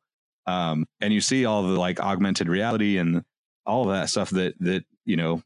um, 0.47 0.87
and 1.01 1.13
you 1.13 1.21
see 1.21 1.45
all 1.45 1.63
the 1.63 1.77
like 1.77 1.99
augmented 1.99 2.47
reality 2.47 2.97
and 2.97 3.23
all 3.65 3.85
that 3.85 4.09
stuff 4.09 4.29
that 4.31 4.55
that 4.59 4.83
you 5.05 5.15
know 5.17 5.43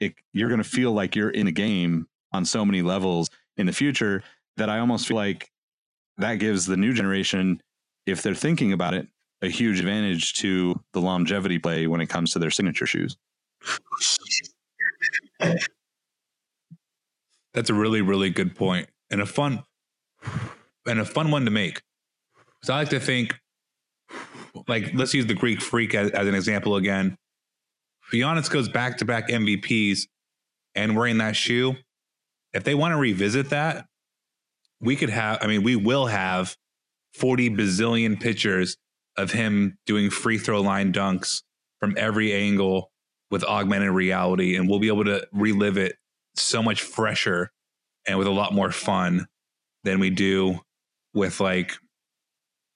it, 0.00 0.14
you're 0.32 0.48
going 0.48 0.62
to 0.62 0.68
feel 0.68 0.92
like 0.92 1.14
you're 1.14 1.30
in 1.30 1.46
a 1.46 1.52
game 1.52 2.06
on 2.32 2.44
so 2.44 2.64
many 2.64 2.82
levels 2.82 3.30
in 3.56 3.66
the 3.66 3.72
future 3.72 4.22
that 4.56 4.70
I 4.70 4.78
almost 4.78 5.06
feel 5.06 5.16
like 5.16 5.50
that 6.18 6.36
gives 6.36 6.66
the 6.66 6.76
new 6.76 6.92
generation, 6.92 7.60
if 8.06 8.22
they're 8.22 8.34
thinking 8.34 8.72
about 8.72 8.94
it, 8.94 9.08
a 9.42 9.48
huge 9.48 9.80
advantage 9.80 10.34
to 10.34 10.80
the 10.92 11.00
longevity 11.00 11.58
play 11.58 11.86
when 11.86 12.00
it 12.00 12.06
comes 12.06 12.32
to 12.32 12.38
their 12.38 12.50
signature 12.50 12.86
shoes. 12.86 13.16
That's 17.52 17.70
a 17.70 17.74
really, 17.74 18.02
really 18.02 18.30
good 18.30 18.56
point 18.56 18.88
and 19.10 19.20
a 19.20 19.26
fun 19.26 19.62
and 20.86 21.00
a 21.00 21.04
fun 21.04 21.30
one 21.30 21.44
to 21.44 21.50
make. 21.50 21.82
So 22.62 22.74
I 22.74 22.78
like 22.78 22.88
to 22.90 23.00
think 23.00 23.38
like 24.68 24.92
let's 24.94 25.14
use 25.14 25.26
the 25.26 25.34
Greek 25.34 25.60
Freak 25.60 25.94
as, 25.94 26.10
as 26.10 26.26
an 26.26 26.34
example 26.34 26.76
again. 26.76 27.16
Giannis 28.12 28.50
goes 28.50 28.68
back 28.68 28.98
to 28.98 29.04
back 29.04 29.28
MVPs 29.28 30.06
and 30.74 30.96
wearing 30.96 31.18
that 31.18 31.36
shoe. 31.36 31.76
If 32.52 32.64
they 32.64 32.74
want 32.74 32.92
to 32.92 32.98
revisit 32.98 33.50
that, 33.50 33.86
we 34.80 34.96
could 34.96 35.10
have. 35.10 35.38
I 35.40 35.46
mean, 35.46 35.62
we 35.62 35.76
will 35.76 36.06
have 36.06 36.56
forty 37.12 37.50
bazillion 37.50 38.20
pictures 38.20 38.76
of 39.16 39.32
him 39.32 39.78
doing 39.86 40.10
free 40.10 40.38
throw 40.38 40.60
line 40.60 40.92
dunks 40.92 41.42
from 41.80 41.94
every 41.96 42.32
angle 42.32 42.90
with 43.30 43.44
augmented 43.44 43.90
reality, 43.90 44.56
and 44.56 44.68
we'll 44.68 44.78
be 44.78 44.88
able 44.88 45.04
to 45.04 45.26
relive 45.32 45.76
it 45.76 45.96
so 46.36 46.62
much 46.62 46.82
fresher 46.82 47.50
and 48.06 48.18
with 48.18 48.26
a 48.26 48.32
lot 48.32 48.52
more 48.52 48.70
fun 48.70 49.26
than 49.84 50.00
we 50.00 50.10
do 50.10 50.60
with 51.14 51.40
like 51.40 51.72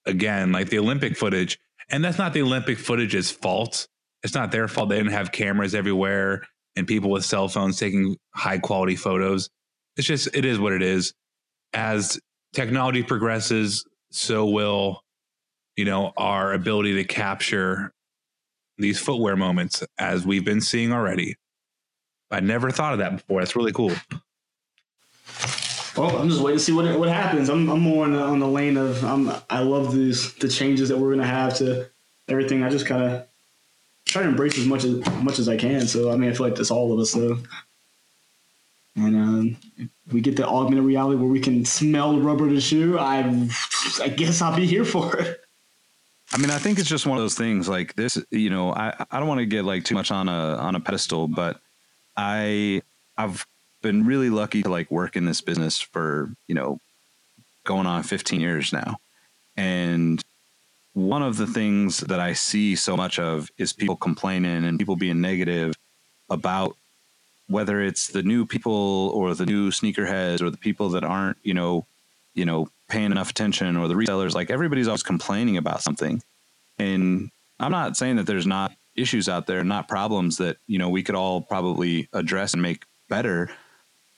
again 0.06 0.52
like 0.52 0.70
the 0.70 0.78
Olympic 0.78 1.16
footage 1.16 1.58
and 1.90 2.04
that's 2.04 2.18
not 2.18 2.32
the 2.32 2.42
Olympic 2.42 2.78
footage's 2.78 3.30
fault. 3.30 3.88
It's 4.22 4.34
not 4.34 4.52
their 4.52 4.68
fault. 4.68 4.88
They 4.88 4.96
didn't 4.96 5.12
have 5.12 5.32
cameras 5.32 5.74
everywhere 5.74 6.42
and 6.76 6.86
people 6.86 7.10
with 7.10 7.24
cell 7.24 7.48
phones 7.48 7.78
taking 7.78 8.16
high 8.34 8.58
quality 8.58 8.96
photos. 8.96 9.48
It's 9.96 10.06
just, 10.06 10.28
it 10.34 10.44
is 10.44 10.58
what 10.58 10.72
it 10.72 10.82
is. 10.82 11.12
As 11.72 12.20
technology 12.52 13.02
progresses, 13.02 13.84
so 14.10 14.46
will, 14.46 15.02
you 15.76 15.84
know, 15.84 16.12
our 16.16 16.52
ability 16.52 16.94
to 16.94 17.04
capture 17.04 17.92
these 18.78 18.98
footwear 18.98 19.36
moments 19.36 19.82
as 19.98 20.24
we've 20.24 20.44
been 20.44 20.60
seeing 20.60 20.92
already. 20.92 21.36
I 22.30 22.40
never 22.40 22.70
thought 22.70 22.92
of 22.92 22.98
that 23.00 23.12
before. 23.12 23.40
That's 23.40 23.56
really 23.56 23.72
cool. 23.72 23.92
Well, 25.98 26.16
I'm 26.16 26.28
just 26.28 26.40
waiting 26.40 26.58
to 26.58 26.64
see 26.64 26.72
what 26.72 26.96
what 26.96 27.08
happens. 27.08 27.48
I'm 27.48 27.68
I'm 27.68 27.80
more 27.80 28.04
on 28.04 28.12
the, 28.12 28.20
on 28.20 28.38
the 28.38 28.46
lane 28.46 28.76
of 28.76 29.04
I'm 29.04 29.32
I 29.50 29.60
love 29.60 29.92
these 29.92 30.32
the 30.34 30.48
changes 30.48 30.90
that 30.90 30.96
we're 30.96 31.10
gonna 31.10 31.26
have 31.26 31.56
to 31.58 31.88
everything. 32.28 32.62
I 32.62 32.70
just 32.70 32.86
kind 32.86 33.02
of 33.02 33.26
try 34.04 34.22
to 34.22 34.28
embrace 34.28 34.56
as 34.58 34.66
much 34.66 34.84
as 34.84 35.04
much 35.22 35.40
as 35.40 35.48
I 35.48 35.56
can. 35.56 35.88
So 35.88 36.12
I 36.12 36.16
mean, 36.16 36.30
I 36.30 36.34
feel 36.34 36.46
like 36.46 36.54
that's 36.54 36.70
all 36.70 36.92
of 36.92 37.00
us 37.00 37.12
though. 37.12 37.38
And 38.94 39.16
um, 39.16 39.56
if 39.76 40.12
we 40.12 40.20
get 40.20 40.36
the 40.36 40.46
augmented 40.46 40.84
reality 40.84 41.16
where 41.16 41.28
we 41.28 41.40
can 41.40 41.64
smell 41.64 42.20
rubber 42.20 42.48
the 42.48 42.60
shoe, 42.60 42.96
I 42.96 43.48
I 44.00 44.08
guess 44.08 44.40
I'll 44.40 44.54
be 44.54 44.66
here 44.66 44.84
for 44.84 45.18
it. 45.18 45.40
I 46.32 46.38
mean, 46.38 46.50
I 46.50 46.58
think 46.58 46.78
it's 46.78 46.88
just 46.88 47.06
one 47.06 47.18
of 47.18 47.24
those 47.24 47.34
things 47.34 47.68
like 47.68 47.96
this, 47.96 48.22
you 48.30 48.50
know, 48.50 48.70
I, 48.72 48.94
I 49.10 49.18
don't 49.18 49.28
want 49.28 49.38
to 49.40 49.46
get 49.46 49.64
like 49.64 49.84
too 49.84 49.94
much 49.94 50.12
on 50.12 50.28
a 50.28 50.56
on 50.58 50.76
a 50.76 50.80
pedestal, 50.80 51.26
but 51.26 51.60
I 52.16 52.82
I've 53.16 53.44
been 53.82 54.06
really 54.06 54.30
lucky 54.30 54.62
to 54.62 54.68
like 54.68 54.90
work 54.90 55.16
in 55.16 55.24
this 55.24 55.40
business 55.40 55.80
for, 55.80 56.30
you 56.46 56.54
know, 56.54 56.80
going 57.64 57.86
on 57.86 58.02
15 58.02 58.40
years 58.40 58.72
now. 58.72 58.98
And 59.56 60.22
one 60.94 61.22
of 61.22 61.36
the 61.36 61.46
things 61.46 62.00
that 62.00 62.20
I 62.20 62.32
see 62.32 62.74
so 62.76 62.96
much 62.96 63.18
of 63.18 63.50
is 63.58 63.72
people 63.72 63.96
complaining 63.96 64.64
and 64.64 64.78
people 64.78 64.96
being 64.96 65.20
negative 65.20 65.74
about 66.30 66.76
whether 67.48 67.80
it's 67.82 68.08
the 68.08 68.22
new 68.22 68.44
people 68.44 69.10
or 69.14 69.34
the 69.34 69.46
new 69.46 69.70
sneakerheads 69.70 70.42
or 70.42 70.50
the 70.50 70.56
people 70.56 70.90
that 70.90 71.04
aren't, 71.04 71.38
you 71.42 71.54
know, 71.54 71.86
you 72.34 72.44
know, 72.44 72.68
paying 72.88 73.10
enough 73.10 73.30
attention 73.30 73.76
or 73.76 73.88
the 73.88 73.94
resellers, 73.94 74.34
like 74.34 74.50
everybody's 74.50 74.88
always 74.88 75.02
complaining 75.02 75.56
about 75.56 75.82
something. 75.82 76.22
And 76.78 77.30
I'm 77.58 77.72
not 77.72 77.96
saying 77.96 78.16
that 78.16 78.26
there's 78.26 78.46
not 78.46 78.72
issues 78.96 79.28
out 79.28 79.46
there, 79.46 79.64
not 79.64 79.88
problems 79.88 80.38
that, 80.38 80.56
you 80.66 80.78
know, 80.78 80.88
we 80.88 81.02
could 81.02 81.14
all 81.14 81.40
probably 81.40 82.08
address 82.12 82.52
and 82.52 82.62
make 82.62 82.84
better. 83.08 83.50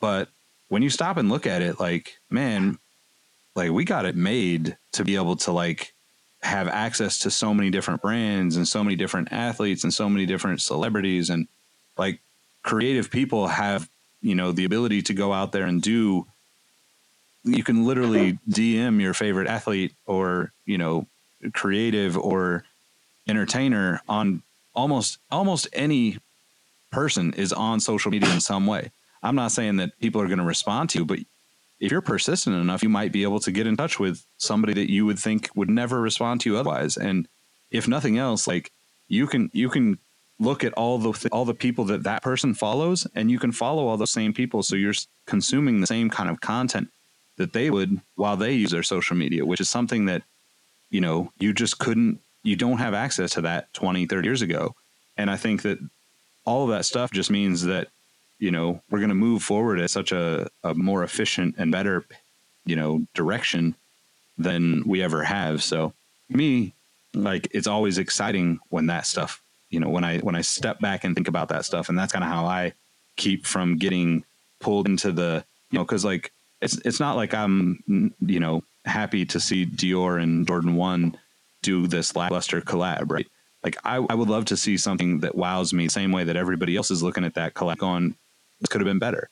But 0.01 0.29
when 0.69 0.83
you 0.83 0.91
stop 0.91 1.17
and 1.17 1.29
look 1.29 1.47
at 1.47 1.63
it, 1.63 1.79
like, 1.79 2.19
man, 2.31 2.79
like 3.55 3.71
we 3.71 3.85
got 3.85 4.07
it 4.07 4.17
made 4.17 4.77
to 4.93 5.05
be 5.05 5.17
able 5.17 5.37
to 5.37 5.53
like 5.53 5.93
have 6.43 6.69
access 6.69 7.19
to 7.19 7.31
so 7.31 7.53
many 7.53 7.71
different 7.71 8.01
brands 8.01 8.57
and 8.57 8.67
so 8.67 8.83
many 8.83 8.97
different 8.97 9.31
athletes 9.33 9.85
and 9.85 9.93
so 9.93 10.09
many 10.09 10.25
different 10.25 10.61
celebrities 10.63 11.29
and 11.29 11.47
like 11.99 12.21
creative 12.63 13.11
people 13.11 13.49
have, 13.49 13.89
you 14.23 14.35
know, 14.35 14.53
the 14.53 14.65
ability 14.65 15.03
to 15.03 15.15
go 15.15 15.33
out 15.33 15.53
there 15.53 15.65
and 15.67 15.83
do 15.83 16.27
you 17.45 17.63
can 17.63 17.87
literally 17.87 18.39
DM 18.51 19.01
your 19.01 19.15
favorite 19.15 19.49
athlete 19.49 19.93
or, 20.07 20.53
you 20.65 20.79
know, 20.79 21.07
creative 21.53 22.17
or 22.17 22.65
entertainer 23.29 24.01
on 24.09 24.43
almost 24.75 25.19
almost 25.31 25.69
any 25.73 26.19
person 26.91 27.33
is 27.35 27.53
on 27.53 27.81
social 27.81 28.11
media 28.11 28.33
in 28.33 28.41
some 28.41 28.67
way. 28.67 28.91
I'm 29.23 29.35
not 29.35 29.53
saying 29.53 29.77
that 29.77 29.99
people 30.01 30.21
are 30.21 30.27
going 30.27 30.39
to 30.39 30.45
respond 30.45 30.91
to 30.91 30.99
you, 30.99 31.05
but 31.05 31.19
if 31.79 31.91
you're 31.91 32.01
persistent 32.01 32.57
enough, 32.57 32.83
you 32.83 32.89
might 32.89 33.13
be 33.13 33.23
able 33.23 33.41
to 33.41 33.53
get 33.53 33.67
in 33.67 33.77
touch 33.77 33.99
with 33.99 34.25
somebody 34.37 34.75
that 34.75 34.91
you 34.91 35.07
would 35.07 35.19
think 35.19 35.49
would 35.55 35.71
never 35.71 36.01
respond 36.01 36.41
to 36.43 36.51
you 36.51 36.59
otherwise. 36.59 36.97
And 36.97 37.29
if 37.71 37.89
nothing 37.89 38.19
else, 38.19 38.47
like 38.47 38.71
you 39.09 39.27
can 39.27 39.51
you 39.53 39.69
can 39.69 39.99
look 40.39 40.65
at 40.65 40.73
all 40.75 40.99
the 40.99 41.29
all 41.33 41.45
the 41.45 41.55
people 41.55 41.85
that 41.87 42.03
that 42.05 42.23
person 42.23 42.55
follows, 42.55 43.07
and 43.15 43.31
you 43.31 43.39
can 43.39 43.53
follow 43.53 43.87
all 43.87 43.97
those 43.97 44.11
same 44.11 44.33
people, 44.33 44.63
so 44.63 44.77
you're 44.77 44.95
consuming 45.27 45.81
the 45.81 45.87
same 45.87 46.11
kind 46.11 46.29
of 46.29 46.41
content 46.41 46.89
that 47.37 47.53
they 47.53 47.71
would 47.71 48.01
while 48.17 48.37
they 48.37 48.53
use 48.53 48.71
their 48.71 48.83
social 48.83 49.17
media, 49.17 49.47
which 49.47 49.61
is 49.61 49.71
something 49.71 50.07
that 50.07 50.23
you 50.91 51.01
know 51.01 51.33
you 51.39 51.53
just 51.55 51.79
couldn't 51.79 52.21
you 52.43 52.57
don't 52.57 52.79
have 52.79 52.95
access 52.95 53.33
to 53.33 53.41
that 53.43 53.73
20 53.75 54.07
30 54.07 54.27
years 54.27 54.43
ago 54.43 54.75
and 55.17 55.31
i 55.31 55.37
think 55.37 55.63
that 55.63 55.79
all 56.45 56.65
of 56.65 56.71
that 56.71 56.85
stuff 56.85 57.11
just 57.11 57.31
means 57.31 57.63
that 57.65 57.89
you 58.41 58.51
know 58.51 58.83
we're 58.91 58.99
going 58.99 59.11
to 59.11 59.15
move 59.15 59.43
forward 59.43 59.79
at 59.79 59.91
such 59.91 60.13
a, 60.13 60.49
a 60.65 60.75
more 60.75 61.05
efficient 61.05 61.55
and 61.59 61.71
better 61.71 62.05
you 62.65 62.77
know 62.77 63.07
direction 63.15 63.75
than 64.39 64.83
we 64.87 65.03
ever 65.03 65.23
have. 65.23 65.63
So 65.63 65.93
me 66.29 66.75
like 67.15 67.49
it's 67.53 67.67
always 67.67 67.99
exciting 67.99 68.59
when 68.71 68.87
that 68.87 69.07
stuff 69.07 69.43
you 69.69 69.81
know 69.81 69.89
when 69.89 70.05
i 70.05 70.19
when 70.19 70.37
i 70.37 70.41
step 70.41 70.79
back 70.79 71.03
and 71.03 71.17
think 71.17 71.27
about 71.27 71.49
that 71.49 71.65
stuff 71.65 71.89
and 71.89 71.99
that's 71.99 72.13
kind 72.13 72.25
of 72.25 72.31
how 72.31 72.45
i 72.47 72.73
keep 73.17 73.47
from 73.47 73.77
getting 73.77 74.25
pulled 74.61 74.87
into 74.87 75.11
the 75.11 75.45
you 75.73 75.79
know 75.79 75.85
because 75.85 76.05
like 76.05 76.33
it's 76.61 76.79
it's 76.85 77.01
not 77.01 77.17
like 77.17 77.35
i'm 77.35 78.15
you 78.21 78.39
know 78.39 78.63
happy 78.85 79.25
to 79.25 79.41
see 79.41 79.67
dior 79.67 80.23
and 80.23 80.47
jordan 80.47 80.77
1 80.77 81.17
do 81.63 81.87
this 81.87 82.17
lackluster 82.17 82.61
collab 82.61 83.11
right? 83.11 83.27
Like 83.63 83.77
I, 83.85 83.97
I 83.97 84.15
would 84.15 84.31
love 84.31 84.47
to 84.47 84.57
see 84.57 84.79
something 84.79 85.21
that 85.21 85.35
wows 85.35 85.75
me 85.75 85.85
the 85.85 85.91
same 85.91 86.13
way 86.13 86.25
that 86.25 86.37
everybody 86.37 86.77
else 86.77 86.91
is 86.91 87.03
looking 87.03 87.25
at 87.25 87.35
that 87.35 87.55
collab 87.55 87.77
going 87.77 88.17
this 88.61 88.69
could 88.69 88.81
have 88.81 88.87
been 88.87 88.99
better 88.99 89.29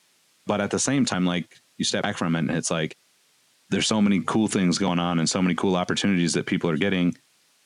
but 0.46 0.60
at 0.60 0.70
the 0.70 0.78
same 0.78 1.04
time 1.04 1.24
like 1.24 1.58
you 1.76 1.84
step 1.84 2.02
back 2.02 2.16
from 2.16 2.34
it 2.34 2.40
and 2.40 2.50
it's 2.50 2.70
like 2.70 2.96
there's 3.70 3.86
so 3.86 4.00
many 4.00 4.20
cool 4.20 4.48
things 4.48 4.78
going 4.78 4.98
on 4.98 5.18
and 5.18 5.28
so 5.28 5.42
many 5.42 5.54
cool 5.54 5.76
opportunities 5.76 6.32
that 6.32 6.46
people 6.46 6.70
are 6.70 6.76
getting 6.76 7.14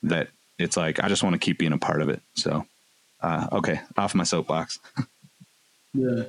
that 0.02 0.28
it's 0.58 0.76
like 0.76 1.02
I 1.02 1.08
just 1.08 1.22
want 1.22 1.34
to 1.34 1.38
keep 1.38 1.58
being 1.58 1.72
a 1.72 1.78
part 1.78 2.02
of 2.02 2.08
it. 2.08 2.20
So, 2.34 2.66
uh, 3.20 3.48
okay, 3.52 3.80
off 3.96 4.14
my 4.14 4.24
soapbox. 4.24 4.78
Yeah. 5.94 6.22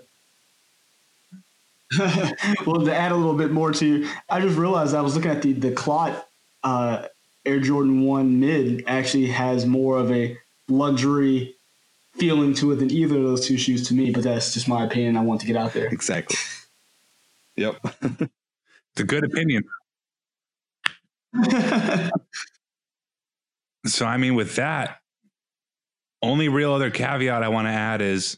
well, 2.66 2.84
to 2.84 2.94
add 2.94 3.14
a 3.14 3.16
little 3.16 3.38
bit 3.38 3.52
more 3.52 3.72
to 3.72 3.86
you, 3.86 4.10
I 4.30 4.42
just 4.42 4.58
realized 4.58 4.94
I 4.94 5.00
was 5.00 5.16
looking 5.16 5.32
at 5.32 5.42
the 5.42 5.54
the 5.54 5.72
clot 5.72 6.28
uh, 6.66 7.06
Air 7.46 7.62
Jordan 7.62 8.04
One 8.04 8.42
Mid 8.42 8.84
actually 8.88 9.28
has 9.28 9.66
more 9.66 9.98
of 9.98 10.12
a 10.12 10.38
luxury 10.68 11.56
feeling 12.16 12.54
to 12.56 12.72
it 12.72 12.76
than 12.78 12.92
either 12.92 13.18
of 13.18 13.24
those 13.24 13.48
two 13.48 13.58
shoes 13.58 13.88
to 13.88 13.94
me. 13.94 14.12
But 14.12 14.24
that's 14.24 14.54
just 14.54 14.68
my 14.68 14.84
opinion. 14.86 15.18
I 15.18 15.22
want 15.22 15.42
to 15.42 15.48
get 15.48 15.56
out 15.56 15.74
there. 15.74 15.88
exactly. 15.88 16.38
Yep. 17.56 17.86
It's 18.96 19.02
a 19.02 19.04
good 19.04 19.24
opinion. 19.24 19.64
So, 23.86 24.06
I 24.06 24.18
mean, 24.18 24.36
with 24.36 24.56
that, 24.56 25.00
only 26.22 26.48
real 26.48 26.74
other 26.74 26.90
caveat 26.90 27.44
I 27.44 27.50
want 27.50 27.68
to 27.68 27.72
add 27.72 28.02
is 28.02 28.38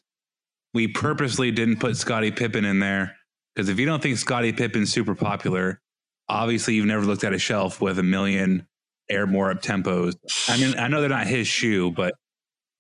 we 0.74 0.88
purposely 0.88 1.52
didn't 1.52 1.80
put 1.80 1.98
Scottie 1.98 2.32
Pippen 2.32 2.66
in 2.66 2.80
there 2.80 3.16
because 3.54 3.70
if 3.70 3.80
you 3.80 3.86
don't 3.86 4.02
think 4.02 4.18
Scottie 4.18 4.54
Pippen's 4.54 4.92
super 4.92 5.14
popular, 5.14 5.82
obviously 6.28 6.74
you've 6.74 6.88
never 6.88 7.06
looked 7.06 7.24
at 7.24 7.34
a 7.34 7.38
shelf 7.38 7.80
with 7.80 8.00
a 8.00 8.04
million 8.04 8.68
Air 9.08 9.28
More 9.28 9.54
Uptempos. 9.54 10.16
I 10.50 10.58
mean, 10.58 10.80
I 10.80 10.88
know 10.88 11.00
they're 11.00 11.10
not 11.10 11.28
his 11.28 11.48
shoe, 11.48 11.92
but 11.92 12.16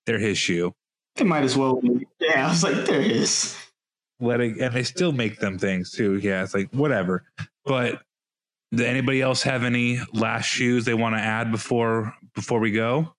they're 0.07 0.17
his 0.17 0.39
shoe. 0.39 0.73
It 1.17 1.25
might 1.25 1.43
as 1.43 1.55
well 1.57 1.79
be. 1.81 2.07
Yeah, 2.19 2.47
I 2.47 2.49
was 2.49 2.63
like, 2.63 2.85
there 2.85 3.01
it 3.01 3.11
is. 3.11 3.57
Letting 4.19 4.61
and 4.61 4.73
they 4.73 4.83
still 4.83 5.11
make 5.11 5.39
them 5.39 5.57
things 5.57 5.91
too. 5.91 6.17
Yeah, 6.17 6.43
it's 6.43 6.53
like 6.53 6.69
whatever. 6.71 7.23
But 7.65 8.01
does 8.71 8.81
anybody 8.85 9.21
else 9.21 9.43
have 9.43 9.63
any 9.63 9.99
last 10.13 10.45
shoes 10.45 10.85
they 10.85 10.93
want 10.93 11.15
to 11.15 11.21
add 11.21 11.51
before 11.51 12.13
before 12.33 12.59
we 12.59 12.71
go? 12.71 13.13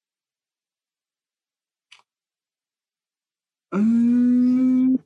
Um, 3.73 4.99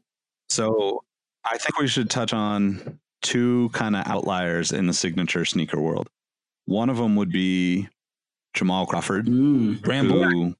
So 0.48 1.02
I 1.44 1.58
think 1.58 1.78
we 1.78 1.88
should 1.88 2.10
touch 2.10 2.32
on 2.32 2.98
two 3.22 3.68
kind 3.72 3.96
of 3.96 4.06
outliers 4.06 4.72
in 4.72 4.86
the 4.86 4.92
signature 4.92 5.44
sneaker 5.44 5.80
world. 5.80 6.08
One 6.66 6.88
of 6.90 6.96
them 6.96 7.16
would 7.16 7.32
be 7.32 7.88
Jamal 8.54 8.86
Crawford, 8.86 9.26
mm, 9.26 9.80
Brand 9.82 10.08
Black. 10.08 10.30
who 10.32 10.54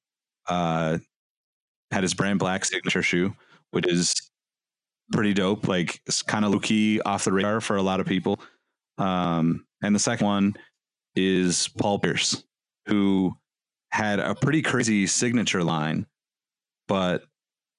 uh, 0.49 0.99
had 1.91 2.03
his 2.03 2.15
brand 2.15 2.39
black 2.39 2.65
signature 2.65 3.03
shoe, 3.03 3.35
which 3.71 3.87
is 3.87 4.15
pretty 5.13 5.35
dope. 5.35 5.69
Like 5.69 6.01
it's 6.07 6.23
kind 6.23 6.45
of 6.45 6.53
low 6.53 6.61
key 6.61 7.01
off 7.01 7.25
the 7.25 7.33
radar 7.33 7.61
for 7.61 7.77
a 7.77 7.83
lot 7.83 8.01
of 8.01 8.07
people. 8.07 8.41
Um, 8.99 9.67
and 9.83 9.95
the 9.95 9.99
second 9.99 10.27
one 10.27 10.55
is 11.17 11.69
Paul 11.69 11.99
Pierce, 11.99 12.45
who 12.87 13.37
had 13.91 14.19
a 14.21 14.35
pretty 14.35 14.63
crazy 14.63 15.07
signature 15.07 15.65
line, 15.65 16.07
but 16.87 17.25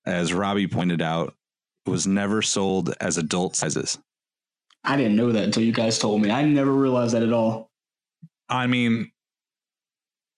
as 0.06 0.34
Robbie 0.34 0.68
pointed 0.68 1.02
out, 1.02 1.36
was 1.86 2.06
never 2.06 2.42
sold 2.42 2.94
as 3.00 3.18
adult 3.18 3.56
sizes. 3.56 3.98
I 4.84 4.98
didn't 4.98 5.16
know 5.16 5.32
that 5.32 5.44
until 5.44 5.64
you 5.64 5.72
guys 5.72 6.00
told 6.00 6.22
me. 6.22 6.32
I 6.32 6.44
never 6.44 6.72
realized 6.72 7.14
that 7.14 7.24
at 7.24 7.34
all. 7.34 7.70
I 8.50 8.68
mean, 8.68 9.12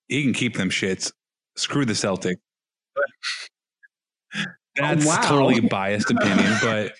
he 0.08 0.24
can 0.24 0.34
keep 0.34 0.56
them 0.56 0.70
shits. 0.70 1.12
Screw 1.56 1.86
the 1.86 1.96
Celtic. 1.96 2.38
That's 4.76 5.06
wow. 5.06 5.22
totally 5.22 5.60
biased 5.60 6.10
opinion, 6.10 6.54
but 6.62 6.94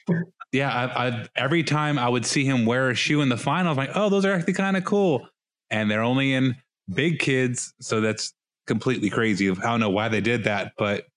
yeah, 0.52 0.72
I, 0.72 1.08
I, 1.08 1.28
every 1.36 1.64
time 1.64 1.98
I 1.98 2.08
would 2.08 2.26
see 2.26 2.46
him 2.46 2.66
wear 2.66 2.92
a 2.92 2.96
shoe 2.96 3.22
in 3.22 3.30
the 3.30 3.38
final, 3.38 3.72
I'm 3.72 3.78
like, 3.78 3.90
oh, 3.96 4.10
those 4.10 4.26
are 4.26 4.34
actually 4.34 4.54
kind 4.54 4.78
of 4.78 4.86
cool, 4.86 5.28
and 5.72 5.90
they're 5.90 6.04
only 6.04 6.34
in 6.34 6.56
big 6.94 7.18
kids, 7.18 7.74
so 7.80 8.00
that's 8.02 8.34
completely 8.68 9.10
crazy. 9.10 9.50
I 9.50 9.54
don't 9.56 9.80
know 9.80 9.90
why 9.90 10.10
they 10.10 10.22
did 10.22 10.44
that, 10.44 10.74
but 10.78 11.08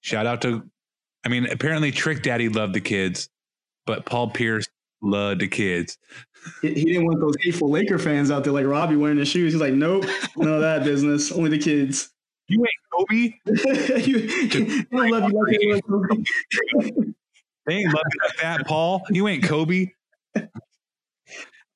shout 0.00 0.24
out 0.24 0.40
to, 0.42 0.62
I 1.24 1.28
mean, 1.28 1.46
apparently 1.46 1.90
Trick 1.90 2.22
Daddy 2.22 2.48
loved 2.48 2.74
the 2.74 2.80
kids, 2.80 3.28
but 3.84 4.06
Paul 4.06 4.30
Pierce 4.30 4.66
loved 5.02 5.42
the 5.42 5.48
kids. 5.48 5.98
He, 6.62 6.68
he 6.72 6.84
didn't 6.84 7.04
want 7.04 7.20
those 7.20 7.34
hateful 7.42 7.70
Laker 7.70 7.98
fans 7.98 8.30
out 8.30 8.44
there 8.44 8.52
like 8.52 8.66
Robbie 8.66 8.96
wearing 8.96 9.18
the 9.18 9.26
shoes. 9.26 9.52
He's 9.52 9.60
like, 9.60 9.74
nope, 9.74 10.06
none 10.36 10.54
of 10.54 10.60
that 10.62 10.84
business. 10.84 11.30
Only 11.32 11.50
the 11.50 11.58
kids. 11.58 12.10
You 12.48 12.64
ain't 12.64 12.70
Kobe. 12.92 13.34
you, 14.06 14.84
they 14.90 14.96
don't 14.96 15.10
love 15.10 15.30
you 15.30 15.38
like 15.38 15.58
they 15.58 15.80
Kobe. 15.80 16.24
They 17.66 17.74
ain't 17.74 17.92
love 17.92 18.02
you 18.12 18.20
like 18.22 18.36
that, 18.42 18.66
Paul. 18.66 19.02
You 19.10 19.28
ain't 19.28 19.44
Kobe. 19.44 19.88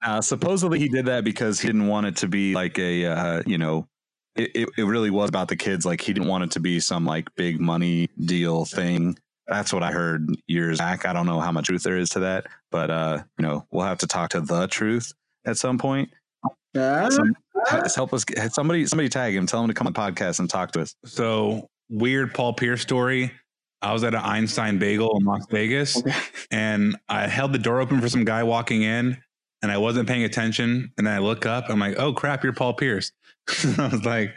Uh, 0.02 0.20
supposedly 0.20 0.78
he 0.78 0.88
did 0.88 1.06
that 1.06 1.24
because 1.24 1.60
he 1.60 1.68
didn't 1.68 1.88
want 1.88 2.06
it 2.06 2.16
to 2.16 2.28
be 2.28 2.54
like 2.54 2.78
a, 2.78 3.06
uh, 3.06 3.42
you 3.46 3.58
know, 3.58 3.86
it, 4.36 4.50
it, 4.54 4.68
it 4.78 4.84
really 4.84 5.10
was 5.10 5.28
about 5.28 5.48
the 5.48 5.56
kids. 5.56 5.84
Like 5.84 6.00
he 6.00 6.12
didn't 6.12 6.28
want 6.28 6.44
it 6.44 6.52
to 6.52 6.60
be 6.60 6.80
some 6.80 7.04
like 7.04 7.34
big 7.34 7.60
money 7.60 8.08
deal 8.18 8.64
thing. 8.64 9.18
That's 9.46 9.72
what 9.72 9.82
I 9.82 9.90
heard 9.90 10.28
years 10.46 10.78
back. 10.78 11.04
I 11.04 11.12
don't 11.12 11.26
know 11.26 11.40
how 11.40 11.52
much 11.52 11.66
truth 11.66 11.82
there 11.82 11.98
is 11.98 12.10
to 12.10 12.20
that, 12.20 12.46
but 12.70 12.90
uh, 12.90 13.22
you 13.38 13.44
know, 13.44 13.66
we'll 13.70 13.84
have 13.84 13.98
to 13.98 14.06
talk 14.06 14.30
to 14.30 14.40
the 14.40 14.68
truth 14.68 15.12
at 15.44 15.58
some 15.58 15.76
point. 15.76 16.10
Yeah. 16.74 17.08
Some, 17.08 17.34
help 17.94 18.14
us. 18.14 18.24
Get, 18.24 18.52
somebody, 18.52 18.86
somebody 18.86 19.08
tag 19.08 19.34
him. 19.34 19.46
Tell 19.46 19.62
him 19.62 19.68
to 19.68 19.74
come 19.74 19.86
on 19.86 19.92
the 19.92 19.98
podcast 19.98 20.38
and 20.38 20.48
talk 20.48 20.72
to 20.72 20.82
us. 20.82 20.94
So 21.04 21.68
weird 21.88 22.32
Paul 22.34 22.52
Pierce 22.54 22.80
story. 22.82 23.32
I 23.82 23.92
was 23.92 24.04
at 24.04 24.14
an 24.14 24.20
Einstein 24.20 24.78
Bagel 24.78 25.16
in 25.18 25.24
Las 25.24 25.46
Vegas, 25.50 25.96
Okay. 25.96 26.12
and 26.50 26.96
I 27.08 27.26
held 27.28 27.52
the 27.54 27.58
door 27.58 27.80
open 27.80 27.98
for 28.00 28.10
some 28.10 28.24
guy 28.26 28.42
walking 28.42 28.82
in, 28.82 29.16
and 29.62 29.72
I 29.72 29.78
wasn't 29.78 30.06
paying 30.06 30.24
attention. 30.24 30.92
And 30.98 31.06
then 31.06 31.14
I 31.14 31.18
look 31.18 31.46
up, 31.46 31.70
I'm 31.70 31.78
like, 31.78 31.98
"Oh 31.98 32.12
crap, 32.12 32.44
you're 32.44 32.52
Paul 32.52 32.74
Pierce." 32.74 33.10
I 33.78 33.88
was 33.88 34.04
like, 34.04 34.34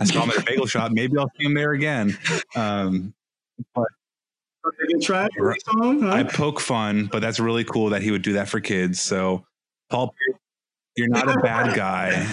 I 0.00 0.04
saw 0.04 0.24
him 0.24 0.30
at 0.30 0.38
a 0.38 0.44
bagel 0.44 0.66
shop. 0.66 0.90
Maybe 0.90 1.16
I'll 1.18 1.30
see 1.38 1.44
him 1.46 1.54
there 1.54 1.70
again. 1.72 2.18
Um, 2.56 3.14
Good 3.76 5.02
try. 5.02 5.28
Song, 5.64 6.02
huh? 6.02 6.10
I 6.10 6.24
poke 6.24 6.58
fun, 6.60 7.06
but 7.12 7.20
that's 7.20 7.38
really 7.38 7.64
cool 7.64 7.90
that 7.90 8.02
he 8.02 8.10
would 8.10 8.22
do 8.22 8.32
that 8.34 8.48
for 8.48 8.58
kids. 8.60 9.00
So, 9.00 9.44
Paul, 9.88 10.08
Pierce, 10.08 10.39
you're 11.00 11.08
not 11.08 11.34
a 11.34 11.40
bad 11.40 11.74
guy. 11.76 12.26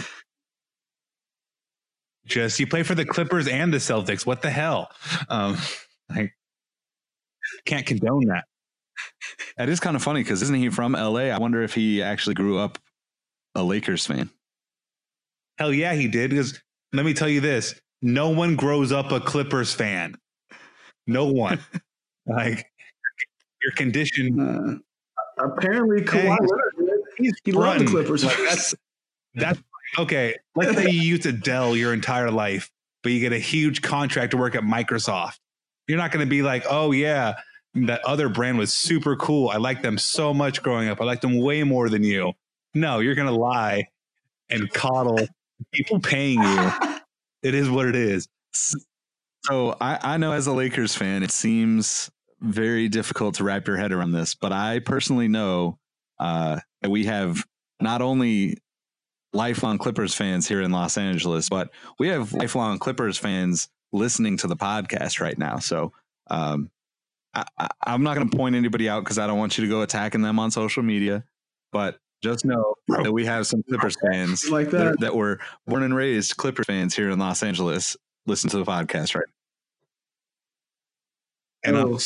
Just 2.25 2.59
you 2.59 2.67
play 2.67 2.83
for 2.83 2.93
the 2.93 3.05
Clippers 3.05 3.47
and 3.47 3.73
the 3.73 3.77
Celtics. 3.77 4.25
What 4.25 4.41
the 4.41 4.49
hell? 4.49 4.91
Um, 5.29 5.57
like, 6.09 6.33
can't 7.65 7.85
condone 7.85 8.25
that. 8.25 8.43
That 9.57 9.69
is 9.69 9.79
kind 9.79 9.95
of 9.95 10.03
funny 10.03 10.21
because 10.21 10.41
isn't 10.41 10.55
he 10.55 10.69
from 10.69 10.91
LA? 10.91 11.29
I 11.29 11.37
wonder 11.37 11.63
if 11.63 11.73
he 11.73 12.01
actually 12.01 12.33
grew 12.33 12.57
up 12.57 12.77
a 13.55 13.63
Lakers 13.63 14.05
fan. 14.05 14.29
Hell 15.57 15.73
yeah, 15.73 15.93
he 15.93 16.07
did. 16.07 16.31
Because 16.31 16.61
let 16.91 17.05
me 17.05 17.13
tell 17.13 17.29
you 17.29 17.39
this: 17.39 17.79
no 18.01 18.29
one 18.29 18.55
grows 18.55 18.91
up 18.91 19.11
a 19.11 19.21
Clippers 19.21 19.73
fan. 19.73 20.15
No 21.05 21.27
one. 21.27 21.59
like 22.27 22.65
your 23.63 23.71
condition. 23.75 24.81
Uh, 25.39 25.43
apparently, 25.45 26.01
Kawhi 26.01 26.21
Hey, 26.21 26.29
Leonard. 26.29 26.76
He's 27.17 27.33
He 27.43 27.51
loved 27.51 27.81
the. 27.81 27.85
Clippers. 27.85 28.23
Like, 28.23 28.37
that's 28.37 28.75
that's 29.35 29.59
okay. 29.97 30.35
Let's 30.55 30.75
say 30.75 30.89
you 30.89 31.01
use 31.01 31.19
Dell 31.19 31.75
your 31.75 31.93
entire 31.93 32.31
life, 32.31 32.71
but 33.03 33.11
you 33.11 33.19
get 33.19 33.33
a 33.33 33.39
huge 33.39 33.81
contract 33.81 34.31
to 34.31 34.37
work 34.37 34.55
at 34.55 34.63
Microsoft. 34.63 35.39
You're 35.87 35.97
not 35.97 36.11
going 36.11 36.25
to 36.25 36.29
be 36.29 36.41
like, 36.41 36.65
oh 36.69 36.91
yeah, 36.91 37.35
that 37.73 38.03
other 38.03 38.29
brand 38.29 38.57
was 38.57 38.73
super 38.73 39.15
cool. 39.15 39.49
I 39.49 39.57
liked 39.57 39.83
them 39.83 39.97
so 39.97 40.33
much 40.33 40.61
growing 40.61 40.89
up. 40.89 40.99
I 40.99 41.05
liked 41.05 41.21
them 41.21 41.39
way 41.39 41.63
more 41.63 41.89
than 41.89 42.03
you. 42.03 42.33
No, 42.73 42.99
you're 42.99 43.15
going 43.15 43.27
to 43.27 43.33
lie 43.33 43.87
and 44.49 44.71
coddle 44.71 45.19
people 45.71 45.99
paying 45.99 46.41
you. 46.41 46.71
It 47.43 47.53
is 47.53 47.69
what 47.69 47.85
it 47.85 47.95
is. 47.95 48.27
So 48.51 49.77
I, 49.79 49.99
I 50.01 50.17
know 50.17 50.33
as 50.33 50.47
a 50.47 50.51
Lakers 50.51 50.95
fan, 50.95 51.23
it 51.23 51.31
seems 51.31 52.11
very 52.41 52.89
difficult 52.89 53.35
to 53.35 53.43
wrap 53.43 53.67
your 53.67 53.77
head 53.77 53.91
around 53.91 54.11
this, 54.11 54.35
but 54.35 54.51
I 54.51 54.79
personally 54.79 55.27
know 55.27 55.79
uh, 56.19 56.59
that 56.81 56.89
we 56.89 57.05
have 57.05 57.45
not 57.79 58.01
only 58.01 58.57
lifelong 59.33 59.77
Clippers 59.77 60.13
fans 60.13 60.47
here 60.47 60.61
in 60.61 60.71
Los 60.71 60.97
Angeles, 60.97 61.49
but 61.49 61.69
we 61.99 62.07
have 62.09 62.33
lifelong 62.33 62.79
Clippers 62.79 63.17
fans 63.17 63.69
listening 63.91 64.37
to 64.37 64.47
the 64.47 64.55
podcast 64.55 65.19
right 65.19 65.37
now. 65.37 65.59
So 65.59 65.93
um, 66.29 66.69
I, 67.33 67.45
I'm 67.85 68.03
not 68.03 68.15
going 68.15 68.29
to 68.29 68.37
point 68.37 68.55
anybody 68.55 68.89
out 68.89 69.03
because 69.03 69.17
I 69.19 69.27
don't 69.27 69.37
want 69.37 69.57
you 69.57 69.63
to 69.65 69.69
go 69.69 69.81
attacking 69.81 70.21
them 70.21 70.39
on 70.39 70.51
social 70.51 70.83
media, 70.83 71.23
but 71.71 71.99
just 72.23 72.45
know 72.45 72.73
that 72.87 73.11
we 73.11 73.25
have 73.25 73.45
some 73.45 73.61
Clippers 73.63 73.95
fans 74.01 74.49
Like 74.49 74.71
that, 74.71 74.83
that. 74.83 74.99
that 75.01 75.15
were 75.15 75.39
born 75.67 75.83
and 75.83 75.95
raised 75.95 76.37
Clippers 76.37 76.65
fans 76.65 76.95
here 76.95 77.11
in 77.11 77.19
Los 77.19 77.43
Angeles 77.43 77.95
listen 78.25 78.49
to 78.49 78.57
the 78.57 78.65
podcast 78.65 79.15
right 79.15 79.27
And 81.63 81.77
I'm 81.77 81.93
Oh, 81.93 81.99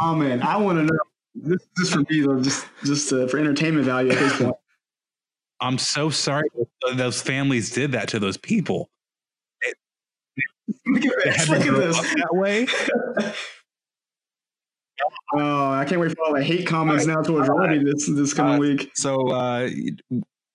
oh 0.00 0.14
man, 0.14 0.42
I 0.42 0.56
want 0.56 0.78
to 0.78 0.84
know. 0.84 1.00
This 1.42 1.60
is 1.78 1.90
for 1.90 2.00
me 2.10 2.20
though, 2.20 2.40
just 2.40 2.66
just 2.84 3.12
uh, 3.12 3.26
for 3.28 3.38
entertainment 3.38 3.84
value 3.86 4.10
at 4.10 4.18
this 4.18 4.36
point. 4.38 4.54
I'm 5.60 5.78
so 5.78 6.08
sorry 6.10 6.48
those 6.94 7.20
families 7.20 7.70
did 7.70 7.92
that 7.92 8.08
to 8.10 8.18
those 8.18 8.36
people. 8.36 8.90
Look 10.86 11.04
at 11.04 11.12
this. 11.24 11.48
Look 11.48 11.60
at 11.66 11.74
this. 11.74 11.98
that 12.00 12.28
way. 12.32 12.66
Oh, 15.34 15.70
I 15.70 15.84
can't 15.84 16.00
wait 16.00 16.10
for 16.16 16.24
all 16.24 16.34
the 16.34 16.42
hate 16.42 16.66
comments 16.66 17.06
now 17.06 17.20
towards 17.22 17.48
Robbie 17.48 17.84
this 17.84 18.06
this 18.08 18.32
coming 18.34 18.54
Uh, 18.54 18.58
week. 18.58 18.90
So 18.94 19.28
uh, 19.30 19.68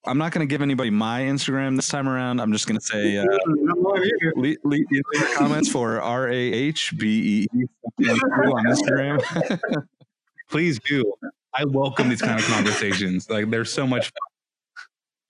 I'm 0.05 0.17
not 0.17 0.31
going 0.33 0.45
to 0.45 0.49
give 0.51 0.61
anybody 0.61 0.89
my 0.89 1.21
Instagram 1.21 1.75
this 1.75 1.87
time 1.87 2.09
around. 2.09 2.41
I'm 2.41 2.51
just 2.51 2.67
going 2.67 2.79
to 2.79 2.85
say 2.85 3.17
uh, 3.17 3.23
leave, 4.35 4.57
leave 4.63 4.85
your 4.91 5.03
comments 5.35 5.69
for 5.69 6.01
R 6.01 6.27
A 6.27 6.35
H 6.35 6.93
B 6.97 7.47
E 7.53 7.59
E 8.01 8.09
on 8.09 8.65
Instagram. 8.65 9.21
Please 10.53 10.79
do. 10.85 11.11
I 11.55 11.65
welcome 11.65 12.09
these 12.09 12.21
kind 12.21 12.39
of 12.39 12.45
conversations. 12.45 13.27
Like 13.27 13.49
they're 13.49 13.65
so 13.65 13.87
much 13.87 14.11
fun. 14.11 14.11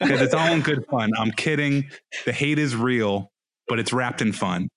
Because 0.01 0.19
it's 0.19 0.33
all 0.33 0.51
in 0.51 0.59
good 0.59 0.85
fun. 0.87 1.11
I'm 1.17 1.31
kidding. 1.31 1.89
The 2.25 2.33
hate 2.33 2.59
is 2.59 2.75
real, 2.75 3.31
but 3.69 3.79
it's 3.79 3.93
wrapped 3.93 4.21
in 4.21 4.33
fun. 4.33 4.67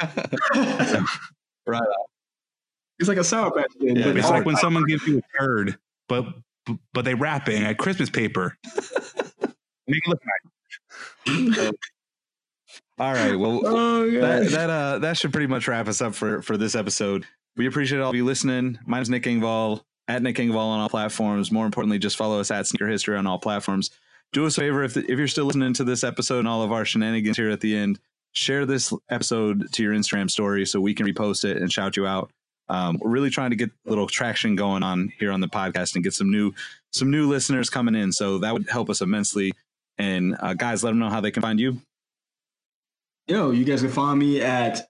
right. 0.00 1.82
It's 3.00 3.08
like 3.08 3.18
a 3.18 3.24
sour 3.24 3.50
patch. 3.50 3.72
Yeah, 3.80 4.04
but 4.04 4.16
It's 4.16 4.30
like 4.30 4.44
when 4.44 4.54
someone 4.54 4.84
gives 4.84 5.04
you 5.04 5.18
a 5.18 5.22
turd, 5.36 5.76
but 6.08 6.26
but 6.94 7.04
they 7.04 7.14
wrap 7.14 7.48
it 7.48 7.56
in 7.56 7.66
a 7.66 7.74
Christmas 7.74 8.08
paper. 8.08 8.56
Make 9.88 10.02
it 10.06 10.08
look 10.08 10.22
nice. 11.26 11.72
All 12.98 13.12
right. 13.12 13.36
Well, 13.38 13.62
Oh, 13.66 14.10
that 14.10 14.50
that 14.50 14.70
uh 14.70 14.98
that 14.98 15.16
should 15.16 15.32
pretty 15.32 15.46
much 15.46 15.68
wrap 15.68 15.88
us 15.88 16.00
up 16.00 16.14
for 16.14 16.42
for 16.42 16.56
this 16.56 16.74
episode. 16.74 17.24
We 17.56 17.66
appreciate 17.66 18.00
all 18.00 18.10
of 18.10 18.16
you 18.16 18.24
listening. 18.24 18.78
My 18.86 18.98
name's 18.98 19.10
Nick 19.10 19.24
Engvall 19.24 19.82
at 20.08 20.22
Nick 20.22 20.36
Engvall 20.36 20.56
on 20.56 20.80
all 20.80 20.88
platforms. 20.88 21.52
More 21.52 21.66
importantly, 21.66 21.98
just 21.98 22.16
follow 22.16 22.40
us 22.40 22.50
at 22.50 22.66
Sneaker 22.66 22.88
History 22.88 23.16
on 23.16 23.26
all 23.26 23.38
platforms. 23.38 23.90
Do 24.32 24.46
us 24.46 24.56
a 24.58 24.60
favor 24.62 24.82
if 24.82 24.96
if 24.96 25.18
you're 25.18 25.28
still 25.28 25.46
listening 25.46 25.74
to 25.74 25.84
this 25.84 26.04
episode 26.04 26.40
and 26.40 26.48
all 26.48 26.62
of 26.62 26.72
our 26.72 26.84
shenanigans 26.84 27.36
here 27.36 27.50
at 27.50 27.60
the 27.60 27.76
end, 27.76 27.98
share 28.32 28.66
this 28.66 28.92
episode 29.10 29.72
to 29.72 29.82
your 29.82 29.94
Instagram 29.94 30.30
story 30.30 30.66
so 30.66 30.80
we 30.80 30.94
can 30.94 31.06
repost 31.06 31.44
it 31.44 31.56
and 31.56 31.72
shout 31.72 31.96
you 31.96 32.06
out. 32.06 32.30
Um, 32.68 32.98
we're 33.00 33.10
really 33.10 33.30
trying 33.30 33.50
to 33.50 33.56
get 33.56 33.70
a 33.86 33.88
little 33.88 34.06
traction 34.06 34.54
going 34.54 34.82
on 34.82 35.10
here 35.18 35.32
on 35.32 35.40
the 35.40 35.48
podcast 35.48 35.94
and 35.94 36.04
get 36.04 36.14
some 36.14 36.30
new 36.30 36.52
some 36.92 37.10
new 37.10 37.28
listeners 37.28 37.70
coming 37.70 37.94
in. 37.94 38.12
So 38.12 38.38
that 38.38 38.52
would 38.52 38.68
help 38.68 38.90
us 38.90 39.00
immensely. 39.00 39.52
And 39.98 40.36
uh, 40.40 40.54
guys, 40.54 40.84
let 40.84 40.90
them 40.90 40.98
know 40.98 41.10
how 41.10 41.20
they 41.20 41.30
can 41.30 41.42
find 41.42 41.58
you. 41.58 41.80
Yo, 43.28 43.50
you 43.50 43.62
guys 43.62 43.82
can 43.82 43.90
find 43.90 44.18
me 44.18 44.40
at 44.40 44.88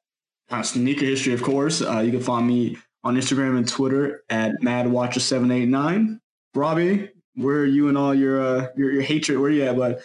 uh, 0.50 0.62
Sneaker 0.62 1.04
History, 1.04 1.32
of 1.32 1.42
course. 1.42 1.82
Uh, 1.82 1.98
you 1.98 2.12
can 2.12 2.20
find 2.20 2.46
me 2.46 2.78
on 3.02 3.16
Instagram 3.16 3.56
and 3.56 3.68
Twitter 3.68 4.22
at 4.30 4.52
MadWatcher789. 4.62 6.20
Robbie, 6.54 7.10
where 7.34 7.56
are 7.56 7.66
you 7.66 7.88
and 7.88 7.98
all 7.98 8.14
your 8.14 8.40
uh, 8.40 8.68
your, 8.76 8.92
your 8.92 9.02
hatred? 9.02 9.38
Where 9.40 9.50
you 9.50 9.64
at, 9.64 9.76
bud? 9.76 9.98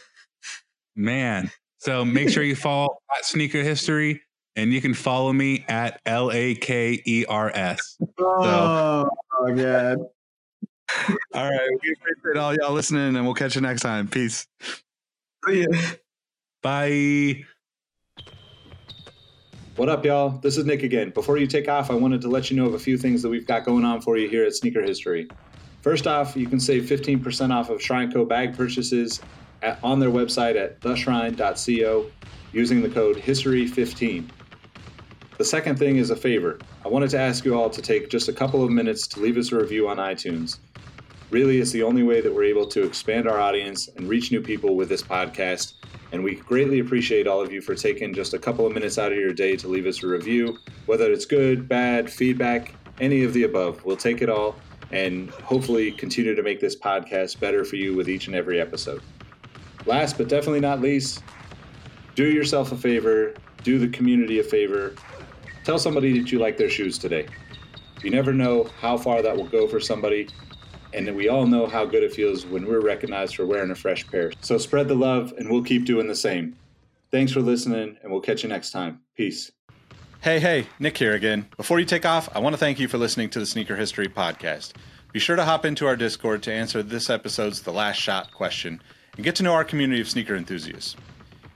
Man. 0.96 1.52
So 1.78 2.04
make 2.04 2.30
sure 2.30 2.42
you 2.44 2.56
follow 2.56 2.98
at 3.16 3.24
Sneaker 3.24 3.62
History 3.62 4.22
and 4.56 4.74
you 4.74 4.82
can 4.82 4.96
follow 4.96 5.32
me 5.32 5.64
at 5.68 6.02
L 6.06 6.32
A 6.32 6.56
K 6.56 7.02
E 7.06 7.26
R 7.30 7.52
S. 7.54 7.98
Oh, 8.18 9.10
oh 9.40 9.56
God. 9.56 9.98
All 11.36 11.50
right. 11.52 11.70
We 11.84 11.96
appreciate 12.00 12.42
all 12.42 12.56
y'all 12.56 12.74
listening 12.74 13.16
and 13.16 13.26
we'll 13.26 13.36
catch 13.36 13.56
you 13.56 13.62
next 13.62 13.82
time. 13.82 14.08
Peace. 14.08 14.48
See 15.46 15.66
Yeah. 15.70 15.92
Bye. 16.62 17.44
What 19.76 19.90
up, 19.90 20.06
y'all? 20.06 20.30
This 20.30 20.60
is 20.60 20.66
Nick 20.66 20.84
again. 20.84 21.10
Before 21.10 21.36
you 21.40 21.48
take 21.48 21.68
off, 21.68 21.90
I 21.90 21.96
wanted 21.96 22.22
to 22.22 22.28
let 22.28 22.52
you 22.52 22.56
know 22.56 22.68
of 22.68 22.76
a 22.76 22.80
few 22.80 22.96
things 22.96 23.24
that 23.24 23.30
we've 23.30 23.48
got 23.48 23.66
going 23.66 23.84
on 23.84 24.02
for 24.02 24.18
you 24.18 24.30
here 24.30 24.44
at 24.44 24.54
Sneaker 24.54 24.84
History. 24.84 25.28
First 25.82 26.06
off, 26.06 26.36
you 26.38 26.46
can 26.46 26.60
save 26.60 26.84
15% 26.84 27.52
off 27.52 27.72
of 27.72 27.82
Shrine 27.82 28.12
Co. 28.12 28.24
bag 28.24 28.56
purchases 28.56 29.20
at, 29.64 29.80
on 29.84 30.00
their 30.00 30.12
website 30.12 30.64
at 30.64 30.80
theshrine.co 30.82 32.06
using 32.52 32.84
the 32.84 32.90
code 32.90 33.18
HISTORY15. 33.18 34.30
The 35.40 35.46
second 35.46 35.80
thing 35.80 35.98
is 35.98 36.12
a 36.12 36.16
favor. 36.16 36.60
I 36.86 36.88
wanted 36.88 37.10
to 37.10 37.20
ask 37.20 37.44
you 37.44 37.60
all 37.60 37.72
to 37.72 37.82
take 37.82 38.12
just 38.12 38.30
a 38.30 38.34
couple 38.34 38.64
of 38.64 38.70
minutes 38.70 39.08
to 39.08 39.22
leave 39.22 39.38
us 39.38 39.52
a 39.52 39.58
review 39.58 39.88
on 39.88 39.98
iTunes. 39.98 40.60
Really, 41.32 41.60
it's 41.60 41.72
the 41.72 41.82
only 41.82 42.04
way 42.04 42.22
that 42.22 42.32
we're 42.32 42.44
able 42.44 42.68
to 42.68 42.84
expand 42.84 43.28
our 43.28 43.40
audience 43.40 43.88
and 43.98 44.08
reach 44.08 44.32
new 44.32 44.42
people 44.42 44.76
with 44.76 44.88
this 44.88 45.02
podcast. 45.02 45.74
And 46.14 46.24
we 46.24 46.36
greatly 46.36 46.80
appreciate 46.80 47.26
all 47.26 47.42
of 47.42 47.52
you 47.52 47.60
for 47.60 47.74
taking 47.74 48.14
just 48.14 48.36
a 48.36 48.40
couple 48.40 48.68
of 48.68 48.72
minutes 48.72 49.00
out 49.00 49.12
of 49.12 49.18
your 49.18 49.34
day 49.34 49.56
to 49.58 49.68
leave 49.68 49.88
us 49.88 50.04
a 50.04 50.08
review. 50.08 50.60
Whether 50.86 51.12
it's 51.12 51.26
good, 51.26 51.68
bad, 51.68 52.08
feedback, 52.08 52.76
any 53.02 53.24
of 53.24 53.34
the 53.34 53.44
above, 53.44 53.84
we'll 53.84 53.98
take 53.98 54.22
it 54.22 54.30
all 54.30 54.56
and 54.92 55.32
hopefully 55.32 55.92
continue 55.92 56.36
to 56.36 56.44
make 56.44 56.60
this 56.60 56.76
podcast 56.76 57.40
better 57.40 57.66
for 57.66 57.78
you 57.78 57.96
with 57.96 58.08
each 58.08 58.28
and 58.28 58.36
every 58.36 58.62
episode. 58.62 59.02
Last 59.88 60.20
but 60.20 60.30
definitely 60.30 60.60
not 60.60 60.82
least, 60.82 61.24
do 62.14 62.30
yourself 62.32 62.72
a 62.72 62.78
favor, 62.78 63.34
do 63.64 63.80
the 63.80 63.88
community 63.88 64.40
a 64.40 64.44
favor. 64.44 64.94
Tell 65.64 65.80
somebody 65.80 66.20
that 66.20 66.32
you 66.32 66.38
like 66.38 66.58
their 66.58 66.70
shoes 66.70 67.00
today. 67.00 67.26
You 68.04 68.12
never 68.12 68.34
know 68.34 68.70
how 68.80 68.98
far 68.98 69.24
that 69.24 69.36
will 69.36 69.48
go 69.48 69.68
for 69.68 69.80
somebody. 69.80 70.30
And 70.94 71.16
we 71.16 71.30
all 71.30 71.46
know 71.46 71.68
how 71.68 71.86
good 71.86 72.04
it 72.04 72.14
feels 72.14 72.46
when 72.46 72.66
we're 72.66 72.82
recognized 72.82 73.36
for 73.36 73.46
wearing 73.46 73.72
a 73.72 73.76
fresh 73.76 74.06
pair. 74.08 74.32
So 74.42 74.58
spread 74.58 74.88
the 74.88 74.96
love, 74.96 75.34
and 75.38 75.50
we'll 75.50 75.64
keep 75.64 75.86
doing 75.86 76.08
the 76.08 76.16
same. 76.16 76.56
Thanks 77.12 77.32
for 77.32 77.42
listening, 77.42 77.98
and 78.02 78.12
we'll 78.12 78.22
catch 78.22 78.44
you 78.44 78.50
next 78.50 78.72
time. 78.72 79.02
Peace. 79.16 79.52
Hey, 80.22 80.40
hey, 80.40 80.68
Nick 80.80 80.98
here 80.98 81.14
again. 81.14 81.48
Before 81.58 81.80
you 81.80 81.86
take 81.86 82.06
off, 82.06 82.30
I 82.34 82.40
want 82.40 82.54
to 82.54 82.58
thank 82.58 82.80
you 82.80 82.88
for 82.88 82.98
listening 82.98 83.30
to 83.32 83.40
the 83.40 83.46
Sneaker 83.46 83.76
History 83.76 84.08
Podcast. 84.08 84.74
Be 85.12 85.20
sure 85.20 85.36
to 85.36 85.46
hop 85.46 85.66
into 85.66 85.86
our 85.86 85.96
Discord 85.96 86.42
to 86.44 86.54
answer 86.54 86.82
this 86.82 87.10
episode's 87.10 87.62
The 87.62 87.74
Last 87.74 87.98
Shot 87.98 88.32
question 88.32 88.82
and 89.16 89.24
get 89.24 89.36
to 89.36 89.44
know 89.44 89.54
our 89.54 89.64
community 89.64 90.02
of 90.02 90.10
sneaker 90.10 90.36
enthusiasts. 90.36 90.96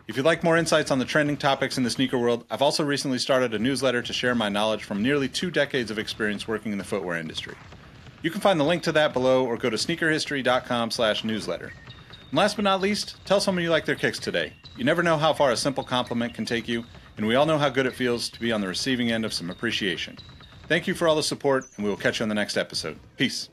If 0.07 0.15
you'd 0.15 0.25
like 0.25 0.43
more 0.43 0.57
insights 0.57 0.91
on 0.91 0.99
the 0.99 1.05
trending 1.05 1.37
topics 1.37 1.77
in 1.77 1.83
the 1.83 1.89
sneaker 1.89 2.17
world, 2.17 2.45
I've 2.49 2.61
also 2.61 2.83
recently 2.85 3.17
started 3.17 3.53
a 3.53 3.59
newsletter 3.59 4.01
to 4.01 4.13
share 4.13 4.35
my 4.35 4.47
knowledge 4.47 4.83
from 4.83 5.01
nearly 5.01 5.27
two 5.27 5.49
decades 5.49 5.89
of 5.89 5.97
experience 5.99 6.47
working 6.47 6.71
in 6.71 6.77
the 6.77 6.83
footwear 6.83 7.17
industry. 7.17 7.55
You 8.21 8.31
can 8.31 8.41
find 8.41 8.59
the 8.59 8.63
link 8.63 8.83
to 8.83 8.91
that 8.93 9.13
below 9.13 9.45
or 9.45 9.57
go 9.57 9.69
to 9.69 9.77
sneakerhistory.com 9.77 10.91
slash 10.91 11.23
newsletter. 11.23 11.71
And 12.29 12.37
last 12.37 12.55
but 12.55 12.63
not 12.63 12.81
least, 12.81 13.15
tell 13.25 13.39
someone 13.39 13.63
you 13.63 13.69
like 13.69 13.85
their 13.85 13.95
kicks 13.95 14.19
today. 14.19 14.53
You 14.75 14.83
never 14.83 15.03
know 15.03 15.17
how 15.17 15.33
far 15.33 15.51
a 15.51 15.57
simple 15.57 15.83
compliment 15.83 16.33
can 16.33 16.45
take 16.45 16.67
you, 16.67 16.83
and 17.17 17.27
we 17.27 17.35
all 17.35 17.45
know 17.45 17.57
how 17.57 17.69
good 17.69 17.85
it 17.85 17.95
feels 17.95 18.29
to 18.29 18.39
be 18.39 18.51
on 18.51 18.61
the 18.61 18.67
receiving 18.67 19.11
end 19.11 19.25
of 19.25 19.33
some 19.33 19.49
appreciation. 19.49 20.17
Thank 20.67 20.87
you 20.87 20.93
for 20.93 21.07
all 21.07 21.15
the 21.15 21.23
support, 21.23 21.65
and 21.75 21.85
we 21.85 21.89
will 21.89 21.97
catch 21.97 22.19
you 22.19 22.23
on 22.23 22.29
the 22.29 22.35
next 22.35 22.57
episode. 22.57 22.99
Peace. 23.17 23.49